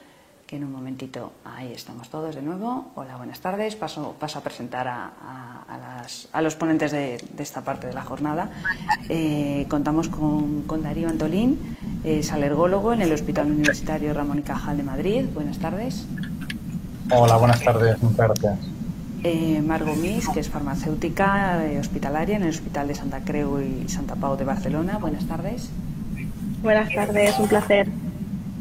que 0.45 0.57
en 0.57 0.65
un 0.65 0.73
momentito 0.73 1.31
ahí 1.45 1.71
estamos 1.71 2.09
todos 2.09 2.35
de 2.35 2.41
nuevo. 2.41 2.91
Hola, 2.95 3.15
buenas 3.15 3.39
tardes. 3.39 3.77
Paso, 3.77 4.17
paso 4.19 4.39
a 4.39 4.41
presentar 4.41 4.85
a, 4.89 6.41
los 6.41 6.55
ponentes 6.55 6.91
de, 6.91 7.23
esta 7.37 7.61
parte 7.61 7.87
de 7.87 7.93
la 7.93 8.01
jornada. 8.01 8.51
Eh, 9.07 9.65
contamos 9.69 10.09
con, 10.09 10.83
Darío 10.83 11.07
Antolín, 11.07 11.77
es 12.03 12.33
alergólogo 12.33 12.91
en 12.91 13.01
el 13.01 13.13
Hospital 13.13 13.49
Universitario 13.49 14.13
Ramón 14.13 14.39
y 14.39 14.41
Cajal 14.41 14.75
de 14.75 14.83
Madrid. 14.83 15.25
Buenas 15.33 15.57
tardes. 15.57 16.05
Hola, 17.09 17.37
buenas 17.37 17.61
tardes. 17.61 18.03
Muchas 18.03 18.27
gracias 18.27 18.72
eh, 19.23 19.61
Margot 19.61 19.95
Mis, 19.95 20.27
que 20.29 20.39
es 20.39 20.49
farmacéutica 20.49 21.65
eh, 21.65 21.79
hospitalaria 21.79 22.35
en 22.35 22.43
el 22.43 22.49
Hospital 22.49 22.87
de 22.87 22.95
Santa 22.95 23.21
Creu 23.21 23.61
y 23.61 23.87
Santa 23.89 24.15
Pau 24.15 24.35
de 24.35 24.43
Barcelona. 24.43 24.97
Buenas 24.97 25.25
tardes. 25.25 25.69
Buenas 26.61 26.93
tardes, 26.93 27.37
un 27.39 27.47
placer. 27.47 27.87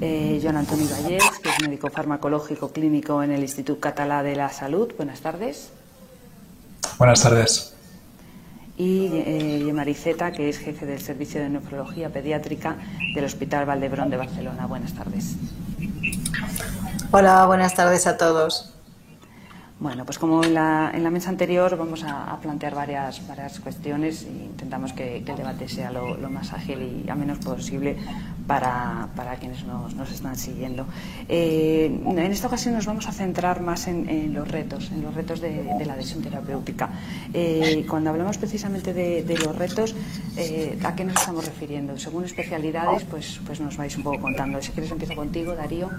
Eh, 0.00 0.40
Joan 0.42 0.56
Antoni 0.56 0.88
Vallés, 0.88 1.22
que 1.40 1.48
es 1.48 1.60
médico 1.62 1.88
farmacológico 1.88 2.72
clínico 2.72 3.22
en 3.22 3.30
el 3.30 3.42
Instituto 3.42 3.78
Catalá 3.78 4.22
de 4.22 4.34
la 4.34 4.48
Salud. 4.48 4.92
Buenas 4.96 5.20
tardes. 5.20 5.70
Buenas 6.98 7.22
tardes. 7.22 7.74
Y 8.76 9.10
eh, 9.12 9.70
Mariceta, 9.72 10.32
que 10.32 10.48
es 10.48 10.58
jefe 10.58 10.86
del 10.86 11.00
Servicio 11.00 11.40
de 11.40 11.50
Nefrología 11.50 12.08
Pediátrica 12.08 12.76
del 13.14 13.24
Hospital 13.24 13.66
Valdebrón 13.66 14.10
de 14.10 14.16
Barcelona. 14.16 14.66
Buenas 14.66 14.92
tardes. 14.94 15.36
Hola, 17.12 17.46
buenas 17.46 17.74
tardes 17.74 18.06
a 18.06 18.16
todos. 18.16 18.74
Bueno, 19.82 20.04
pues 20.04 20.16
como 20.16 20.44
en 20.44 20.54
la, 20.54 20.92
en 20.94 21.02
la 21.02 21.10
mesa 21.10 21.28
anterior 21.28 21.76
vamos 21.76 22.04
a, 22.04 22.38
plantear 22.40 22.72
varias, 22.72 23.26
varias 23.26 23.58
cuestiones 23.58 24.22
e 24.22 24.44
intentamos 24.44 24.92
que, 24.92 25.16
el 25.16 25.24
debate 25.24 25.68
sea 25.68 25.90
lo, 25.90 26.30
más 26.30 26.52
ágil 26.52 27.02
y 27.04 27.10
a 27.10 27.16
menos 27.16 27.38
posible 27.38 27.96
para, 28.46 29.08
quienes 29.40 29.64
nos, 29.64 29.92
nos, 29.96 30.12
están 30.12 30.36
siguiendo. 30.36 30.86
Eh, 31.28 32.00
en 32.06 32.18
esta 32.20 32.46
ocasión 32.46 32.74
nos 32.74 32.86
vamos 32.86 33.08
a 33.08 33.12
centrar 33.12 33.60
más 33.60 33.88
en, 33.88 34.32
los 34.32 34.46
retos, 34.46 34.92
en 34.92 35.02
los 35.02 35.16
retos 35.16 35.40
de, 35.40 35.64
la 35.84 35.94
adhesión 35.94 36.22
terapéutica. 36.22 36.88
Eh, 37.34 37.84
cuando 37.88 38.10
hablamos 38.10 38.38
precisamente 38.38 38.94
de, 38.94 39.36
los 39.44 39.56
retos, 39.56 39.96
eh, 40.36 40.78
¿a 40.84 40.94
qué 40.94 41.04
nos 41.04 41.16
estamos 41.16 41.44
refiriendo? 41.44 41.98
Según 41.98 42.24
especialidades, 42.24 43.02
pues, 43.02 43.40
pues 43.44 43.58
nos 43.60 43.76
vais 43.76 43.96
un 43.96 44.04
poco 44.04 44.20
contando. 44.20 44.62
Si 44.62 44.70
quieres 44.70 44.92
empiezo 44.92 45.16
contigo, 45.16 45.56
Darío. 45.56 45.90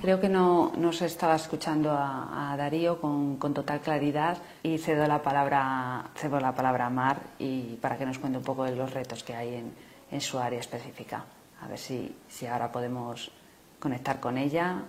creo 0.00 0.20
que 0.20 0.28
no, 0.28 0.72
no 0.78 0.92
se 0.92 1.06
estaba 1.06 1.34
escuchando 1.34 1.90
a 1.90 2.54
Darío 2.56 2.75
con, 3.00 3.38
total 3.54 3.80
claridad 3.80 4.38
y 4.62 4.78
cedo 4.78 5.06
la 5.06 5.22
palabra, 5.22 6.10
cedo 6.14 6.40
la 6.40 6.54
palabra 6.54 6.86
a 6.86 6.90
Mar 6.90 7.18
y 7.38 7.76
para 7.80 7.96
que 7.96 8.06
nos 8.06 8.18
cuente 8.18 8.38
un 8.38 8.44
poco 8.44 8.64
de 8.64 8.76
los 8.76 8.92
retos 8.92 9.24
que 9.24 9.34
hay 9.34 9.62
en, 10.10 10.20
su 10.20 10.38
área 10.38 10.60
específica. 10.60 11.24
A 11.60 11.68
ver 11.68 11.78
si, 11.78 12.14
si 12.28 12.46
ahora 12.46 12.70
podemos 12.70 13.30
conectar 13.78 14.20
con 14.20 14.38
ella. 14.38 14.82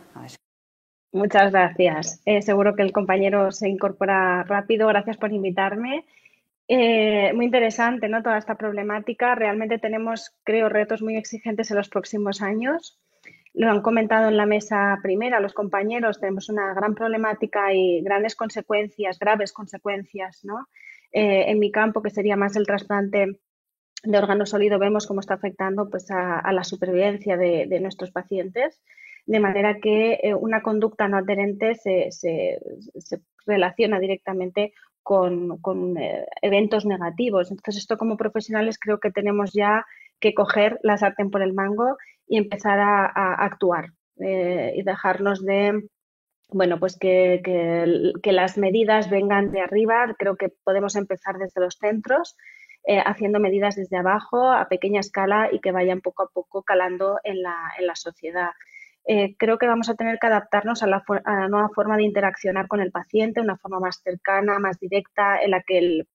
Muchas 1.11 1.51
gracias. 1.51 2.21
Eh, 2.25 2.41
seguro 2.41 2.75
que 2.75 2.83
el 2.83 2.91
compañero 2.91 3.51
se 3.51 3.67
incorpora 3.67 4.43
rápido. 4.43 4.87
Gracias 4.87 5.17
por 5.17 5.31
invitarme. 5.33 6.05
Eh, 6.67 7.31
muy 7.33 7.45
interesante, 7.45 8.09
¿no? 8.09 8.21
Toda 8.21 8.37
esta 8.37 8.55
problemática. 8.55 9.35
Realmente 9.35 9.79
tenemos, 9.79 10.35
creo, 10.43 10.69
retos 10.69 11.01
muy 11.01 11.15
exigentes 11.15 11.71
en 11.71 11.77
los 11.77 11.89
próximos 11.89 12.41
años 12.41 12.99
lo 13.57 13.71
han 13.71 13.81
comentado 13.81 14.29
en 14.29 14.37
la 14.37 14.45
mesa 14.45 14.99
primera 15.01 15.39
los 15.39 15.53
compañeros, 15.53 16.19
tenemos 16.19 16.47
una 16.49 16.75
gran 16.75 16.93
problemática 16.93 17.73
y 17.73 18.01
grandes 18.01 18.35
consecuencias, 18.35 19.17
graves 19.17 19.51
consecuencias, 19.51 20.45
¿no? 20.45 20.67
Eh, 21.11 21.45
en 21.47 21.57
mi 21.57 21.71
campo, 21.71 22.03
que 22.03 22.11
sería 22.11 22.35
más 22.35 22.55
el 22.55 22.67
trasplante 22.67 23.39
de 24.03 24.17
órgano 24.17 24.45
sólido, 24.45 24.77
vemos 24.77 25.07
cómo 25.07 25.21
está 25.21 25.33
afectando 25.33 25.89
pues, 25.89 26.11
a, 26.11 26.51
la 26.51 26.63
supervivencia 26.63 27.35
de, 27.35 27.79
nuestros 27.79 28.11
pacientes, 28.11 28.79
de 29.25 29.39
manera 29.39 29.79
que 29.81 30.19
eh, 30.21 30.35
una 30.35 30.61
conducta 30.61 31.07
no 31.07 31.17
adherente 31.17 31.73
se, 31.73 32.59
relaciona 33.47 33.99
directamente 33.99 34.73
con, 35.01 35.57
con 35.61 35.97
eh, 35.97 36.27
eventos 36.43 36.85
negativos. 36.85 37.49
Entonces, 37.49 37.81
esto 37.81 37.97
como 37.97 38.17
profesionales 38.17 38.77
creo 38.77 38.99
que 38.99 39.09
tenemos 39.09 39.51
ya 39.51 39.83
que 40.19 40.35
coger 40.35 40.79
la 40.83 40.97
sartén 40.97 41.31
por 41.31 41.41
el 41.41 41.53
mango 41.53 41.97
y 42.27 42.37
empezar 42.37 42.79
a, 42.79 43.33
actuar 43.45 43.91
eh, 44.19 44.73
y 44.75 44.83
dejarnos 44.83 45.43
de, 45.43 45.87
bueno, 46.49 46.79
pues 46.79 46.97
que, 46.97 47.41
que, 47.43 48.31
las 48.31 48.57
medidas 48.57 49.09
vengan 49.09 49.51
de 49.51 49.61
arriba. 49.61 50.13
Creo 50.17 50.35
que 50.35 50.49
podemos 50.63 50.95
empezar 50.95 51.37
desde 51.37 51.61
los 51.61 51.75
centros, 51.75 52.35
eh, 52.85 52.99
haciendo 52.99 53.39
medidas 53.39 53.75
desde 53.75 53.97
abajo 53.97 54.51
a 54.51 54.67
pequeña 54.67 54.99
escala 54.99 55.49
y 55.51 55.59
que 55.59 55.71
vayan 55.71 56.01
poco 56.01 56.23
a 56.23 56.29
poco 56.29 56.63
calando 56.63 57.19
en 57.23 57.41
la, 57.41 57.55
en 57.79 57.87
la 57.87 57.95
sociedad. 57.95 58.51
Eh, 59.05 59.35
creo 59.37 59.57
que 59.57 59.67
vamos 59.67 59.87
a 59.87 59.95
tener 59.95 60.19
que 60.19 60.27
adaptarnos 60.27 60.83
a 60.83 60.87
la, 60.87 61.01
nueva 61.47 61.69
forma 61.69 61.95
de 61.95 62.03
interaccionar 62.03 62.67
con 62.67 62.81
el 62.81 62.91
paciente, 62.91 63.39
una 63.39 63.57
forma 63.57 63.79
más 63.79 64.01
cercana, 64.03 64.59
más 64.59 64.79
directa, 64.79 65.41
en 65.41 65.51
la 65.51 65.61
que 65.61 65.77
el, 65.77 66.07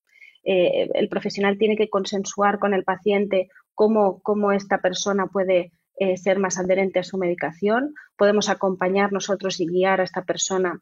el 0.44 1.08
profesional 1.08 1.56
tiene 1.56 1.76
que 1.76 1.88
consensuar 1.88 2.58
con 2.58 2.74
el 2.74 2.84
paciente 2.84 3.48
cómo, 3.74 4.20
cómo 4.20 4.52
esta 4.52 4.78
persona 4.78 5.26
puede 5.26 5.72
eh, 5.98 6.16
ser 6.16 6.38
más 6.38 6.58
adherente 6.58 6.98
a 6.98 7.04
su 7.04 7.18
medicación. 7.18 7.94
Podemos 8.16 8.48
acompañar 8.48 9.12
nosotros 9.12 9.60
y 9.60 9.66
guiar 9.66 10.00
a 10.00 10.04
esta 10.04 10.22
persona 10.22 10.80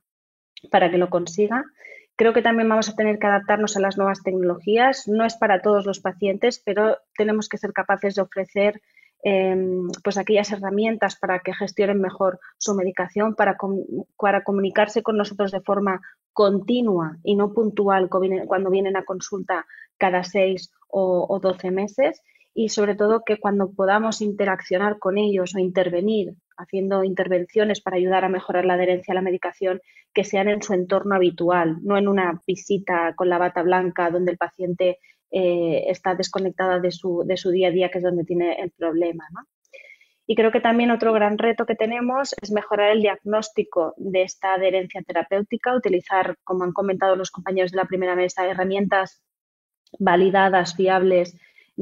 para 0.71 0.91
que 0.91 0.99
lo 0.99 1.11
consiga. 1.11 1.65
Creo 2.17 2.33
que 2.33 2.43
también 2.43 2.69
vamos 2.69 2.89
a 2.89 2.95
tener 2.95 3.19
que 3.19 3.27
adaptarnos 3.27 3.77
a 3.77 3.81
las 3.81 3.97
nuevas 3.97 4.23
tecnologías. 4.23 5.09
No 5.09 5.25
es 5.25 5.37
para 5.37 5.63
todos 5.63 5.87
los 5.87 6.01
pacientes, 6.01 6.63
pero 6.65 6.99
tenemos 7.17 7.49
que 7.49 7.59
ser 7.59 7.73
capaces 7.73 8.15
de 8.15 8.23
ofrecer 8.23 8.83
em, 9.23 9.89
pues 10.05 10.17
aquellas 10.17 10.53
herramientas 10.53 11.17
para 11.17 11.41
que 11.41 11.55
gestionen 11.55 12.01
mejor 12.01 12.39
su 12.59 12.75
medicación, 12.75 13.35
para, 13.35 13.57
para, 14.17 14.45
comunicarse 14.45 15.03
con 15.03 15.17
nosotros 15.17 15.51
de 15.51 15.61
forma 15.61 16.01
continua 16.33 17.17
y 17.25 17.37
no 17.37 17.53
puntual 17.53 18.09
cuando 18.09 18.71
vienen 18.71 18.97
a 18.97 19.05
consulta 19.05 19.67
cada 19.99 20.23
seis 20.23 20.71
o, 20.89 21.27
o 21.29 21.41
doce 21.41 21.71
meses 21.71 22.23
y 22.55 22.69
sobre 22.71 22.95
todo 22.95 23.23
que 23.25 23.39
cuando 23.39 23.73
podamos 23.73 24.21
interaccionar 24.21 24.99
con 24.99 25.19
ellos 25.19 25.55
o 25.55 25.59
intervenir 25.59 26.35
haciendo 26.57 27.05
intervenciones 27.05 27.81
para 27.81 27.97
ayudar 27.97 28.25
a 28.25 28.29
mejorar 28.29 28.65
la 28.65 28.75
adherencia 28.75 29.13
a 29.13 29.15
la 29.15 29.23
medicación 29.23 29.81
que 30.13 30.25
sean 30.25 30.49
en 30.49 30.63
su 30.63 30.75
entorno 30.75 31.15
habitual, 31.15 31.79
no 31.83 31.97
en 31.97 32.09
una 32.09 32.43
visita 32.47 33.15
con 33.17 33.29
la 33.29 33.39
bata 33.39 33.63
blanca 33.63 34.11
donde 34.11 34.33
el 34.33 34.39
paciente 34.39 34.99
eh, 35.31 35.85
está 35.87 36.15
desconectada 36.15 36.81
de 36.81 36.91
su, 36.91 37.23
de 37.25 37.37
su, 37.37 37.51
día 37.51 37.69
a 37.69 37.71
día, 37.71 37.91
que 37.91 37.99
es 37.99 38.05
donde 38.05 38.25
tiene 38.25 38.61
el 38.61 38.73
problema. 38.73 39.25
Y 40.27 40.35
creo 40.35 40.53
que 40.53 40.61
también 40.61 40.91
otro 40.91 41.13
gran 41.13 41.39
reto 41.39 41.67
que 41.67 41.75
tenemos 41.75 42.35
es 42.41 42.51
mejorar 42.53 42.91
el 42.91 43.01
diagnóstico 43.01 43.95
de 43.97 44.23
esta 44.23 44.55
adherencia 44.55 45.03
terapéutica, 45.03 45.75
utilizar, 45.75 46.37
como 46.45 46.65
han 46.65 46.73
comentado 46.73 47.17
los 47.17 47.31
compañeros 47.31 47.71
de 47.71 47.79
la 47.79 47.87
primera 47.87 48.15
mesa, 48.15 48.47
herramientas 48.47 49.23
validadas, 49.99 50.77
fiables 50.77 51.37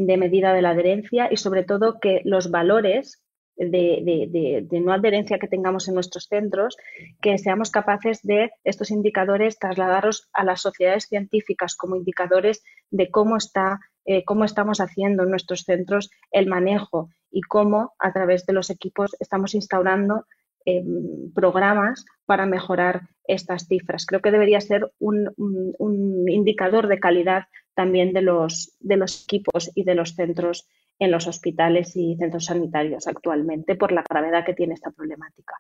de 0.07 0.17
medida 0.17 0.53
de 0.53 0.63
la 0.63 0.71
adherencia 0.71 1.29
y 1.31 1.37
sobre 1.37 1.65
todo 1.65 1.99
que 1.99 2.23
los 2.25 2.53
valores 2.53 3.21
de, 3.57 4.69
no 4.71 4.93
adherencia 4.93 5.41
que 5.41 5.49
tengamos 5.49 5.89
en 5.89 5.95
nuestros 5.95 6.27
centros, 6.27 6.77
que 7.21 7.37
seamos 7.39 7.71
capaces 7.71 8.21
de 8.23 8.53
estos 8.63 8.93
indicadores 8.93 9.59
trasladarlos 9.59 10.29
a 10.33 10.45
las 10.45 10.61
sociedades 10.61 11.07
científicas 11.07 11.75
como 11.75 11.97
indicadores 11.97 12.63
de 12.91 13.11
cómo 13.11 13.37
está, 13.37 13.81
eh, 14.05 14.25
cómo 14.25 14.45
estamos 14.45 14.81
haciendo 14.81 15.25
en 15.25 15.31
nuestros 15.31 15.63
centros 15.63 16.11
el 16.31 16.47
manejo 16.47 17.11
y 17.33 17.41
cómo 17.41 17.95
a 17.99 18.13
través 18.13 18.47
de 18.47 18.53
los 18.53 18.71
equipos 18.71 19.17
estamos 19.19 19.55
instaurando 19.57 20.27
em, 20.69 21.33
programas 21.35 22.05
para 22.27 22.45
mejorar 22.45 23.09
estas 23.25 23.67
cifras. 23.67 24.05
Creo 24.05 24.21
que 24.21 24.31
debería 24.31 24.61
ser 24.61 24.93
un, 24.99 25.33
un 25.37 26.29
indicador 26.29 26.89
de 26.89 27.01
calidad 27.01 27.45
también 27.75 28.13
de 28.13 28.23
los, 28.23 28.77
de 28.81 28.97
los 28.97 29.25
equipos 29.25 29.71
y 29.75 29.85
de 29.85 29.95
los 29.95 30.15
centros 30.15 30.67
en 30.99 31.11
los 31.11 31.27
hospitales 31.27 31.97
y 31.97 32.17
centros 32.17 32.47
sanitarios 32.47 33.07
actualmente 33.07 33.77
por 33.77 33.93
la 33.93 34.03
gravedad 34.09 34.45
que 34.45 34.55
tiene 34.55 34.75
esta 34.75 34.91
problemática. 34.91 35.55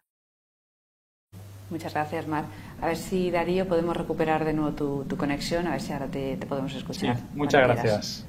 Muchas 1.70 1.94
gracias, 1.94 2.26
Mar. 2.26 2.44
A 2.80 2.86
ver 2.86 2.96
si, 2.96 3.30
Darío, 3.30 3.68
podemos 3.68 3.96
recuperar 3.96 4.44
de 4.44 4.54
nuevo 4.54 5.04
tu, 5.06 5.16
conexión, 5.16 5.66
a 5.66 5.72
ver 5.72 5.80
si 5.80 5.92
ahora 5.92 6.06
te, 6.06 6.36
podemos 6.48 6.74
escuchar. 6.74 7.16
muchas 7.34 7.62
gracias. 7.62 8.26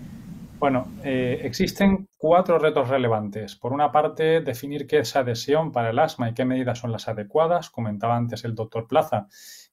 Bueno, 0.59 0.87
eh, 1.05 1.39
existen 1.43 2.09
cuatro 2.17 2.59
retos 2.59 2.89
relevantes. 2.89 3.55
Por 3.55 3.71
una 3.71 3.93
parte, 3.93 4.41
definir 4.41 4.87
qué 4.87 4.99
es 4.99 5.15
adhesión 5.15 5.71
para 5.71 5.91
el 5.91 5.99
asma 5.99 6.29
y 6.29 6.33
qué 6.33 6.43
medidas 6.43 6.79
son 6.79 6.91
las 6.91 7.07
adecuadas. 7.07 7.69
Comentaba 7.69 8.17
antes 8.17 8.43
el 8.43 8.55
doctor 8.55 8.85
Plaza 8.85 9.27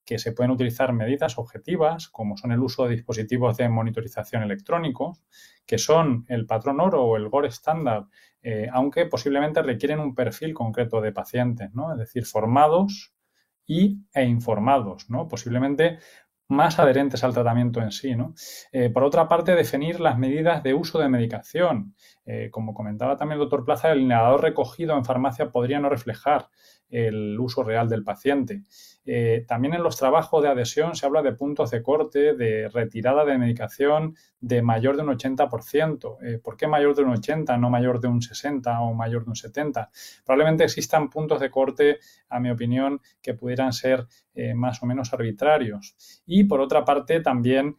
que 0.04 0.20
se 0.20 0.30
pueden 0.30 0.52
utilizar 0.52 0.92
medidas 0.92 1.38
objetivas, 1.38 2.08
como 2.08 2.36
son 2.36 2.52
el 2.52 2.60
uso 2.60 2.84
de 2.84 2.94
dispositivos 2.94 3.56
de 3.56 3.68
monitorización 3.68 4.44
electrónicos, 4.44 5.24
que 5.66 5.78
son 5.78 6.24
el 6.28 6.46
patrón 6.46 6.80
oro 6.80 7.02
o 7.02 7.16
el 7.16 7.28
GORE 7.28 7.48
estándar, 7.48 8.04
eh, 8.40 8.68
aunque 8.72 9.06
posiblemente 9.06 9.62
requieren 9.62 9.98
un 9.98 10.14
perfil 10.14 10.54
concreto 10.54 11.00
de 11.00 11.10
pacientes, 11.10 11.74
¿no? 11.74 11.92
Es 11.92 11.98
decir, 11.98 12.24
formados 12.24 13.12
y, 13.66 14.04
e 14.14 14.22
informados, 14.24 15.10
¿no? 15.10 15.26
Posiblemente 15.26 15.98
más 16.48 16.78
adherentes 16.78 17.24
al 17.24 17.34
tratamiento 17.34 17.80
en 17.80 17.92
sí. 17.92 18.14
¿no? 18.14 18.34
Eh, 18.72 18.90
por 18.90 19.04
otra 19.04 19.28
parte, 19.28 19.54
definir 19.54 20.00
las 20.00 20.18
medidas 20.18 20.62
de 20.62 20.74
uso 20.74 20.98
de 20.98 21.08
medicación. 21.08 21.94
Eh, 22.24 22.48
como 22.50 22.74
comentaba 22.74 23.16
también 23.16 23.40
el 23.40 23.44
doctor 23.44 23.64
Plaza, 23.64 23.92
el 23.92 24.00
inhalador 24.00 24.42
recogido 24.42 24.96
en 24.96 25.04
farmacia 25.04 25.50
podría 25.50 25.80
no 25.80 25.88
reflejar 25.88 26.48
el 26.88 27.38
uso 27.38 27.62
real 27.62 27.88
del 27.88 28.04
paciente. 28.04 28.62
Eh, 29.06 29.44
también 29.46 29.72
en 29.74 29.84
los 29.84 29.96
trabajos 29.96 30.42
de 30.42 30.48
adhesión 30.48 30.96
se 30.96 31.06
habla 31.06 31.22
de 31.22 31.32
puntos 31.32 31.70
de 31.70 31.82
corte, 31.82 32.34
de 32.34 32.68
retirada 32.68 33.24
de 33.24 33.38
medicación 33.38 34.16
de 34.40 34.62
mayor 34.62 34.96
de 34.96 35.02
un 35.02 35.08
80%. 35.08 36.18
Eh, 36.22 36.38
¿Por 36.42 36.56
qué 36.56 36.66
mayor 36.66 36.94
de 36.96 37.02
un 37.04 37.10
80, 37.10 37.56
no 37.56 37.70
mayor 37.70 38.00
de 38.00 38.08
un 38.08 38.20
60 38.20 38.80
o 38.80 38.94
mayor 38.94 39.24
de 39.24 39.30
un 39.30 39.36
70? 39.36 39.90
Probablemente 40.24 40.64
existan 40.64 41.08
puntos 41.08 41.40
de 41.40 41.50
corte, 41.50 41.98
a 42.28 42.40
mi 42.40 42.50
opinión, 42.50 43.00
que 43.22 43.34
pudieran 43.34 43.72
ser 43.72 44.06
eh, 44.34 44.54
más 44.54 44.82
o 44.82 44.86
menos 44.86 45.12
arbitrarios. 45.12 45.96
Y 46.26 46.44
por 46.44 46.60
otra 46.60 46.84
parte, 46.84 47.20
también 47.20 47.76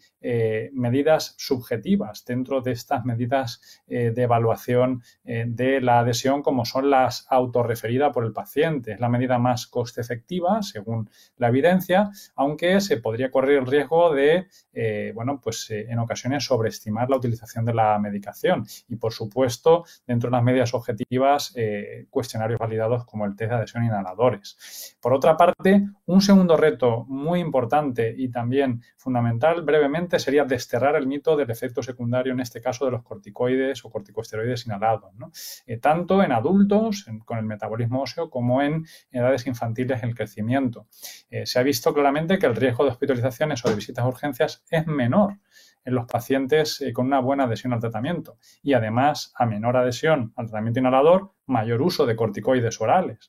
medidas 0.74 1.36
subjetivas 1.38 2.26
dentro 2.26 2.60
de 2.60 2.72
estas 2.72 3.06
medidas 3.06 3.62
de 3.88 4.22
evaluación 4.22 5.02
de 5.24 5.80
la 5.80 6.00
adhesión, 6.00 6.42
como 6.42 6.66
son 6.66 6.90
las 6.90 7.26
autorreferidas 7.30 8.12
por 8.12 8.26
el 8.26 8.34
paciente. 8.34 8.94
Es 8.94 9.00
la 9.00 9.08
medida 9.08 9.38
más 9.38 9.68
coste 9.68 10.02
efectiva, 10.02 10.62
según 10.64 11.10
la 11.38 11.49
evidencia, 11.49 12.09
aunque 12.36 12.82
se 12.82 12.97
podría 12.97 13.32
correr 13.32 13.59
el 13.59 13.65
riesgo 13.65 14.13
de, 14.13 14.47
eh, 14.74 15.11
bueno, 15.13 15.39
pues 15.41 15.70
eh, 15.70 15.86
en 15.89 15.99
ocasiones 15.99 16.45
sobreestimar 16.45 17.09
la 17.09 17.18
utilización 17.18 17.65
de 17.65 17.74
la 17.74 17.97
medicación. 17.99 18.65
Y, 18.88 18.95
por 18.95 19.13
supuesto, 19.13 19.86
dentro 20.05 20.30
de 20.30 20.36
las 20.36 20.43
medidas 20.43 20.74
objetivas, 20.74 21.53
eh, 21.55 22.07
cuestionarios 22.09 22.59
validados 22.59 23.05
como 23.05 23.26
el 23.26 23.36
test 23.36 23.51
de 23.51 23.57
adhesión 23.57 23.84
inhaladores. 23.84 24.97
Por 25.01 25.13
otra 25.13 25.38
parte, 25.38 25.88
un 26.05 26.22
segundo 26.22 26.57
reto 26.57 27.05
muy 27.07 27.39
importante 27.39 28.13
y 28.18 28.30
también 28.30 28.82
fundamental, 28.97 29.61
brevemente, 29.61 30.20
sería 30.20 30.45
desterrar 30.45 30.95
el 30.95 31.07
mito 31.07 31.36
del 31.36 31.49
efecto 31.51 31.82
secundario, 31.84 32.34
en 32.34 32.39
este 32.39 32.61
caso 32.61 32.86
de 32.86 32.91
los 32.91 33.03
corticoides 33.03 33.84
o 33.86 33.89
corticosteroides 33.89 34.65
inhalados, 34.65 35.13
tanto 35.82 36.24
en 36.24 36.32
adultos 36.32 37.05
con 37.26 37.38
el 37.38 37.45
metabolismo 37.45 38.01
óseo 38.01 38.30
como 38.30 38.61
en 38.61 38.86
edades 39.11 39.47
infantiles 39.47 40.03
en 40.03 40.09
el 40.09 40.15
crecimiento. 40.15 40.88
Eh, 41.30 41.45
se 41.45 41.60
ha 41.60 41.64
visto 41.64 41.93
claramente 41.93 42.39
que 42.39 42.45
el 42.45 42.55
riesgo 42.55 42.84
de 42.84 42.91
hospitalizaciones 42.91 43.64
o 43.66 43.70
de 43.70 43.76
visitas 43.76 44.03
a 44.03 44.08
urgencias 44.08 44.64
es 44.70 44.88
menor 44.88 45.39
en 45.84 45.95
los 45.95 46.05
pacientes 46.05 46.82
eh, 46.82 46.93
con 46.93 47.08
una 47.08 47.20
buena 47.20 47.45
adhesión 47.45 47.74
al 47.74 47.80
tratamiento 47.80 48.38
y 48.62 48.74
además 48.74 49.34
a 49.36 49.45
menor 49.45 49.78
adhesión 49.78 50.34
al 50.36 50.47
tratamiento 50.47 50.80
inhalador, 50.80 51.34
mayor 51.45 51.82
uso 51.82 52.05
de 52.05 52.16
corticoides 52.16 52.80
orales. 52.82 53.28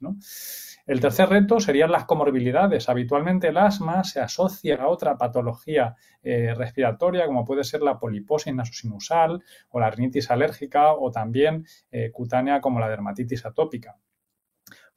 El 0.87 1.01
tercer 1.01 1.29
reto 1.29 1.61
serían 1.61 1.93
las 1.93 2.07
comorbilidades. 2.07 2.89
Habitualmente 2.89 3.49
el 3.49 3.59
asma 3.59 4.05
se 4.05 4.21
asocia 4.21 4.77
a 4.77 4.89
otra 4.89 5.19
patología 5.19 5.95
eh, 6.23 6.55
respiratoria, 6.55 7.27
como 7.27 7.45
puede 7.45 7.63
ser 7.63 7.83
la 7.83 7.99
poliposis 7.99 8.55
nasosinusal 8.55 9.43
o 9.69 9.81
la 9.81 9.91
rinitis 9.91 10.31
alérgica 10.31 10.95
o 10.95 11.11
también 11.11 11.67
cutánea 12.13 12.61
como 12.61 12.81
la 12.81 12.89
dermatitis 12.89 13.45
atópica. 13.45 13.99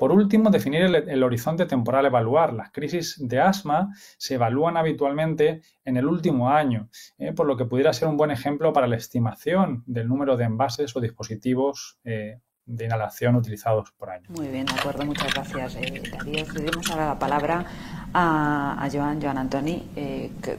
Por 0.01 0.11
último, 0.11 0.49
definir 0.49 0.81
el, 0.81 1.21
horizonte 1.21 1.67
temporal 1.67 2.05
a 2.05 2.07
evaluar. 2.07 2.53
Las 2.53 2.71
crisis 2.71 3.17
de 3.19 3.39
asma 3.39 3.93
se 4.17 4.33
evalúan 4.33 4.75
habitualmente 4.75 5.61
en 5.85 5.95
el 5.95 6.07
último 6.07 6.49
año, 6.49 6.89
eh, 7.19 7.33
por 7.33 7.45
lo 7.45 7.55
que 7.55 7.65
pudiera 7.65 7.93
ser 7.93 8.07
un 8.07 8.17
buen 8.17 8.31
ejemplo 8.31 8.73
para 8.73 8.87
la 8.87 8.95
estimación 8.95 9.83
del 9.85 10.07
número 10.07 10.37
de 10.37 10.45
envases 10.45 10.95
o 10.95 11.01
dispositivos 11.01 11.99
eh, 12.03 12.39
de 12.65 12.85
inhalación 12.85 13.35
utilizados 13.35 13.91
por 13.91 14.09
año. 14.09 14.27
Muy 14.29 14.47
bien, 14.47 14.65
de 14.65 14.73
acuerdo, 14.73 15.05
muchas 15.05 15.35
gracias, 15.35 15.75
eh, 15.75 16.01
Darío. 16.11 16.45
Cedemos 16.47 16.89
ahora 16.89 17.05
la 17.05 17.19
palabra 17.19 17.65
a, 18.11 18.89
Joan, 18.91 19.21
Joan 19.21 19.37
Antoni. 19.37 19.87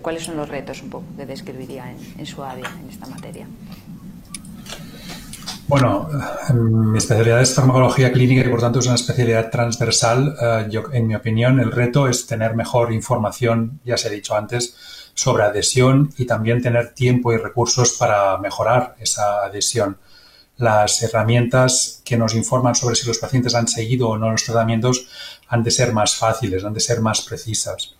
¿Cuáles 0.03 0.22
son 0.22 0.36
los 0.36 0.49
retos 0.49 0.84
un 0.84 0.90
poco 0.90 1.07
que 1.16 1.26
describiría 1.26 1.90
en 1.90 2.26
su 2.26 2.45
área 2.45 2.70
en 2.80 2.90
esta 2.90 3.09
materia? 3.09 3.49
Bueno, 5.72 6.06
mi 6.52 6.98
especialidad 6.98 7.40
es 7.40 7.54
farmacología 7.54 8.12
clínica 8.12 8.46
y 8.46 8.50
por 8.50 8.60
tanto 8.60 8.80
es 8.80 8.84
una 8.84 8.96
especialidad 8.96 9.48
transversal. 9.50 10.36
Eh, 10.38 10.66
yo, 10.68 10.82
en 10.92 11.06
mi 11.06 11.14
opinión, 11.14 11.60
el 11.60 11.72
reto 11.72 12.08
es 12.08 12.26
tener 12.26 12.54
mejor 12.54 12.92
información, 12.92 13.80
ya 13.82 13.96
se 13.96 14.08
ha 14.08 14.10
dicho 14.10 14.34
antes, 14.34 14.76
sobre 15.14 15.44
adhesión 15.44 16.12
y 16.18 16.26
también 16.26 16.60
tener 16.60 16.92
tiempo 16.92 17.32
y 17.32 17.38
recursos 17.38 17.94
para 17.94 18.36
mejorar 18.36 18.96
esa 19.00 19.44
adhesión. 19.46 19.96
Las 20.58 21.02
herramientas 21.02 22.02
que 22.04 22.18
nos 22.18 22.34
informan 22.34 22.74
sobre 22.74 22.94
si 22.94 23.06
los 23.06 23.16
pacientes 23.16 23.54
han 23.54 23.66
seguido 23.66 24.10
o 24.10 24.18
no 24.18 24.30
los 24.30 24.44
tratamientos 24.44 25.06
han 25.48 25.62
de 25.62 25.70
ser 25.70 25.94
más 25.94 26.16
fáciles, 26.16 26.66
han 26.66 26.74
de 26.74 26.80
ser 26.80 27.00
más 27.00 27.22
precisas 27.22 27.94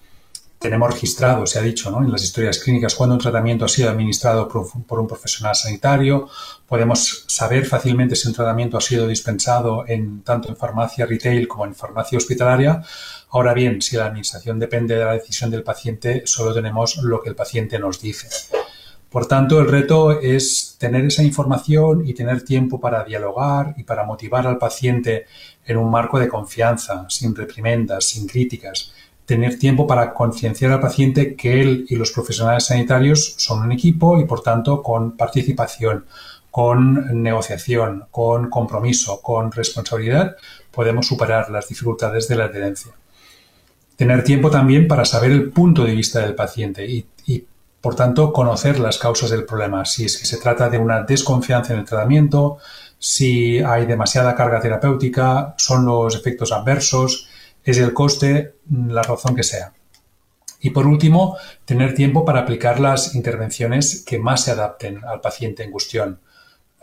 tenemos 0.62 0.94
registrado, 0.94 1.44
se 1.46 1.58
ha 1.58 1.62
dicho 1.62 1.90
¿no? 1.90 2.02
en 2.02 2.10
las 2.10 2.22
historias 2.22 2.60
clínicas, 2.60 2.94
cuando 2.94 3.16
un 3.16 3.20
tratamiento 3.20 3.64
ha 3.64 3.68
sido 3.68 3.90
administrado 3.90 4.48
por, 4.48 5.00
un 5.00 5.08
profesional 5.08 5.54
sanitario. 5.54 6.28
Podemos 6.66 7.24
saber 7.26 7.66
fácilmente 7.66 8.14
si 8.14 8.28
un 8.28 8.34
tratamiento 8.34 8.78
ha 8.78 8.80
sido 8.80 9.08
dispensado 9.08 9.84
en, 9.86 10.22
tanto 10.22 10.48
en 10.48 10.56
farmacia 10.56 11.04
retail 11.04 11.48
como 11.48 11.66
en 11.66 11.74
farmacia 11.74 12.16
hospitalaria. 12.16 12.82
Ahora 13.30 13.52
bien, 13.52 13.82
si 13.82 13.96
la 13.96 14.06
administración 14.06 14.58
depende 14.58 14.94
de 14.94 15.04
la 15.04 15.12
decisión 15.12 15.50
del 15.50 15.64
paciente, 15.64 16.22
solo 16.26 16.54
tenemos 16.54 16.96
lo 16.98 17.20
que 17.20 17.30
el 17.30 17.34
paciente 17.34 17.78
nos 17.78 18.00
dice. 18.00 18.28
Por 19.10 19.26
tanto, 19.26 19.60
el 19.60 19.68
reto 19.68 20.12
es 20.12 20.76
tener 20.78 21.04
esa 21.04 21.22
información 21.22 22.06
y 22.06 22.14
tener 22.14 22.44
tiempo 22.44 22.80
para 22.80 23.04
dialogar 23.04 23.74
y 23.76 23.82
para 23.82 24.04
motivar 24.04 24.46
al 24.46 24.56
paciente 24.56 25.26
en 25.66 25.76
un 25.76 25.90
marco 25.90 26.18
de 26.18 26.28
confianza, 26.28 27.04
sin 27.10 27.34
reprimendas, 27.34 28.04
sin 28.04 28.26
críticas 28.26 28.92
tener 29.26 29.58
tiempo 29.58 29.86
para 29.86 30.12
concienciar 30.14 30.72
al 30.72 30.80
paciente 30.80 31.36
que 31.36 31.60
él 31.60 31.86
y 31.88 31.96
los 31.96 32.10
profesionales 32.10 32.66
sanitarios 32.66 33.34
son 33.38 33.62
un 33.62 33.72
equipo 33.72 34.18
y, 34.18 34.24
por 34.24 34.42
tanto, 34.42 34.82
con 34.82 35.16
participación, 35.16 36.06
con 36.50 37.22
negociación, 37.22 38.04
con 38.10 38.50
compromiso, 38.50 39.22
con 39.22 39.50
responsabilidad, 39.52 40.36
podemos 40.70 41.06
superar 41.06 41.50
las 41.50 41.68
dificultades 41.68 42.28
de 42.28 42.36
la 42.36 42.44
adherencia. 42.44 42.92
Tener 43.96 44.24
tiempo 44.24 44.50
también 44.50 44.88
para 44.88 45.04
saber 45.04 45.30
el 45.30 45.50
punto 45.50 45.84
de 45.84 45.94
vista 45.94 46.20
del 46.20 46.34
paciente 46.34 46.84
y, 46.86 47.06
Por 47.80 47.96
tanto, 47.96 48.32
conocer 48.32 48.78
las 48.78 48.96
causas 48.96 49.30
del 49.30 49.44
problema, 49.44 49.84
si 49.84 50.04
es 50.04 50.16
que 50.16 50.24
se 50.24 50.36
trata 50.36 50.70
de 50.70 50.78
una 50.78 51.02
desconfianza 51.02 51.72
en 51.72 51.80
el 51.80 51.84
tratamiento, 51.84 52.58
si 53.00 53.58
hay 53.58 53.86
demasiada 53.86 54.36
carga 54.36 54.60
terapéutica, 54.60 55.56
son 55.58 55.84
los 55.84 56.14
efectos 56.14 56.52
adversos, 56.52 57.26
es 57.64 57.78
el 57.78 57.92
coste, 57.92 58.56
la 58.70 59.02
razón 59.02 59.34
que 59.34 59.42
sea. 59.42 59.72
Y 60.60 60.70
por 60.70 60.86
último, 60.86 61.36
tener 61.64 61.94
tiempo 61.94 62.24
para 62.24 62.40
aplicar 62.40 62.78
las 62.78 63.14
intervenciones 63.14 64.04
que 64.06 64.18
más 64.18 64.44
se 64.44 64.52
adapten 64.52 65.04
al 65.04 65.20
paciente 65.20 65.64
en 65.64 65.72
cuestión. 65.72 66.20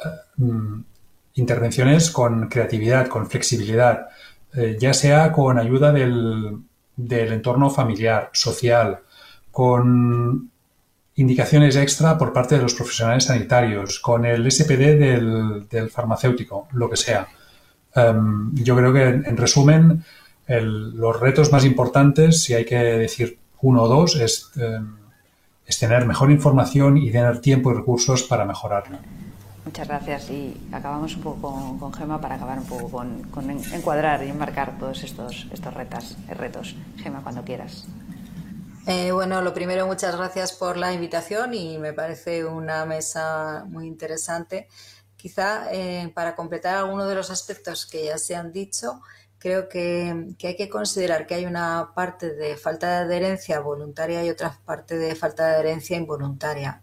Eh, 0.04 0.10
mm, 0.38 0.82
intervenciones 1.36 2.12
con 2.12 2.50
creatividad, 2.50 3.08
con 3.08 3.30
flexibilidad, 3.30 4.08
eh, 4.54 4.78
ya 4.80 4.94
sea 4.94 5.32
con 5.32 5.58
ayuda 5.58 5.92
del, 5.92 6.58
del 6.96 7.32
entorno 7.32 7.70
familiar, 7.70 8.30
social, 8.34 9.00
con 9.52 10.52
indicaciones 11.16 11.76
extra 11.76 12.18
por 12.18 12.32
parte 12.32 12.56
de 12.56 12.62
los 12.62 12.74
profesionales 12.74 13.26
sanitarios, 13.26 14.00
con 14.00 14.26
el 14.26 14.50
SPD 14.50 14.98
del, 14.98 15.90
farmacéutico, 15.90 16.68
lo 16.72 16.90
que 16.90 16.98
sea. 16.98 17.28
Em, 17.94 18.54
yo 18.56 18.76
creo 18.76 18.94
que, 18.94 19.04
en, 19.04 19.38
resumen, 19.38 20.04
los 20.50 21.20
retos 21.20 21.52
más 21.52 21.64
importantes, 21.64 22.42
si 22.44 22.56
hay 22.56 22.66
que 22.66 22.78
decir 22.78 23.38
uno 23.62 23.84
o 23.84 23.88
dos, 23.88 24.16
es, 24.16 24.50
em, 24.56 24.98
es 25.66 25.78
tener 25.78 26.06
mejor 26.06 26.32
información 26.32 26.98
y 26.98 27.12
tener 27.12 27.40
tiempo 27.40 27.72
y 27.72 27.76
recursos 27.76 28.24
para 28.24 28.46
mejorarlo. 28.46 28.98
Muchas 29.66 29.88
gracias 29.88 30.30
y 30.32 30.60
acabamos 30.72 31.16
un 31.16 31.22
poco 31.22 31.42
con, 31.42 31.78
con 31.78 31.94
Gema 31.94 32.20
para 32.20 32.36
acabar 32.36 32.58
un 32.58 32.66
poco 32.66 32.90
con, 32.90 33.24
con, 33.30 33.50
encuadrar 33.52 34.24
y 34.24 34.30
enmarcar 34.30 34.80
todos 34.80 35.04
estos, 35.04 35.48
estos 35.52 35.74
retas, 35.74 36.18
retos. 36.28 36.76
Gema, 36.98 37.22
cuando 37.22 37.44
quieras. 37.44 37.86
Eh, 38.88 39.12
bueno, 39.12 39.44
lo 39.44 39.54
primero, 39.54 39.86
muchas 39.86 40.18
gracias 40.18 40.54
por 40.54 40.78
la 40.78 40.92
invitación 40.94 41.54
y 41.54 41.78
me 41.78 41.94
parece 41.94 42.46
una 42.46 42.86
mesa 42.86 43.66
muy 43.68 43.86
interesante. 43.86 44.68
Quizá 45.16 45.72
eh, 45.72 46.12
para 46.16 46.36
completar 46.36 46.78
algunos 46.78 47.08
de 47.08 47.14
los 47.14 47.30
aspectos 47.30 47.86
que 47.86 48.06
ya 48.06 48.18
se 48.18 48.36
han 48.36 48.52
dicho, 48.52 49.02
creo 49.40 49.70
que, 49.70 50.36
hay 50.44 50.56
que 50.56 50.70
considerar 50.70 51.26
que 51.26 51.36
hay 51.36 51.46
una 51.46 51.92
parte 51.96 52.34
de 52.36 52.58
falta 52.58 52.90
de 52.90 53.06
adherencia 53.06 53.60
voluntaria 53.60 54.24
y 54.24 54.30
otra 54.30 54.60
parte 54.66 54.98
de 54.98 55.16
falta 55.16 55.48
de 55.48 55.56
adherencia 55.56 55.98
involuntaria. 55.98 56.82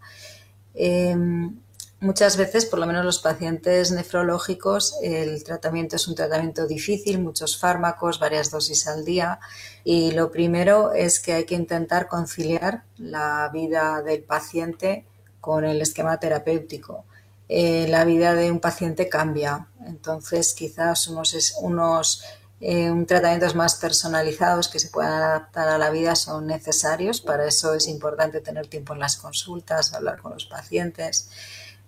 Em, 0.73 1.55
Muchas 1.99 2.37
veces, 2.37 2.67
por 2.67 2.77
lo 2.77 2.85
menos 2.85 3.03
los 3.03 3.17
pacientes 3.17 3.91
nefrológicos, 3.91 4.97
el 5.01 5.43
tratamiento 5.43 5.95
es 5.95 6.07
un 6.07 6.13
tratamiento 6.13 6.67
difícil, 6.67 7.19
muchos 7.19 7.57
fármacos, 7.57 8.19
varias 8.19 8.51
dosis 8.51 8.85
al 8.85 9.03
día. 9.03 9.39
Y 9.83 10.11
lo 10.11 10.29
primero 10.29 10.93
es 10.93 11.19
que 11.19 11.33
hay 11.33 11.45
que 11.45 11.55
intentar 11.55 12.07
conciliar 12.07 12.83
la 12.97 13.49
vida 13.51 14.03
del 14.03 14.21
paciente 14.21 15.05
con 15.41 15.65
el 15.65 15.81
esquema 15.81 16.19
terapéutico. 16.19 17.03
Eh, 17.49 17.87
la 17.89 18.05
vida 18.05 18.35
de 18.35 18.51
un 18.51 18.59
paciente 18.59 19.09
cambia, 19.09 19.67
entonces 19.87 20.53
quizás 20.53 21.07
unos, 21.07 21.55
unos 21.61 22.23
eh, 22.59 22.91
tratamientos 23.07 23.53
más 23.53 23.75
personalizados 23.75 24.67
que 24.67 24.79
se 24.79 24.89
puedan 24.89 25.13
adaptar 25.13 25.67
a 25.69 25.77
la 25.77 25.91
vida 25.91 26.15
son 26.15 26.47
necesarios. 26.47 27.21
Para 27.21 27.45
eso 27.47 27.73
es 27.75 27.87
importante 27.87 28.41
tener 28.41 28.67
tiempo 28.67 28.93
en 28.93 28.99
las 28.99 29.17
consultas, 29.17 29.93
hablar 29.93 30.21
con 30.21 30.33
los 30.33 30.45
pacientes. 30.45 31.29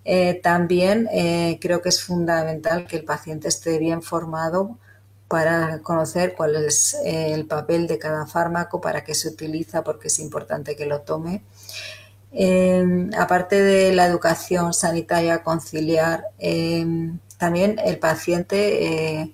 Eh, 0.06 0.40
también 0.44 1.10
eh, 1.12 1.58
creo 1.60 1.82
que 1.82 1.90
es 1.90 2.02
fundamental 2.04 2.86
que 2.88 2.98
el 2.98 3.04
paciente 3.04 3.48
esté 3.48 3.80
bien 3.80 4.02
formado 4.04 4.78
para 5.28 5.80
conocer 5.82 6.34
cuál 6.36 6.56
es 6.56 6.98
el 7.04 7.46
papel 7.46 7.86
de 7.86 8.00
cada 8.00 8.26
fármaco, 8.26 8.82
para 8.82 9.04
qué 9.04 9.14
se 9.14 9.28
utiliza, 9.30 9.84
porque 9.84 10.08
es 10.08 10.20
importante 10.20 10.76
que 10.76 10.88
lo 10.88 11.02
tome. 11.02 11.44
aparte 13.18 13.62
de 13.62 13.94
la 13.94 14.08
educación 14.08 14.74
sanitaria 14.74 15.44
conciliar, 15.44 16.24
también 17.38 17.80
el 17.86 18.00
paciente 18.00 19.34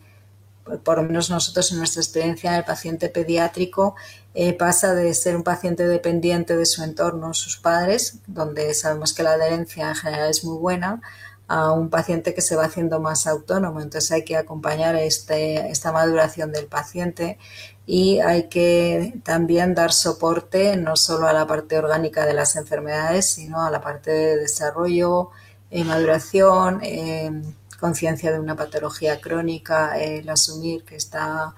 por 0.84 0.98
lo 0.98 1.04
menos 1.04 1.30
nosotros 1.30 1.72
en 1.72 1.78
nuestra 1.78 2.02
experiencia, 2.02 2.58
el 2.58 2.64
paciente 2.64 3.10
pediátrico 3.10 3.96
eh, 4.34 4.54
pasa 4.54 4.94
de 4.94 5.14
ser 5.14 5.36
un 5.36 5.44
paciente 5.44 5.88
dependiente 5.88 6.58
de 6.58 6.66
su 6.66 6.84
entorno, 6.84 7.34
sus 7.34 7.58
padres, 7.58 8.20
donde 8.28 8.74
sabemos 8.74 9.14
que 9.14 9.24
la 9.24 9.34
adherencia 9.34 9.90
en 9.90 9.96
general 9.96 10.30
es 10.30 10.44
muy 10.44 10.58
buena, 10.58 11.02
a 11.48 11.72
un 11.72 11.90
paciente 11.90 12.34
que 12.34 12.42
se 12.42 12.56
va 12.56 12.66
haciendo 12.66 13.00
más 13.00 13.28
autónomo. 13.28 13.80
Entonces 13.80 14.12
hay 14.12 14.24
que 14.24 14.38
acompañar 14.38 14.96
este, 14.96 15.70
esta 15.70 15.92
maduración 15.92 16.52
del 16.52 16.66
paciente 16.66 17.38
y 17.86 18.20
hay 18.20 18.50
que 18.50 19.14
también 19.24 19.76
dar 19.76 19.94
soporte 19.94 20.76
no 20.76 20.96
solo 20.96 21.28
a 21.28 21.34
la 21.34 21.46
parte 21.46 21.78
orgánica 21.78 22.26
de 22.26 22.34
las 22.34 22.56
enfermedades, 22.56 23.30
sino 23.30 23.64
a 23.64 23.70
la 23.70 23.82
parte 23.82 24.10
de 24.12 24.38
desarrollo, 24.38 25.30
y 25.76 25.84
maduración. 25.84 26.80
Eh, 26.84 27.32
conciencia 27.80 28.32
de 28.32 28.40
una 28.40 28.56
patología 28.56 29.20
crónica, 29.20 30.00
el 30.00 30.28
asumir 30.30 30.84
que 30.84 30.96
está, 30.96 31.54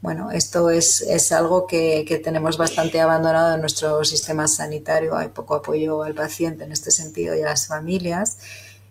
bueno, 0.00 0.30
esto 0.30 0.70
es, 0.70 1.00
es 1.02 1.32
algo 1.32 1.66
que, 1.66 2.04
que, 2.06 2.18
tenemos 2.18 2.56
bastante 2.56 3.00
abandonado 3.00 3.54
en 3.54 3.60
nuestro 3.60 4.04
sistema 4.04 4.48
sanitario, 4.48 5.16
hay 5.16 5.28
poco 5.28 5.54
apoyo 5.56 6.02
al 6.02 6.14
paciente 6.14 6.64
en 6.64 6.72
este 6.72 6.90
sentido 6.90 7.34
y 7.34 7.42
a 7.42 7.46
las 7.46 7.66
familias. 7.66 8.38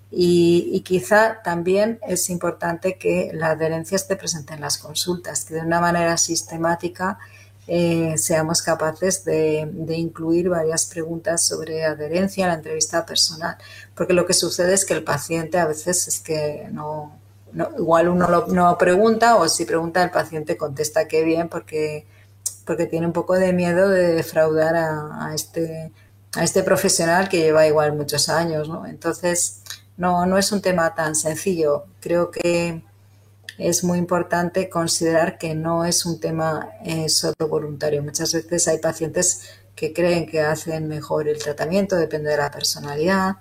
Y, 0.09 0.70
y, 0.72 0.82
quizá 0.82 1.41
también 1.43 1.99
es 2.07 2.30
importante 2.30 2.97
que 2.97 3.32
la 3.34 3.51
adherencia 3.51 3.97
esté 3.97 4.15
presente 4.15 4.53
en 4.53 4.61
las 4.61 4.78
consultas, 4.78 5.43
que 5.43 5.55
de 5.55 5.61
una 5.61 5.82
manera 5.82 6.15
sistemática 6.18 7.20
eh, 7.68 8.18
seamos 8.18 8.61
capaces 8.61 9.26
de, 9.26 9.70
incluir 9.89 10.47
varias 10.47 10.86
preguntas 10.86 11.45
sobre 11.45 11.84
adherencia 11.84 12.45
a 12.45 12.47
la 12.49 12.53
entrevista 12.53 13.05
personal, 13.05 13.57
porque 13.93 14.13
lo 14.13 14.26
que 14.26 14.34
sucede 14.34 14.74
es 14.74 14.86
que 14.86 14.93
el 14.93 15.03
paciente 15.03 15.57
a 15.57 15.68
veces 15.68 16.07
es 16.07 16.20
que 16.22 16.70
no, 16.72 17.20
igual 17.78 18.07
uno 18.07 18.45
no 18.47 18.78
pregunta 18.78 19.36
o 19.36 19.49
si 19.49 19.65
pregunta 19.65 20.01
el 20.03 20.11
paciente 20.11 20.55
contesta 20.55 21.09
que 21.09 21.24
bien 21.24 21.49
porque, 21.49 22.05
porque 22.65 22.86
tiene 22.86 23.05
un 23.07 23.13
poco 23.13 23.34
de 23.36 23.51
miedo 23.51 23.89
de 23.89 24.15
defraudar 24.15 24.76
a, 24.76 25.32
este, 25.36 25.91
a 26.36 26.43
este 26.45 26.63
profesional 26.63 27.28
que 27.28 27.39
lleva 27.39 27.68
igual 27.68 27.93
muchos 27.93 28.30
años, 28.30 28.70
¿no? 28.70 28.86
Entonces, 28.86 29.61
no, 29.97 30.26
no 30.26 30.38
es 30.38 30.51
un 30.51 30.61
tema 30.61 30.95
tan 30.95 31.15
sencillo. 31.15 31.86
Creo 31.99 32.32
que 32.32 32.82
es 33.58 33.84
muy 33.84 33.97
importante 33.97 34.70
considerar 34.70 35.38
que 35.38 35.55
no 35.55 35.86
es 35.86 36.05
un 36.05 36.20
tema 36.20 36.70
eh, 36.84 37.10
solo 37.10 37.47
voluntario. 37.49 38.03
Muchas 38.03 38.34
veces 38.34 38.68
hay 38.68 38.78
pacientes 38.78 39.41
que 39.76 39.93
creen 39.93 40.28
que 40.28 40.41
hacen 40.41 40.88
mejor 40.88 41.28
el 41.28 41.39
tratamiento, 41.39 41.95
depende 41.95 42.32
de 42.32 42.38
la 42.38 42.51
personalidad. 42.51 43.38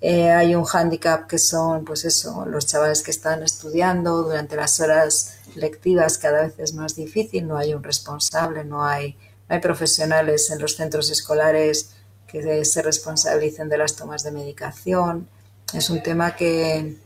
Eh, 0.00 0.30
hay 0.30 0.54
un 0.54 0.64
hándicap 0.64 1.26
que 1.26 1.38
son, 1.38 1.84
pues 1.84 2.04
eso, 2.04 2.44
los 2.46 2.66
chavales 2.66 3.02
que 3.02 3.10
están 3.10 3.42
estudiando 3.42 4.22
durante 4.22 4.56
las 4.56 4.78
horas 4.80 5.36
lectivas 5.54 6.18
cada 6.18 6.42
vez 6.42 6.58
es 6.58 6.74
más 6.74 6.94
difícil, 6.94 7.46
no 7.46 7.56
hay 7.56 7.72
un 7.72 7.82
responsable, 7.82 8.64
no 8.64 8.84
hay, 8.84 9.16
no 9.48 9.54
hay 9.54 9.60
profesionales 9.60 10.50
en 10.50 10.58
los 10.58 10.76
centros 10.76 11.10
escolares 11.10 11.94
que 12.26 12.64
se 12.64 12.82
responsabilicen 12.82 13.68
de 13.68 13.78
las 13.78 13.96
tomas 13.96 14.24
de 14.24 14.32
medicación. 14.32 15.28
Es 15.72 15.88
un 15.88 16.02
tema 16.02 16.36
que, 16.36 16.96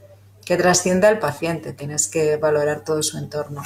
que 0.49 0.57
trascienda 0.57 1.09
al 1.09 1.19
paciente, 1.19 1.75
tienes 1.75 2.09
que 2.09 2.39
valorar 2.39 2.81
todo 2.81 3.03
su 3.03 3.19
entorno. 3.19 3.63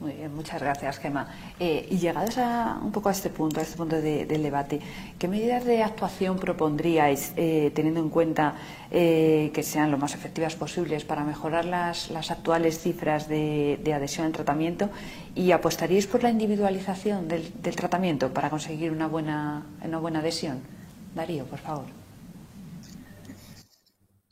Muy 0.00 0.14
bien, 0.14 0.34
muchas 0.34 0.60
gracias, 0.60 0.98
Gemma. 0.98 1.28
Eh, 1.60 1.86
y 1.88 1.98
llegados 1.98 2.36
a, 2.36 2.80
un 2.82 2.90
poco 2.90 3.10
a 3.10 3.12
este 3.12 3.30
punto, 3.30 3.60
a 3.60 3.62
este 3.62 3.76
punto 3.76 4.00
del 4.00 4.42
debate, 4.42 4.80
¿qué 5.20 5.28
medidas 5.28 5.64
de 5.64 5.84
actuación 5.84 6.36
propondríais, 6.36 7.32
eh, 7.36 7.70
teniendo 7.76 8.00
en 8.00 8.08
cuenta 8.08 8.56
eh, 8.90 9.52
que 9.54 9.62
sean 9.62 9.92
lo 9.92 9.98
más 9.98 10.16
efectivas 10.16 10.56
posibles 10.56 11.04
para 11.04 11.22
mejorar 11.22 11.64
las, 11.64 12.10
actuales 12.28 12.80
cifras 12.80 13.28
de, 13.28 13.78
adhesión 13.94 14.26
al 14.26 14.32
tratamiento? 14.32 14.90
¿Y 15.36 15.52
apostaríais 15.52 16.08
por 16.08 16.24
la 16.24 16.30
individualización 16.30 17.28
del, 17.28 17.52
del 17.62 17.76
tratamiento 17.76 18.34
para 18.34 18.50
conseguir 18.50 18.90
una 18.90 19.06
buena, 19.06 19.64
una 19.84 19.98
buena 19.98 20.18
adhesión? 20.18 20.60
Darío, 21.14 21.44
por 21.44 21.60
favor. 21.60 21.99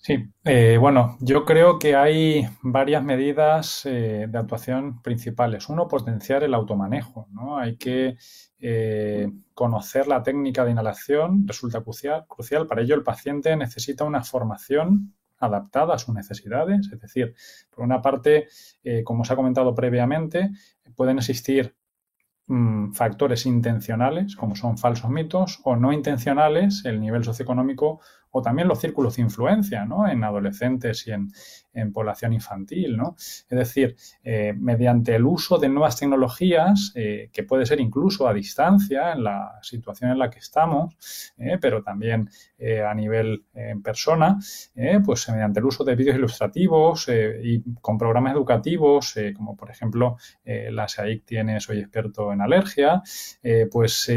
Sí, 0.09 0.25
eh, 0.45 0.79
bueno, 0.81 1.19
yo 1.21 1.45
creo 1.45 1.79
que 1.79 1.95
hay 1.95 2.49
varias 2.63 3.05
medidas 3.05 3.85
eh, 3.85 4.25
de 4.27 4.39
actuación 4.39 5.03
principales. 5.03 5.69
Uno, 5.69 5.87
potenciar 5.87 6.43
el 6.45 6.55
automanejo, 6.55 7.29
¿no? 7.31 7.59
Hay 7.59 7.77
que 7.77 8.17
eh, 8.59 9.29
conocer 9.53 10.07
la 10.07 10.23
técnica 10.23 10.65
de 10.65 10.71
inhalación, 10.71 11.47
resulta 11.47 11.83
crucial, 11.83 12.25
crucial. 12.27 12.67
Para 12.67 12.81
ello, 12.81 12.95
el 12.95 13.03
paciente 13.03 13.55
necesita 13.55 14.05
una 14.05 14.25
formación 14.25 15.15
adaptada 15.41 15.97
a 15.97 15.99
sus 15.99 16.15
necesidades. 16.15 16.89
Es 16.91 17.01
decir, 17.01 17.35
por 17.69 17.85
una 17.85 18.01
parte, 18.01 18.49
como 19.05 19.21
os 19.23 19.31
ha 19.31 19.37
comentado 19.37 19.75
previamente, 19.75 20.53
pueden 20.97 21.19
existir 21.19 21.77
mm, 22.47 22.93
factores 22.93 23.45
intencionales, 23.45 24.37
como 24.37 24.57
son 24.57 24.79
falsos 24.79 25.11
mitos, 25.11 25.61
o 25.65 25.77
no 25.77 25.93
intencionales, 25.93 26.87
el 26.87 26.99
nivel 26.99 27.25
socioeconómico 27.25 28.01
o 28.31 28.43
también 28.43 28.69
los 28.69 28.81
círculos 28.81 29.17
de 29.17 29.23
influencia 29.23 29.85
¿no? 29.85 30.09
en 30.09 30.25
adolescentes 30.25 31.07
y 31.07 31.13
en, 31.13 31.29
en 31.81 31.93
población 31.93 32.33
infantil. 32.33 32.97
¿no? 32.97 33.15
Es 33.17 33.47
decir, 33.49 33.97
eh, 34.23 34.53
mediante 34.57 35.15
el 35.15 35.25
uso 35.25 35.59
de 35.59 35.69
nuevas 35.69 35.99
tecnologías, 35.99 36.93
eh, 36.95 37.31
que 37.33 37.43
puede 37.43 37.67
ser 37.67 37.81
incluso 37.81 38.29
a 38.29 38.35
distancia 38.35 39.13
en 39.13 39.25
la 39.25 39.59
situación 39.63 40.11
en 40.11 40.19
la 40.19 40.31
que 40.31 40.39
estamos, 40.39 40.97
eh, 41.39 41.59
pero 41.61 41.83
también 41.83 42.29
a 42.85 42.93
nivel 42.93 43.45
en 43.55 43.83
persona, 43.83 44.37
pues 45.05 45.29
mediante 45.29 45.61
el 45.61 45.67
uso 45.67 45.85
de 45.85 45.95
vídeos 45.95 46.17
ilustrativos 46.17 47.09
y 47.09 47.63
con 47.81 47.97
programas 47.97 48.35
educativos, 48.35 49.15
como 49.37 49.57
por 49.57 49.71
ejemplo 49.71 50.17
la 50.45 50.89
SAIC 50.89 51.25
tiene 51.25 51.61
Soy 51.61 51.79
experto 51.79 52.33
en 52.33 52.41
alergia, 52.41 53.01
pues 53.71 54.11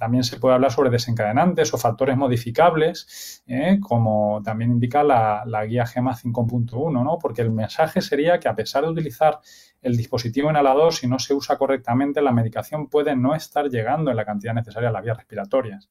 también 0.00 0.24
se 0.24 0.40
puede 0.40 0.56
hablar 0.56 0.72
sobre 0.72 0.90
desencadenantes 0.90 1.72
o 1.72 1.78
factores 1.78 2.16
modificables, 2.16 3.44
como 3.80 4.42
también 4.44 4.72
indica 4.72 5.04
la, 5.04 5.44
la 5.46 5.64
guía 5.64 5.86
GEMA 5.86 6.16
5.1 6.16 6.79
¿no? 6.88 7.18
Porque 7.20 7.42
el 7.42 7.50
mensaje 7.50 8.00
sería 8.00 8.40
que 8.40 8.48
a 8.48 8.54
pesar 8.54 8.84
de 8.84 8.90
utilizar 8.90 9.40
el 9.82 9.96
dispositivo 9.96 10.48
inhalador, 10.48 10.94
si 10.94 11.06
no 11.06 11.18
se 11.18 11.34
usa 11.34 11.58
correctamente, 11.58 12.22
la 12.22 12.32
medicación 12.32 12.88
puede 12.88 13.16
no 13.16 13.34
estar 13.34 13.68
llegando 13.68 14.10
en 14.10 14.16
la 14.16 14.24
cantidad 14.24 14.54
necesaria 14.54 14.88
a 14.88 14.92
las 14.92 15.02
vías 15.02 15.16
respiratorias. 15.16 15.90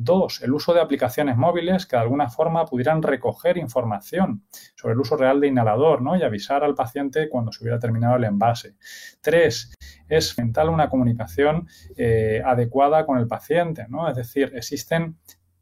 Dos, 0.00 0.42
el 0.42 0.54
uso 0.54 0.72
de 0.74 0.80
aplicaciones 0.80 1.36
móviles 1.36 1.84
que 1.84 1.96
de 1.96 2.02
alguna 2.02 2.30
forma 2.30 2.64
pudieran 2.66 3.02
recoger 3.02 3.58
información 3.58 4.44
sobre 4.76 4.94
el 4.94 5.00
uso 5.00 5.16
real 5.16 5.40
de 5.40 5.48
inhalador 5.48 6.02
¿no? 6.02 6.16
y 6.16 6.22
avisar 6.22 6.62
al 6.62 6.76
paciente 6.76 7.28
cuando 7.28 7.50
se 7.50 7.64
hubiera 7.64 7.80
terminado 7.80 8.14
el 8.14 8.22
envase. 8.22 8.76
Tres, 9.20 9.74
es 10.08 10.38
mental 10.38 10.68
una 10.68 10.88
comunicación 10.88 11.66
eh, 11.96 12.40
adecuada 12.44 13.04
con 13.06 13.18
el 13.18 13.26
paciente. 13.26 13.86
¿no? 13.88 14.08
Es 14.08 14.14
decir, 14.14 14.52
existen 14.54 15.18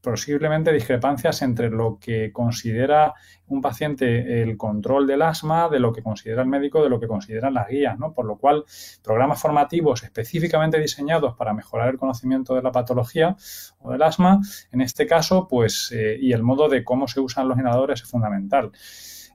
posiblemente 0.06 0.72
discrepancias 0.72 1.42
entre 1.42 1.68
lo 1.68 1.98
que 2.00 2.30
considera 2.30 3.14
un 3.48 3.60
paciente 3.60 4.40
el 4.40 4.56
control 4.56 5.04
del 5.04 5.20
asma, 5.22 5.68
de 5.68 5.80
lo 5.80 5.92
que 5.92 6.00
considera 6.00 6.42
el 6.42 6.48
médico, 6.48 6.80
de 6.80 6.88
lo 6.88 7.00
que 7.00 7.08
consideran 7.08 7.54
las 7.54 7.66
guías, 7.66 7.98
¿no? 7.98 8.12
Por 8.12 8.24
lo 8.24 8.36
cual, 8.36 8.64
programas 9.02 9.40
formativos 9.40 10.04
específicamente 10.04 10.78
diseñados 10.78 11.34
para 11.34 11.52
mejorar 11.52 11.88
el 11.88 11.98
conocimiento 11.98 12.54
de 12.54 12.62
la 12.62 12.70
patología 12.70 13.34
o 13.80 13.90
del 13.90 14.02
asma, 14.02 14.40
en 14.70 14.80
este 14.80 15.08
caso, 15.08 15.48
pues, 15.48 15.90
eh, 15.92 16.16
y 16.20 16.32
el 16.32 16.44
modo 16.44 16.68
de 16.68 16.84
cómo 16.84 17.08
se 17.08 17.18
usan 17.18 17.48
los 17.48 17.58
inhaladores 17.58 18.02
es 18.02 18.08
fundamental. 18.08 18.70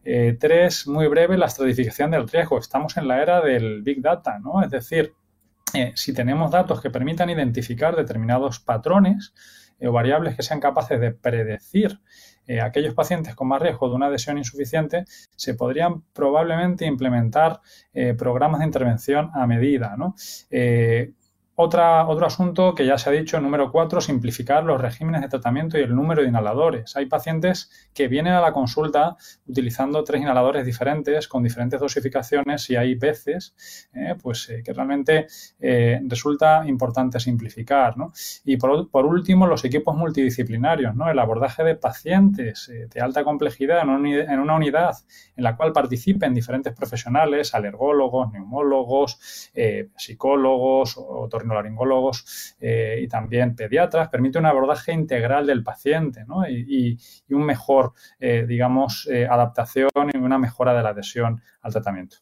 Eh, 0.05 0.37
tres, 0.39 0.87
muy 0.87 1.07
breve, 1.07 1.37
la 1.37 1.47
estratificación 1.47 2.11
del 2.11 2.29
riesgo. 2.29 2.57
Estamos 2.59 2.95
en 2.95 3.09
la 3.09 3.21
era 3.21 3.41
del 3.41 3.81
Big 3.81 4.01
Data, 4.01 4.39
¿no? 4.39 4.63
Es 4.63 4.69
decir, 4.69 5.13
eh, 5.73 5.91
si 5.95 6.13
tenemos 6.13 6.49
datos 6.49 6.79
que 6.79 6.89
permitan 6.89 7.29
identificar 7.29 7.93
determinados 7.93 8.61
patrones, 8.61 9.33
eh, 9.81 9.87
o 9.87 9.91
variables 9.91 10.35
que 10.35 10.43
sean 10.43 10.61
capaces 10.61 10.99
de 11.01 11.11
predecir 11.11 11.99
eh, 12.47 12.61
aquellos 12.61 12.93
pacientes 12.93 13.35
con 13.35 13.47
más 13.47 13.61
riesgo 13.61 13.89
de 13.89 13.95
una 13.95 14.07
adhesión 14.07 14.37
insuficiente, 14.37 15.05
se 15.35 15.55
podrían 15.55 16.01
probablemente 16.13 16.85
implementar 16.85 17.61
eh, 17.93 18.13
programas 18.13 18.59
de 18.59 18.65
intervención 18.65 19.31
a 19.33 19.45
medida. 19.47 19.95
¿no? 19.97 20.15
Otro 21.61 22.25
asunto 22.25 22.75
que 22.75 22.85
ya 22.85 22.97
se 22.97 23.09
ha 23.09 23.13
dicho, 23.13 23.39
número 23.39 23.71
cuatro, 23.71 24.01
simplificar 24.01 24.63
los 24.63 24.81
regímenes 24.81 25.21
de 25.21 25.29
tratamiento 25.29 25.77
y 25.77 25.81
el 25.81 25.95
número 25.95 26.21
de 26.21 26.27
inhaladores. 26.27 26.95
Hay 26.95 27.05
pacientes 27.05 27.69
que 27.93 28.07
vienen 28.07 28.33
a 28.33 28.41
la 28.41 28.51
consulta 28.51 29.15
utilizando 29.47 30.03
tres 30.03 30.21
inhaladores 30.21 30.65
diferentes, 30.65 31.27
con 31.27 31.43
diferentes 31.43 31.79
dosificaciones 31.79 32.69
y 32.69 32.75
hay 32.75 32.95
veces 32.95 33.55
eh, 33.93 34.15
pues, 34.21 34.49
eh, 34.49 34.61
que 34.63 34.73
realmente 34.73 35.27
eh, 35.59 35.99
resulta 36.05 36.63
importante 36.67 37.19
simplificar. 37.19 37.95
Y 38.45 38.57
por, 38.57 39.05
último, 39.05 39.47
los 39.47 39.63
equipos 39.65 39.95
multidisciplinarios, 39.95 40.95
¿no? 40.95 41.09
el 41.09 41.19
abordaje 41.19 41.63
de 41.63 41.75
pacientes 41.75 42.71
de 42.71 43.01
alta 43.01 43.23
complejidad 43.23 43.81
en 43.81 43.89
una, 44.39 44.55
unidad, 44.55 44.95
en 45.35 45.43
la 45.43 45.55
cual 45.55 45.71
participen 45.73 46.33
diferentes 46.33 46.73
profesionales, 46.73 47.53
alergólogos, 47.53 48.31
neumólogos, 48.31 49.51
psicólogos, 49.95 50.97
otorrinolaringólogos, 50.97 51.50
laringólogos 51.53 52.55
eh, 52.59 52.99
y 53.01 53.07
también 53.07 53.55
pediatras, 53.55 54.09
permite 54.09 54.39
un 54.39 54.45
abordaje 54.45 54.91
integral 54.93 55.47
del 55.47 55.63
paciente 55.63 56.25
y, 56.49 56.97
un 57.29 57.45
mejor, 57.45 57.93
eh, 58.19 58.45
digamos, 58.47 59.07
eh, 59.11 59.25
adaptación 59.25 59.89
y 60.13 60.17
una 60.17 60.37
mejora 60.37 60.73
de 60.73 60.83
la 60.83 60.89
adhesión 60.89 61.41
al 61.61 61.71
tratamiento. 61.71 62.17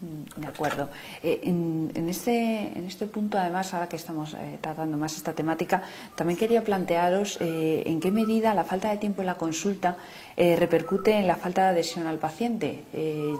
Mm, 0.00 0.40
de 0.40 0.46
acuerdo. 0.46 0.88
Eh, 1.22 1.40
en, 1.42 2.08
este, 2.08 2.72
en 2.74 2.86
este 2.86 3.06
punto, 3.06 3.38
además, 3.38 3.74
ahora 3.74 3.86
que 3.86 3.96
estamos 3.96 4.32
eh, 4.32 4.58
tratando 4.60 4.96
más 4.96 5.14
esta 5.16 5.34
temática, 5.34 5.82
también 6.14 6.38
quería 6.38 6.64
plantearos 6.64 7.36
eh, 7.40 7.82
en 7.84 8.00
qué 8.00 8.10
medida 8.10 8.54
la 8.54 8.64
falta 8.64 8.90
de 8.90 8.96
tiempo 8.96 9.20
en 9.22 9.26
la 9.26 9.34
consulta 9.34 9.96
repercute 10.36 11.12
en 11.12 11.26
la 11.26 11.36
falta 11.36 11.64
de 11.64 11.68
adhesión 11.68 12.06
al 12.06 12.16
paciente. 12.16 12.84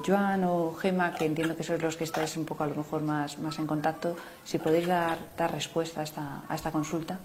Joan 0.07 0.45
o 0.45 0.75
Gema, 0.75 1.15
que 1.15 1.25
entiendo 1.25 1.57
que 1.57 1.63
sois 1.63 1.81
los 1.81 1.97
que 1.97 2.05
estáis 2.05 2.37
un 2.37 2.45
poco 2.45 2.65
a 2.65 2.67
lo 2.67 2.75
mejor 2.75 3.01
más, 3.01 3.39
más 3.39 3.59
en 3.59 3.67
contacto, 3.67 4.17
si 4.45 4.59
podéis 4.59 4.87
dar, 4.87 5.17
dar 5.35 5.51
respuesta 5.51 6.03
a 6.03 6.05
esta, 6.05 6.43
a 6.47 6.55
esta 6.55 6.71
consulta. 6.71 7.19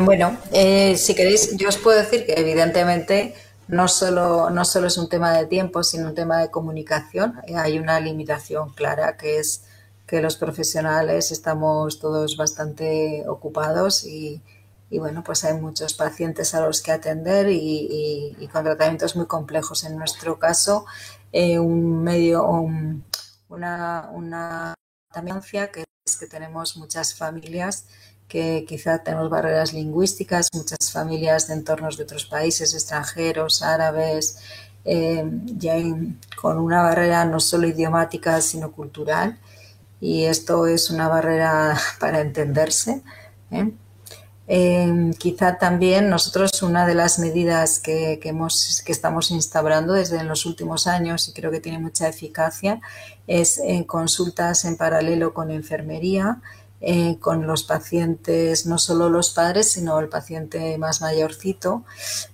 bueno, 0.00 0.36
si 0.50 1.14
queréis, 1.14 1.56
yo 1.56 1.68
os 1.68 1.76
puedo 1.76 1.98
decir 1.98 2.26
que 2.26 2.34
evidentemente 2.34 3.32
no 3.68 3.88
solo, 3.88 4.50
no 4.50 4.64
solo 4.64 4.86
es 4.86 4.98
un 4.98 5.08
tema 5.08 5.32
de 5.32 5.46
tiempo, 5.46 5.82
sino 5.82 6.08
un 6.08 6.14
tema 6.14 6.38
de 6.38 6.50
comunicación. 6.50 7.40
Hay 7.56 7.78
una 7.78 7.98
limitación 8.00 8.72
clara 8.74 9.16
que 9.16 9.38
es 9.38 9.64
que 10.06 10.22
los 10.22 10.36
profesionales 10.36 11.32
estamos 11.32 11.98
todos 11.98 12.36
bastante 12.36 13.24
ocupados 13.28 14.04
y, 14.04 14.40
bueno, 14.90 15.24
pues 15.24 15.44
hay 15.44 15.54
muchos 15.54 15.94
pacientes 15.94 16.54
a 16.54 16.60
los 16.60 16.80
que 16.80 16.92
atender 16.92 17.48
y, 17.50 18.48
con 18.52 18.62
tratamientos 18.62 19.16
muy 19.16 19.26
complejos. 19.26 19.84
En 19.84 19.96
nuestro 19.96 20.38
caso, 20.38 20.86
eh, 21.32 21.58
un 21.58 22.04
medio, 22.04 22.46
una, 23.48 24.10
una 24.12 24.74
que 25.72 25.84
es 26.06 26.16
que 26.16 26.26
tenemos 26.26 26.76
muchas 26.76 27.14
familias 27.14 27.86
que 28.28 28.64
quizá 28.66 28.98
tenemos 28.98 29.30
barreras 29.30 29.72
lingüísticas, 29.72 30.48
muchas 30.52 30.90
familias 30.90 31.48
de 31.48 31.54
entornos 31.54 31.96
de 31.96 32.04
otros 32.04 32.26
países, 32.26 32.74
extranjeros, 32.74 33.62
árabes, 33.62 34.38
eh, 34.84 35.24
ya 35.46 35.74
con 36.40 36.58
una 36.58 36.82
barrera 36.82 37.24
no 37.24 37.40
solo 37.40 37.66
idiomática, 37.66 38.40
sino 38.40 38.72
cultural. 38.72 39.38
Y 40.00 40.24
esto 40.24 40.66
es 40.66 40.90
una 40.90 41.08
barrera 41.08 41.76
para 42.00 42.20
entenderse. 42.20 43.02
¿eh? 43.50 43.72
Eh, 44.48 45.10
quizá 45.18 45.58
también 45.58 46.08
nosotros 46.08 46.62
una 46.62 46.86
de 46.86 46.94
las 46.94 47.18
medidas 47.18 47.80
que, 47.80 48.20
que, 48.22 48.28
hemos, 48.28 48.82
que 48.86 48.92
estamos 48.92 49.32
instaurando 49.32 49.94
desde 49.94 50.22
los 50.22 50.46
últimos 50.46 50.86
años 50.86 51.28
y 51.28 51.32
creo 51.32 51.50
que 51.50 51.58
tiene 51.58 51.80
mucha 51.80 52.06
eficacia 52.08 52.80
es 53.26 53.58
en 53.58 53.82
consultas 53.82 54.64
en 54.64 54.76
paralelo 54.76 55.34
con 55.34 55.50
enfermería 55.50 56.40
eh, 56.88 57.18
con 57.18 57.48
los 57.48 57.64
pacientes, 57.64 58.64
no 58.64 58.78
solo 58.78 59.08
los 59.10 59.30
padres, 59.30 59.72
sino 59.72 59.98
el 59.98 60.08
paciente 60.08 60.78
más 60.78 61.00
mayorcito, 61.00 61.84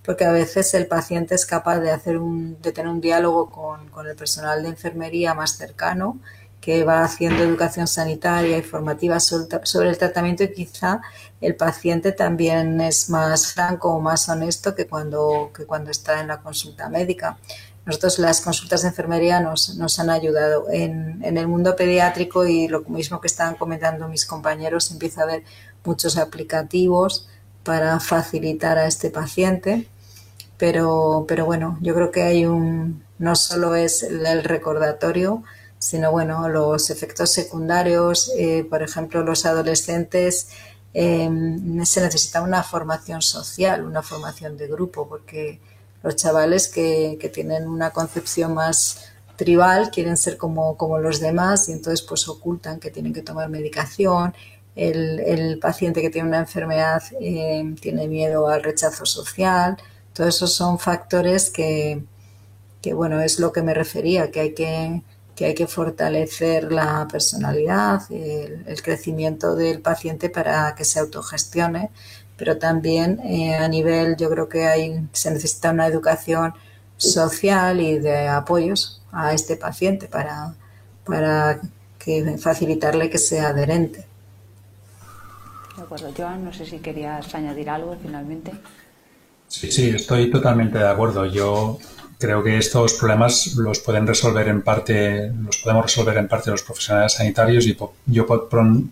porque 0.04 0.26
a 0.26 0.30
veces 0.30 0.74
el 0.74 0.86
paciente 0.86 1.34
es 1.34 1.46
capaz 1.46 1.78
de, 1.80 1.90
hacer 1.90 2.18
un, 2.18 2.60
de 2.60 2.70
tener 2.70 2.92
un 2.92 3.00
diálogo 3.00 3.48
con, 3.48 3.88
con 3.88 4.06
el 4.06 4.14
personal 4.14 4.62
de 4.62 4.68
enfermería 4.68 5.32
más 5.32 5.56
cercano 5.56 6.18
que 6.60 6.84
va 6.84 7.02
haciendo 7.02 7.42
educación 7.42 7.86
sanitaria 7.86 8.58
y 8.58 8.62
formativa 8.62 9.18
sobre 9.20 9.88
el 9.88 9.96
tratamiento 9.96 10.44
y 10.44 10.52
quizá 10.52 11.00
el 11.40 11.56
paciente 11.56 12.12
también 12.12 12.78
es 12.82 13.08
más 13.08 13.54
franco 13.54 13.94
o 13.94 14.00
más 14.00 14.28
honesto 14.28 14.74
que 14.74 14.86
cuando, 14.86 15.50
que 15.56 15.64
cuando 15.64 15.90
está 15.90 16.20
en 16.20 16.28
la 16.28 16.40
consulta 16.40 16.90
médica. 16.90 17.38
Nosotros 17.84 18.18
las 18.20 18.40
consultas 18.40 18.82
de 18.82 18.88
enfermería 18.88 19.40
nos, 19.40 19.98
han 19.98 20.10
ayudado. 20.10 20.66
En, 20.70 21.22
en, 21.24 21.36
el 21.36 21.48
mundo 21.48 21.74
pediátrico 21.74 22.44
y 22.46 22.68
lo 22.68 22.82
mismo 22.82 23.20
que 23.20 23.26
estaban 23.26 23.56
comentando 23.56 24.08
mis 24.08 24.24
compañeros, 24.24 24.90
empieza 24.92 25.22
a 25.22 25.24
haber 25.24 25.42
muchos 25.84 26.16
aplicativos 26.16 27.28
para 27.64 27.98
facilitar 28.00 28.78
a 28.78 28.86
este 28.86 29.10
paciente. 29.10 29.88
Pero, 30.58 31.24
pero 31.26 31.44
bueno, 31.44 31.78
yo 31.80 31.92
creo 31.94 32.12
que 32.12 32.22
hay 32.22 32.46
un, 32.46 33.02
no 33.18 33.34
solo 33.34 33.74
es 33.74 34.04
el 34.04 34.44
recordatorio, 34.44 35.42
sino 35.80 36.12
bueno, 36.12 36.48
los 36.48 36.90
efectos 36.90 37.30
secundarios, 37.30 38.30
eh, 38.38 38.64
por 38.70 38.82
ejemplo, 38.82 39.24
los 39.24 39.44
adolescentes 39.44 40.50
eh, 40.94 41.28
se 41.84 42.00
necesita 42.00 42.42
una 42.42 42.62
formación 42.62 43.22
social, 43.22 43.84
una 43.84 44.02
formación 44.02 44.56
de 44.56 44.68
grupo, 44.68 45.08
porque 45.08 45.60
los 46.02 46.16
chavales 46.16 46.68
que, 46.68 47.18
que 47.20 47.28
tienen 47.28 47.68
una 47.68 47.90
concepción 47.90 48.54
más 48.54 49.12
tribal 49.36 49.90
quieren 49.90 50.16
ser 50.16 50.36
como, 50.36 50.76
como, 50.76 50.98
los 50.98 51.20
demás 51.20 51.68
y 51.68 51.72
entonces 51.72 52.02
pues 52.02 52.28
ocultan 52.28 52.78
que 52.80 52.90
tienen 52.90 53.12
que 53.12 53.22
tomar 53.22 53.48
medicación. 53.48 54.34
El, 54.74 55.20
el 55.20 55.58
paciente 55.58 56.00
que 56.00 56.10
tiene 56.10 56.28
una 56.28 56.38
enfermedad 56.38 57.02
eh, 57.20 57.74
tiene 57.80 58.08
miedo 58.08 58.48
al 58.48 58.62
rechazo 58.62 59.04
social. 59.04 59.76
Todos 60.12 60.36
esos 60.36 60.54
son 60.54 60.78
factores 60.78 61.50
que, 61.50 62.04
que, 62.80 62.94
bueno, 62.94 63.20
es 63.20 63.38
lo 63.38 63.52
que 63.52 63.62
me 63.62 63.74
refería, 63.74 64.30
que 64.30 64.40
hay 64.40 64.54
que, 64.54 65.02
que 65.34 65.46
hay 65.46 65.54
que 65.54 65.66
fortalecer 65.66 66.72
la 66.72 67.06
personalidad, 67.10 68.02
el, 68.10 68.64
el, 68.66 68.82
crecimiento 68.82 69.54
del 69.56 69.80
paciente 69.80 70.30
para 70.30 70.74
que 70.74 70.84
se 70.84 71.00
autogestione 71.00 71.90
pero 72.42 72.58
también 72.58 73.20
eh, 73.20 73.54
a 73.54 73.68
nivel, 73.68 74.16
yo 74.16 74.28
creo 74.28 74.48
que 74.48 74.66
hay, 74.66 75.06
se 75.12 75.30
necesita 75.30 75.70
una 75.70 75.86
educación 75.86 76.52
social 76.96 77.80
y 77.80 78.00
de 78.00 78.26
apoyos 78.26 79.00
a 79.12 79.32
este 79.32 79.54
paciente 79.54 80.08
para, 80.08 80.56
para 81.04 81.60
que 82.00 82.36
facilitarle 82.38 83.10
que 83.10 83.18
sea 83.18 83.50
adherente. 83.50 84.04
De 85.76 85.82
acuerdo, 85.82 86.12
Joan, 86.16 86.44
no 86.44 86.52
sé 86.52 86.66
si 86.66 86.80
querías 86.80 87.32
añadir 87.32 87.70
algo 87.70 87.96
finalmente. 88.02 88.50
Sí, 89.46 89.70
sí, 89.70 89.90
estoy 89.90 90.28
totalmente 90.28 90.78
de 90.78 90.88
acuerdo. 90.88 91.26
Yo 91.26 91.78
creo 92.22 92.40
que 92.40 92.56
estos 92.56 92.94
problemas 92.94 93.56
los 93.56 93.80
pueden 93.80 94.06
resolver 94.06 94.46
en 94.46 94.62
parte, 94.62 95.32
los 95.44 95.58
podemos 95.58 95.86
resolver 95.86 96.16
en 96.16 96.28
parte 96.28 96.52
los 96.52 96.62
profesionales 96.62 97.14
sanitarios 97.14 97.66
y 97.66 97.76
yo 98.06 98.26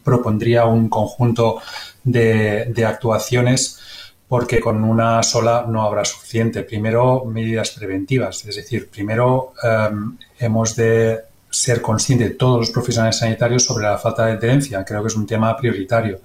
propondría 0.03 0.65
un 0.65 0.89
conjunto 0.89 1.63
de, 2.03 2.85
actuaciones 2.85 3.79
porque 4.27 4.59
con 4.59 4.83
una 4.83 5.23
sola 5.23 5.65
no 5.69 5.83
habrá 5.83 6.05
suficiente. 6.05 6.65
Primero, 6.65 7.25
medidas 7.25 7.71
preventivas, 7.71 8.45
es 8.45 8.57
decir, 8.57 8.91
primero 8.91 9.53
em, 9.63 10.17
hemos 10.41 10.75
de 10.75 11.21
ser 11.49 11.81
conscientes 11.81 12.37
todos 12.37 12.59
los 12.59 12.71
profesionales 12.71 13.19
sanitarios 13.19 13.65
sobre 13.65 13.85
la 13.85 13.99
falta 13.99 14.27
de 14.27 14.33
adherencia. 14.33 14.85
Creo 14.85 15.03
que 15.03 15.09
es 15.09 15.17
un 15.17 15.27
tema 15.27 15.57
prioritario. 15.57 16.21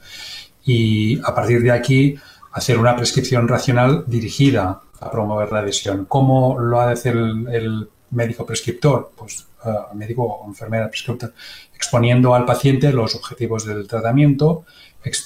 Y 0.65 1.19
a 1.23 1.35
partir 1.35 1.61
de 1.61 1.71
aquí, 1.71 2.15
hacer 2.51 2.79
una 2.79 2.95
prescripción 2.95 3.47
racional 3.47 4.05
dirigida 4.07 4.81
a 4.99 5.11
promover 5.11 5.51
la 5.51 5.59
adhesión. 5.59 6.05
¿Cómo 6.05 6.59
lo 6.59 6.79
ha 6.79 6.87
de 6.87 6.93
hacer 6.93 7.15
el, 7.15 7.89
médico 8.11 8.45
prescriptor? 8.45 9.11
Pues 9.15 9.47
uh, 9.65 9.93
médico 9.95 10.23
o 10.23 10.47
enfermera 10.47 10.87
prescriptor, 10.87 11.33
exponiendo 11.73 12.33
al 12.33 12.45
paciente 12.45 12.93
los 12.93 13.15
objetivos 13.15 13.65
del 13.65 13.87
tratamiento, 13.87 14.65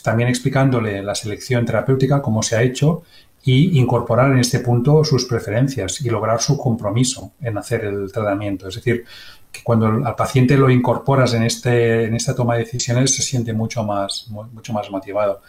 también 0.03 0.29
explicándole 0.29 1.03
la 1.03 1.13
selección 1.15 1.65
terapéutica, 1.65 2.21
cómo 2.21 2.41
se 2.41 2.55
ha 2.55 2.63
hecho, 2.63 3.03
y 3.43 3.79
incorporar 3.79 4.31
en 4.31 4.39
este 4.39 4.59
punto 4.59 5.03
sus 5.03 5.25
preferencias 5.25 6.01
y 6.01 6.09
lograr 6.09 6.41
su 6.41 6.57
compromiso 6.57 7.31
en 7.41 7.57
hacer 7.57 7.85
el 7.85 8.11
tratamiento. 8.11 8.67
Es 8.67 8.75
decir, 8.75 9.05
que 9.51 9.63
cuando 9.63 9.87
al 9.87 10.15
paciente 10.15 10.57
lo 10.57 10.69
incorporas 10.69 11.33
en, 11.33 11.43
este, 11.43 12.05
en 12.05 12.15
esta 12.15 12.35
toma 12.35 12.55
de 12.55 12.65
decisiones 12.65 13.15
se 13.15 13.21
siente 13.21 13.53
mucho 13.53 13.83
más, 13.83 14.27
mucho 14.29 14.73
más 14.73 14.89
motivado. 14.91 15.41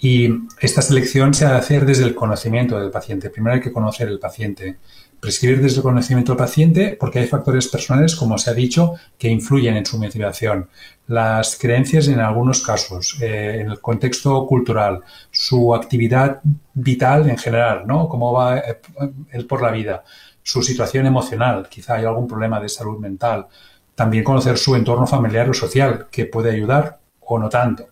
Y 0.00 0.28
esta 0.60 0.80
selección 0.80 1.34
se 1.34 1.44
ha 1.44 1.50
de 1.50 1.58
hacer 1.58 1.84
desde 1.84 2.04
el 2.04 2.14
conocimiento 2.14 2.78
del 2.78 2.90
paciente. 2.90 3.30
Primero 3.30 3.56
hay 3.56 3.60
que 3.60 3.72
conocer 3.72 4.08
el 4.08 4.20
paciente. 4.20 4.78
Prescribir 5.18 5.60
desde 5.60 5.78
el 5.78 5.82
conocimiento 5.82 6.32
del 6.32 6.38
paciente 6.38 6.96
porque 6.98 7.18
hay 7.18 7.26
factores 7.26 7.66
personales, 7.66 8.14
como 8.14 8.38
se 8.38 8.50
ha 8.50 8.54
dicho, 8.54 8.94
que 9.18 9.28
influyen 9.28 9.76
en 9.76 9.84
su 9.84 9.98
motivación. 9.98 10.68
Las 11.08 11.56
creencias 11.56 12.06
en 12.06 12.20
algunos 12.20 12.62
casos, 12.62 13.18
eh, 13.20 13.58
en 13.60 13.70
el 13.70 13.80
contexto 13.80 14.46
cultural, 14.46 15.00
su 15.32 15.74
actividad 15.74 16.40
vital 16.74 17.28
en 17.28 17.36
general, 17.36 17.84
¿no? 17.84 18.08
Cómo 18.08 18.32
va 18.32 18.58
eh, 18.58 18.80
él 19.32 19.46
por 19.46 19.60
la 19.60 19.72
vida, 19.72 20.04
su 20.44 20.62
situación 20.62 21.06
emocional, 21.06 21.68
quizá 21.68 21.96
hay 21.96 22.04
algún 22.04 22.28
problema 22.28 22.60
de 22.60 22.68
salud 22.68 22.98
mental. 22.98 23.48
También 23.96 24.22
conocer 24.22 24.56
su 24.56 24.76
entorno 24.76 25.08
familiar 25.08 25.50
o 25.50 25.54
social, 25.54 26.06
que 26.08 26.26
puede 26.26 26.52
ayudar 26.52 27.00
o 27.20 27.36
no 27.40 27.48
tanto. 27.48 27.88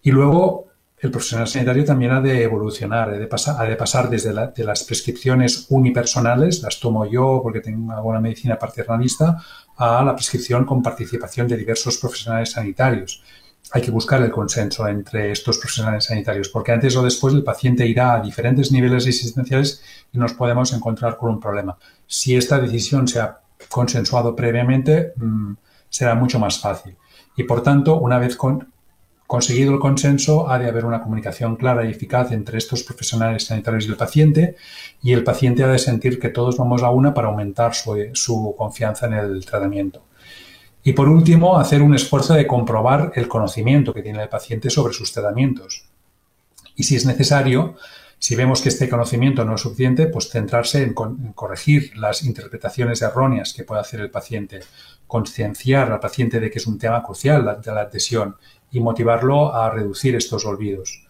Y 0.00 0.10
luego 0.10 0.66
el 0.98 1.10
profesional 1.10 1.46
sanitario 1.46 1.84
también 1.84 2.12
ha 2.12 2.20
de 2.22 2.42
evolucionar, 2.42 3.10
ha 3.10 3.12
de 3.12 3.26
pasar, 3.26 4.08
de 4.08 4.16
desde 4.16 4.32
de 4.32 4.64
las 4.64 4.82
prescripciones 4.84 5.66
unipersonales, 5.68 6.62
las 6.62 6.80
tomo 6.80 7.04
yo 7.04 7.40
porque 7.42 7.60
tengo 7.60 7.92
alguna 7.92 8.20
medicina 8.20 8.58
paternalista, 8.58 9.36
a 9.76 10.02
la 10.02 10.14
prescripción 10.14 10.64
con 10.64 10.82
participación 10.82 11.48
de 11.48 11.58
diversos 11.58 11.98
profesionales 11.98 12.52
sanitarios. 12.52 13.22
Hay 13.72 13.82
que 13.82 13.90
buscar 13.90 14.22
el 14.22 14.30
consenso 14.30 14.88
entre 14.88 15.32
estos 15.32 15.58
profesionales 15.58 16.04
sanitarios, 16.04 16.48
porque 16.48 16.72
antes 16.72 16.96
o 16.96 17.02
después 17.02 17.34
el 17.34 17.44
paciente 17.44 17.86
irá 17.86 18.14
a 18.14 18.20
diferentes 18.20 18.72
niveles 18.72 19.06
existenciales 19.06 19.82
y 20.12 20.18
nos 20.18 20.32
podemos 20.32 20.72
encontrar 20.72 21.18
con 21.18 21.30
un 21.30 21.40
problema. 21.40 21.76
Si 22.06 22.36
esta 22.36 22.58
decisión 22.58 23.06
se 23.06 23.20
ha 23.20 23.40
consensuado 23.68 24.34
previamente, 24.34 25.12
mm, 25.16 25.54
será 25.90 26.14
mucho 26.14 26.38
más 26.38 26.58
fácil. 26.58 26.96
Y 27.36 27.42
por 27.42 27.62
tanto, 27.62 27.98
una 27.98 28.18
vez 28.18 28.36
con, 28.36 28.72
Conseguido 29.26 29.72
el 29.74 29.80
consenso, 29.80 30.48
ha 30.48 30.58
de 30.58 30.68
haber 30.68 30.84
una 30.84 31.02
comunicación 31.02 31.56
clara 31.56 31.84
y 31.84 31.90
eficaz 31.90 32.30
entre 32.30 32.58
estos 32.58 32.84
profesionales 32.84 33.44
sanitarios 33.44 33.86
y 33.86 33.88
el 33.88 33.96
paciente, 33.96 34.56
y 35.02 35.12
el 35.12 35.24
paciente 35.24 35.64
ha 35.64 35.68
de 35.68 35.80
sentir 35.80 36.20
que 36.20 36.28
todos 36.28 36.56
vamos 36.56 36.84
a 36.84 36.90
una 36.90 37.12
para 37.12 37.28
aumentar 37.28 37.74
su, 37.74 38.54
confianza 38.56 39.06
en 39.06 39.14
el 39.14 39.44
tratamiento. 39.44 40.04
Y 40.84 40.92
por 40.92 41.08
último, 41.08 41.58
hacer 41.58 41.82
un 41.82 41.96
esfuerzo 41.96 42.34
de 42.34 42.46
comprobar 42.46 43.12
el 43.16 43.26
conocimiento 43.26 43.92
que 43.92 44.02
tiene 44.02 44.22
el 44.22 44.28
paciente 44.28 44.70
sobre 44.70 44.94
sus 44.94 45.12
tratamientos. 45.12 45.86
Y 46.76 46.84
si 46.84 46.94
es 46.94 47.04
necesario, 47.04 47.74
si 48.20 48.36
vemos 48.36 48.62
que 48.62 48.68
este 48.68 48.88
conocimiento 48.88 49.44
no 49.44 49.56
es 49.56 49.60
suficiente, 49.60 50.06
pues 50.06 50.30
centrarse 50.30 50.82
en, 50.82 50.94
corregir 50.94 51.96
las 51.96 52.22
interpretaciones 52.22 53.02
erróneas 53.02 53.52
que 53.52 53.64
puede 53.64 53.80
hacer 53.80 54.00
el 54.00 54.10
paciente, 54.10 54.60
concienciar 55.08 55.90
al 55.90 55.98
paciente 55.98 56.38
de 56.38 56.48
que 56.48 56.58
es 56.60 56.66
un 56.68 56.78
tema 56.78 57.02
crucial 57.02 57.60
de 57.62 57.72
la 57.72 57.80
adhesión 57.80 58.36
y 58.70 58.80
motivarlo 58.80 59.54
a 59.54 59.70
reducir 59.70 60.14
estos 60.16 60.44
olvidos. 60.44 61.02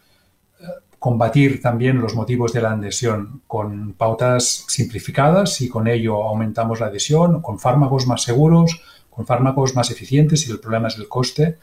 Combatir 0.98 1.60
también 1.62 2.00
los 2.00 2.14
motivos 2.14 2.52
de 2.52 2.62
la 2.62 2.72
adhesión 2.72 3.42
con 3.46 3.92
pautas 3.92 4.64
simplificadas 4.68 5.60
y 5.60 5.68
con 5.68 5.86
ello 5.86 6.24
aumentamos 6.24 6.80
la 6.80 6.86
adhesión, 6.86 7.42
con 7.42 7.58
fármacos 7.58 8.06
más 8.06 8.22
seguros, 8.22 8.82
con 9.10 9.26
fármacos 9.26 9.74
más 9.74 9.90
eficientes 9.90 10.46
y 10.46 10.50
el 10.50 10.60
problema 10.60 10.88
es 10.88 10.96
el 10.98 11.08
coste. 11.08 11.58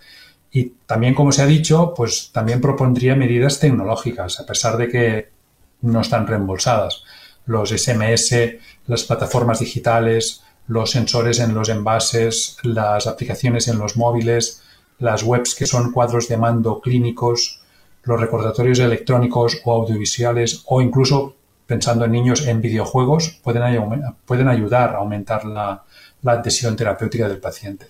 Y 0.51 0.73
también, 0.85 1.13
como 1.13 1.31
se 1.31 1.41
ha 1.41 1.45
dicho, 1.45 1.93
pues 1.95 2.31
también 2.31 2.61
propondría 2.61 3.15
medidas 3.15 3.59
tecnológicas, 3.59 4.39
a 4.39 4.45
pesar 4.45 4.77
de 4.77 4.87
que 4.87 5.29
no 5.81 6.01
están 6.01 6.25
reembolsadas. 6.25 7.03
Los 7.45 7.69
SMS, 7.69 8.35
las 8.87 9.03
plataformas 9.03 9.59
digitales, 9.59 10.43
los 10.67 10.91
sensores 10.91 11.39
en 11.39 11.53
los 11.53 11.69
envases, 11.69 12.57
las 12.63 13.05
aplicaciones 13.07 13.67
en 13.67 13.77
los 13.77 13.97
móviles, 13.97 14.62
las 15.03 15.21
webs 15.23 15.53
que 15.53 15.65
son 15.65 15.91
cuadros 15.91 16.29
de 16.29 16.37
mando 16.37 16.79
clínicos, 16.79 17.61
los 18.03 18.19
recordatorios 18.19 18.79
electrónicos 18.79 19.59
o 19.65 19.73
audiovisuales 19.73 20.63
o 20.67 20.81
incluso 20.81 21.35
pensando 21.67 22.05
en 22.05 22.11
niños 22.13 22.47
en 22.47 22.61
videojuegos 22.61 23.39
pueden, 23.43 24.47
ayudar 24.47 24.95
a 24.95 24.99
aumentar 24.99 25.43
la, 25.45 25.83
adhesión 26.25 26.77
terapéutica 26.77 27.27
del 27.27 27.39
paciente. 27.39 27.87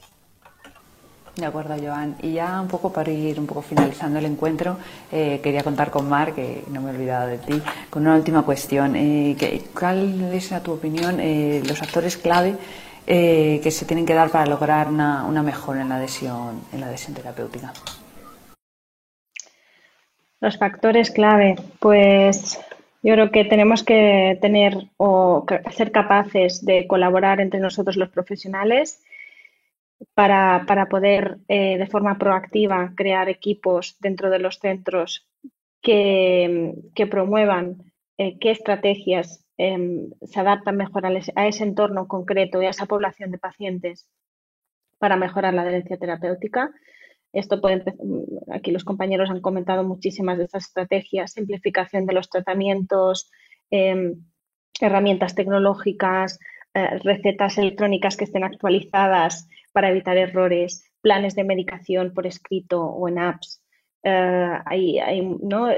De 1.36 1.46
acuerdo, 1.46 1.76
Joan. 1.80 2.16
Y 2.22 2.34
ya 2.34 2.60
un 2.62 2.68
poco 2.68 2.92
para 2.92 3.12
ir 3.12 3.40
un 3.40 3.46
poco 3.46 3.62
finalizando 3.62 4.18
el 4.18 4.26
encuentro, 4.26 4.78
eh, 5.12 5.40
quería 5.44 5.64
contar 5.64 5.92
con 5.92 6.10
Mar, 6.10 6.34
que 6.34 6.64
no 6.70 6.82
me 6.82 6.92
he 6.92 6.96
olvidado 6.96 7.28
de 7.28 7.38
ti, 7.38 7.62
con 7.92 8.04
una 8.04 8.16
última 8.16 8.42
cuestión. 8.44 8.96
Eh, 8.96 9.36
¿Cuál 9.80 10.32
es, 10.34 10.52
a 10.52 10.62
tu 10.62 10.72
opinión, 10.72 11.20
eh, 11.20 11.62
los 11.68 11.82
actores 11.82 12.18
clave 12.18 12.58
eh, 13.08 13.60
que 13.62 13.72
se 13.72 13.86
tienen 13.86 14.06
que 14.06 14.14
dar 14.14 14.30
para 14.30 14.46
lograr 14.46 14.88
una, 14.88 15.44
mejora 15.44 15.82
en 15.82 15.90
la 15.90 15.98
adhesión, 15.98 16.62
en 16.72 16.82
la 16.82 16.88
adhesión 16.88 17.16
terapéutica. 17.16 17.74
Los 20.40 20.58
factores 20.58 21.12
clave, 21.12 21.56
pues 21.80 22.60
yo 23.02 23.14
creo 23.14 23.32
que 23.32 23.46
tenemos 23.46 23.84
que 23.84 24.38
tener 24.42 24.78
o 24.98 25.46
ser 25.72 25.92
capaces 25.92 26.66
de 26.66 26.88
colaborar 26.88 27.42
entre 27.42 27.60
nosotros 27.60 27.98
los 27.98 28.10
profesionales 28.10 29.02
para, 30.14 30.66
poder 30.90 31.38
eh, 31.48 31.78
de 31.78 31.88
forma 31.88 32.18
proactiva 32.18 32.94
crear 32.96 33.30
equipos 33.30 33.98
dentro 34.00 34.30
de 34.30 34.40
los 34.40 34.60
centros 34.60 35.28
que, 35.82 36.74
promuevan 37.10 37.92
eh, 38.18 38.38
qué 38.40 38.52
estrategias 38.52 39.43
Em, 39.58 40.10
se 40.24 40.40
adaptan 40.40 40.78
mejor 40.78 41.06
a 41.06 41.48
ese 41.48 41.64
entorno 41.64 42.08
concreto 42.08 42.62
y 42.62 42.66
a 42.66 42.72
esa 42.72 42.88
población 42.88 43.32
de 43.32 43.38
pacientes 43.38 44.10
para 44.98 45.16
mejorar 45.16 45.54
la 45.54 45.62
adherencia 45.62 45.98
terapéutica. 45.98 46.72
Esto 47.34 47.62
puede 47.62 47.84
aquí 48.52 48.72
los 48.72 48.84
compañeros 48.84 49.30
han 49.30 49.42
comentado 49.42 49.84
muchísimas 49.84 50.38
de 50.38 50.46
estas 50.46 50.66
estrategias, 50.66 51.34
simplificación 51.34 52.06
de 52.06 52.14
los 52.14 52.30
tratamientos, 52.30 53.32
em, 53.70 54.26
herramientas 54.82 55.36
tecnológicas, 55.36 56.40
eh, 56.74 57.00
recetas 57.04 57.58
electrónicas 57.58 58.18
que 58.18 58.26
estén 58.26 58.44
actualizadas 58.44 59.48
para 59.72 59.90
evitar 59.90 60.18
errores, 60.18 60.92
planes 61.02 61.36
de 61.36 61.44
medicación 61.44 62.14
por 62.14 62.26
escrito 62.28 62.84
o 62.84 63.08
en 63.08 63.20
apps, 63.20 63.63
eh, 64.04 64.60
hay, 64.66 65.00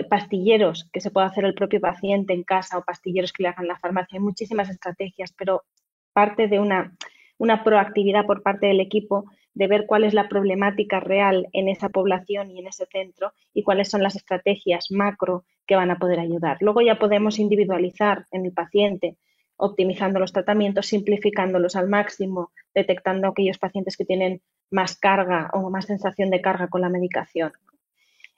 pastilleros 0.10 0.90
que 0.92 1.00
se 1.00 1.12
puede 1.12 1.28
hacer 1.28 1.46
el 1.46 1.54
propio 1.54 1.80
paciente 1.80 2.34
en 2.34 2.44
casa 2.44 2.78
o 2.78 2.84
pastilleros 2.84 3.32
que 3.32 3.44
le 3.44 3.50
hagan 3.50 3.68
la 3.68 3.78
farmacia. 3.78 4.18
Hay 4.18 4.24
muchísimas 4.24 4.70
estrategias, 4.70 5.34
pero 5.38 5.64
parte 6.12 6.48
de 6.48 6.60
una, 6.60 6.96
una 7.38 7.64
proactividad 7.64 8.26
por 8.26 8.42
parte 8.42 8.68
del 8.68 8.80
equipo 8.80 9.26
de 9.54 9.68
ver 9.68 9.86
cuál 9.86 10.04
es 10.04 10.14
la 10.14 10.28
problemática 10.28 11.00
real 11.00 11.48
en 11.54 11.70
esa 11.70 11.90
población 11.90 12.52
y 12.52 12.60
en 12.60 12.68
ese 12.68 12.86
centro 12.88 13.32
y 13.54 13.64
cuáles 13.64 13.90
son 13.90 14.04
las 14.04 14.16
estrategias 14.16 14.92
macro 14.92 15.46
que 15.66 15.76
van 15.76 15.92
a 15.92 15.98
poder 15.98 16.20
ayudar. 16.20 16.58
Luego 16.60 16.82
ya 16.82 17.00
podemos 17.00 17.40
individualizar 17.40 18.26
en 18.32 18.46
el 18.46 18.52
paciente, 18.52 19.18
optimizando 19.56 20.20
los 20.20 20.34
tratamientos, 20.34 20.88
simplificándolos 20.88 21.76
al 21.76 21.88
máximo, 21.88 22.52
detectando 22.74 23.30
aquellos 23.30 23.58
pacientes 23.58 23.96
que 23.96 24.06
tienen 24.06 24.42
más 24.72 24.98
carga 24.98 25.50
o 25.54 25.70
más 25.70 25.86
sensación 25.86 26.30
de 26.30 26.42
carga 26.42 26.68
con 26.68 26.82
la 26.82 26.90
medicación. 26.90 27.54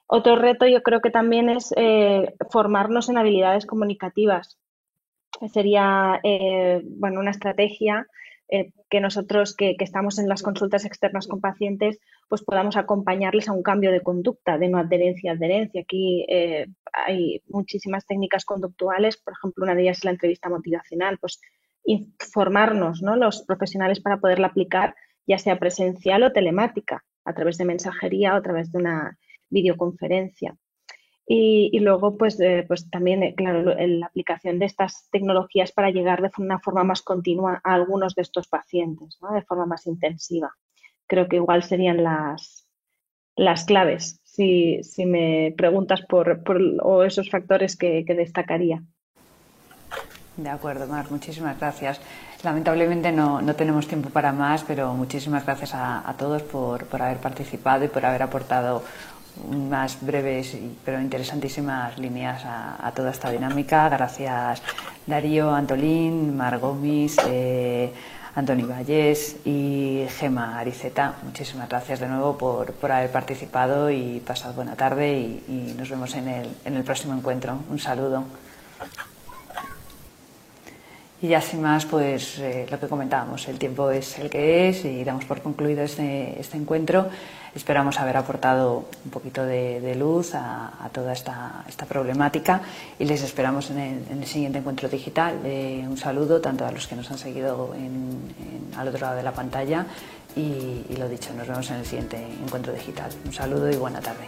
Otro 0.07 0.37
reto 0.37 0.65
yo 0.65 0.81
creo 0.83 1.01
que 1.01 1.09
también 1.09 1.49
es 1.49 1.73
eh, 1.75 2.33
formarnos 2.49 3.09
en 3.09 3.17
habilidades 3.17 3.65
comunicativas. 3.65 4.57
Sería 5.51 6.19
eh, 6.23 6.81
bueno, 6.85 7.19
una 7.19 7.31
estrategia 7.31 8.07
eh, 8.47 8.71
que 8.89 9.01
nosotros 9.01 9.53
que, 9.53 9.75
estamos 9.79 10.17
en 10.17 10.29
las 10.29 10.41
consultas 10.41 10.85
externas 10.85 11.27
con 11.27 11.41
pacientes, 11.41 11.99
pues 12.29 12.41
podamos 12.41 12.77
acompañarles 12.77 13.49
a 13.49 13.51
un 13.51 13.61
cambio 13.61 13.91
de 13.91 14.01
conducta, 14.01 14.57
de 14.57 14.69
no 14.69 14.77
adherencia 14.77 15.31
a 15.31 15.35
adherencia. 15.35 15.81
Aquí 15.81 16.25
hay 16.93 17.41
muchísimas 17.49 18.05
técnicas 18.05 18.45
conductuales, 18.45 19.17
por 19.17 19.33
ejemplo, 19.33 19.65
una 19.65 19.75
de 19.75 19.81
ellas 19.83 19.97
es 19.97 20.05
la 20.05 20.11
entrevista 20.11 20.47
motivacional, 20.47 21.17
pues 21.19 21.41
informarnos, 21.83 23.01
¿no? 23.01 23.17
Los 23.17 23.43
profesionales 23.43 23.99
para 23.99 24.17
poderla 24.17 24.47
aplicar, 24.47 24.95
ya 25.25 25.37
sea 25.37 25.59
presencial 25.59 26.23
o 26.23 26.31
telemática, 26.31 27.03
a 27.25 27.33
través 27.33 27.57
de 27.57 27.65
mensajería 27.65 28.33
o 28.33 28.37
a 28.37 28.41
través 28.41 28.71
de 28.71 28.79
una 28.79 29.17
videoconferencia. 29.49 30.55
Y, 31.29 31.77
luego, 31.79 32.17
pues, 32.17 32.39
eh, 32.39 32.63
pues 32.65 32.89
también, 32.89 33.21
eh, 33.21 33.35
claro, 33.35 33.61
la 33.61 34.05
aplicación 34.05 34.59
de 34.59 34.65
estas 34.65 35.09
tecnologías 35.11 35.73
para 35.73 35.91
llegar 35.91 36.21
de 36.21 36.31
una 36.37 36.59
forma 36.59 36.85
más 36.85 37.01
continua 37.01 37.59
a 37.65 37.73
algunos 37.73 38.15
de 38.15 38.21
estos 38.21 38.47
pacientes, 38.47 39.17
de 39.33 39.41
forma 39.41 39.65
más 39.65 39.85
intensiva. 39.87 40.53
Creo 41.05 41.27
que 41.27 41.35
igual 41.35 41.63
serían 41.63 42.01
las, 42.01 42.65
las 43.35 43.65
claves, 43.65 44.21
si, 44.23 45.05
me 45.05 45.53
preguntas 45.57 46.01
por, 46.07 46.41
o 46.81 47.03
esos 47.03 47.29
factores 47.29 47.75
que, 47.75 48.03
destacaría. 48.07 48.83
De 50.37 50.49
acuerdo, 50.49 50.87
Mar, 50.87 51.07
muchísimas 51.09 51.59
gracias. 51.59 51.99
Lamentablemente 52.43 53.11
no, 53.11 53.43
tenemos 53.55 53.87
tiempo 53.87 54.09
para 54.09 54.31
más, 54.31 54.63
pero 54.63 54.93
muchísimas 54.93 55.45
gracias 55.45 55.71
a, 55.73 56.15
todos 56.17 56.43
por, 56.43 56.85
por, 56.85 57.01
haber 57.01 57.17
participado 57.17 57.85
y 57.85 57.87
por 57.87 58.05
haber 58.05 58.23
aportado 58.23 58.83
unas 59.49 59.97
breves 60.01 60.57
pero 60.83 60.99
interesantísimas 60.99 61.97
líneas 61.97 62.43
a, 62.45 62.91
toda 62.95 63.11
esta 63.11 63.29
dinámica. 63.29 63.89
Gracias 63.89 64.61
Darío, 65.05 65.53
Antolín, 65.53 66.35
Margomis, 66.35 67.17
eh, 67.27 67.91
Antoni 68.35 68.63
Vallés 68.63 69.37
y 69.45 70.05
Gema 70.17 70.59
Ariceta. 70.59 71.15
Muchísimas 71.23 71.69
gracias 71.69 71.99
de 71.99 72.07
nuevo 72.07 72.37
por, 72.37 72.91
haber 72.91 73.11
participado 73.11 73.89
y 73.89 74.19
pasado 74.19 74.53
buena 74.53 74.75
tarde 74.75 75.17
y, 75.17 75.75
nos 75.77 75.89
vemos 75.89 76.13
en 76.15 76.27
el, 76.27 76.49
en 76.65 76.75
el 76.75 76.83
próximo 76.83 77.13
encuentro. 77.13 77.57
Un 77.69 77.79
saludo. 77.79 78.23
Y 81.19 81.29
ya 81.29 81.41
sin 81.41 81.63
más, 81.63 81.85
pues 81.85 82.37
eh, 82.37 82.67
lo 82.69 82.79
que 82.79 82.87
comentábamos, 82.87 83.47
el 83.47 83.57
tiempo 83.57 83.89
es 83.89 84.19
el 84.19 84.29
que 84.29 84.69
es 84.69 84.85
y 84.85 85.03
damos 85.03 85.25
por 85.25 85.41
concluido 85.41 85.81
este, 85.81 86.39
este 86.39 86.57
encuentro. 86.57 87.07
Esperamos 87.55 87.99
haber 87.99 88.17
aportado 88.17 88.85
un 89.03 89.09
poquito 89.09 89.43
de, 89.43 89.95
luz 89.95 90.35
a, 90.35 90.71
toda 90.91 91.13
esta, 91.13 91.65
esta, 91.67 91.87
problemática 91.87 92.61
y 92.99 93.05
les 93.05 93.23
esperamos 93.23 93.71
en 93.71 94.05
el, 94.11 94.25
siguiente 94.27 94.59
encuentro 94.59 94.87
digital. 94.89 95.39
Eh, 95.43 95.83
un 95.89 95.97
saludo 95.97 96.39
tanto 96.39 96.67
a 96.67 96.71
los 96.71 96.85
que 96.85 96.95
nos 96.95 97.09
han 97.09 97.17
seguido 97.17 97.73
al 98.77 98.87
otro 98.87 99.01
lado 99.01 99.15
de 99.15 99.23
la 99.23 99.33
pantalla 99.33 99.87
y, 100.35 100.85
y 100.87 100.97
lo 100.99 101.09
dicho, 101.09 101.33
nos 101.33 101.47
vemos 101.47 101.67
en 101.71 101.77
el 101.77 101.85
siguiente 101.85 102.23
encuentro 102.45 102.71
digital. 102.73 103.09
Un 103.25 103.33
saludo 103.33 103.71
y 103.71 103.75
buena 103.75 104.01
tarde. 104.01 104.27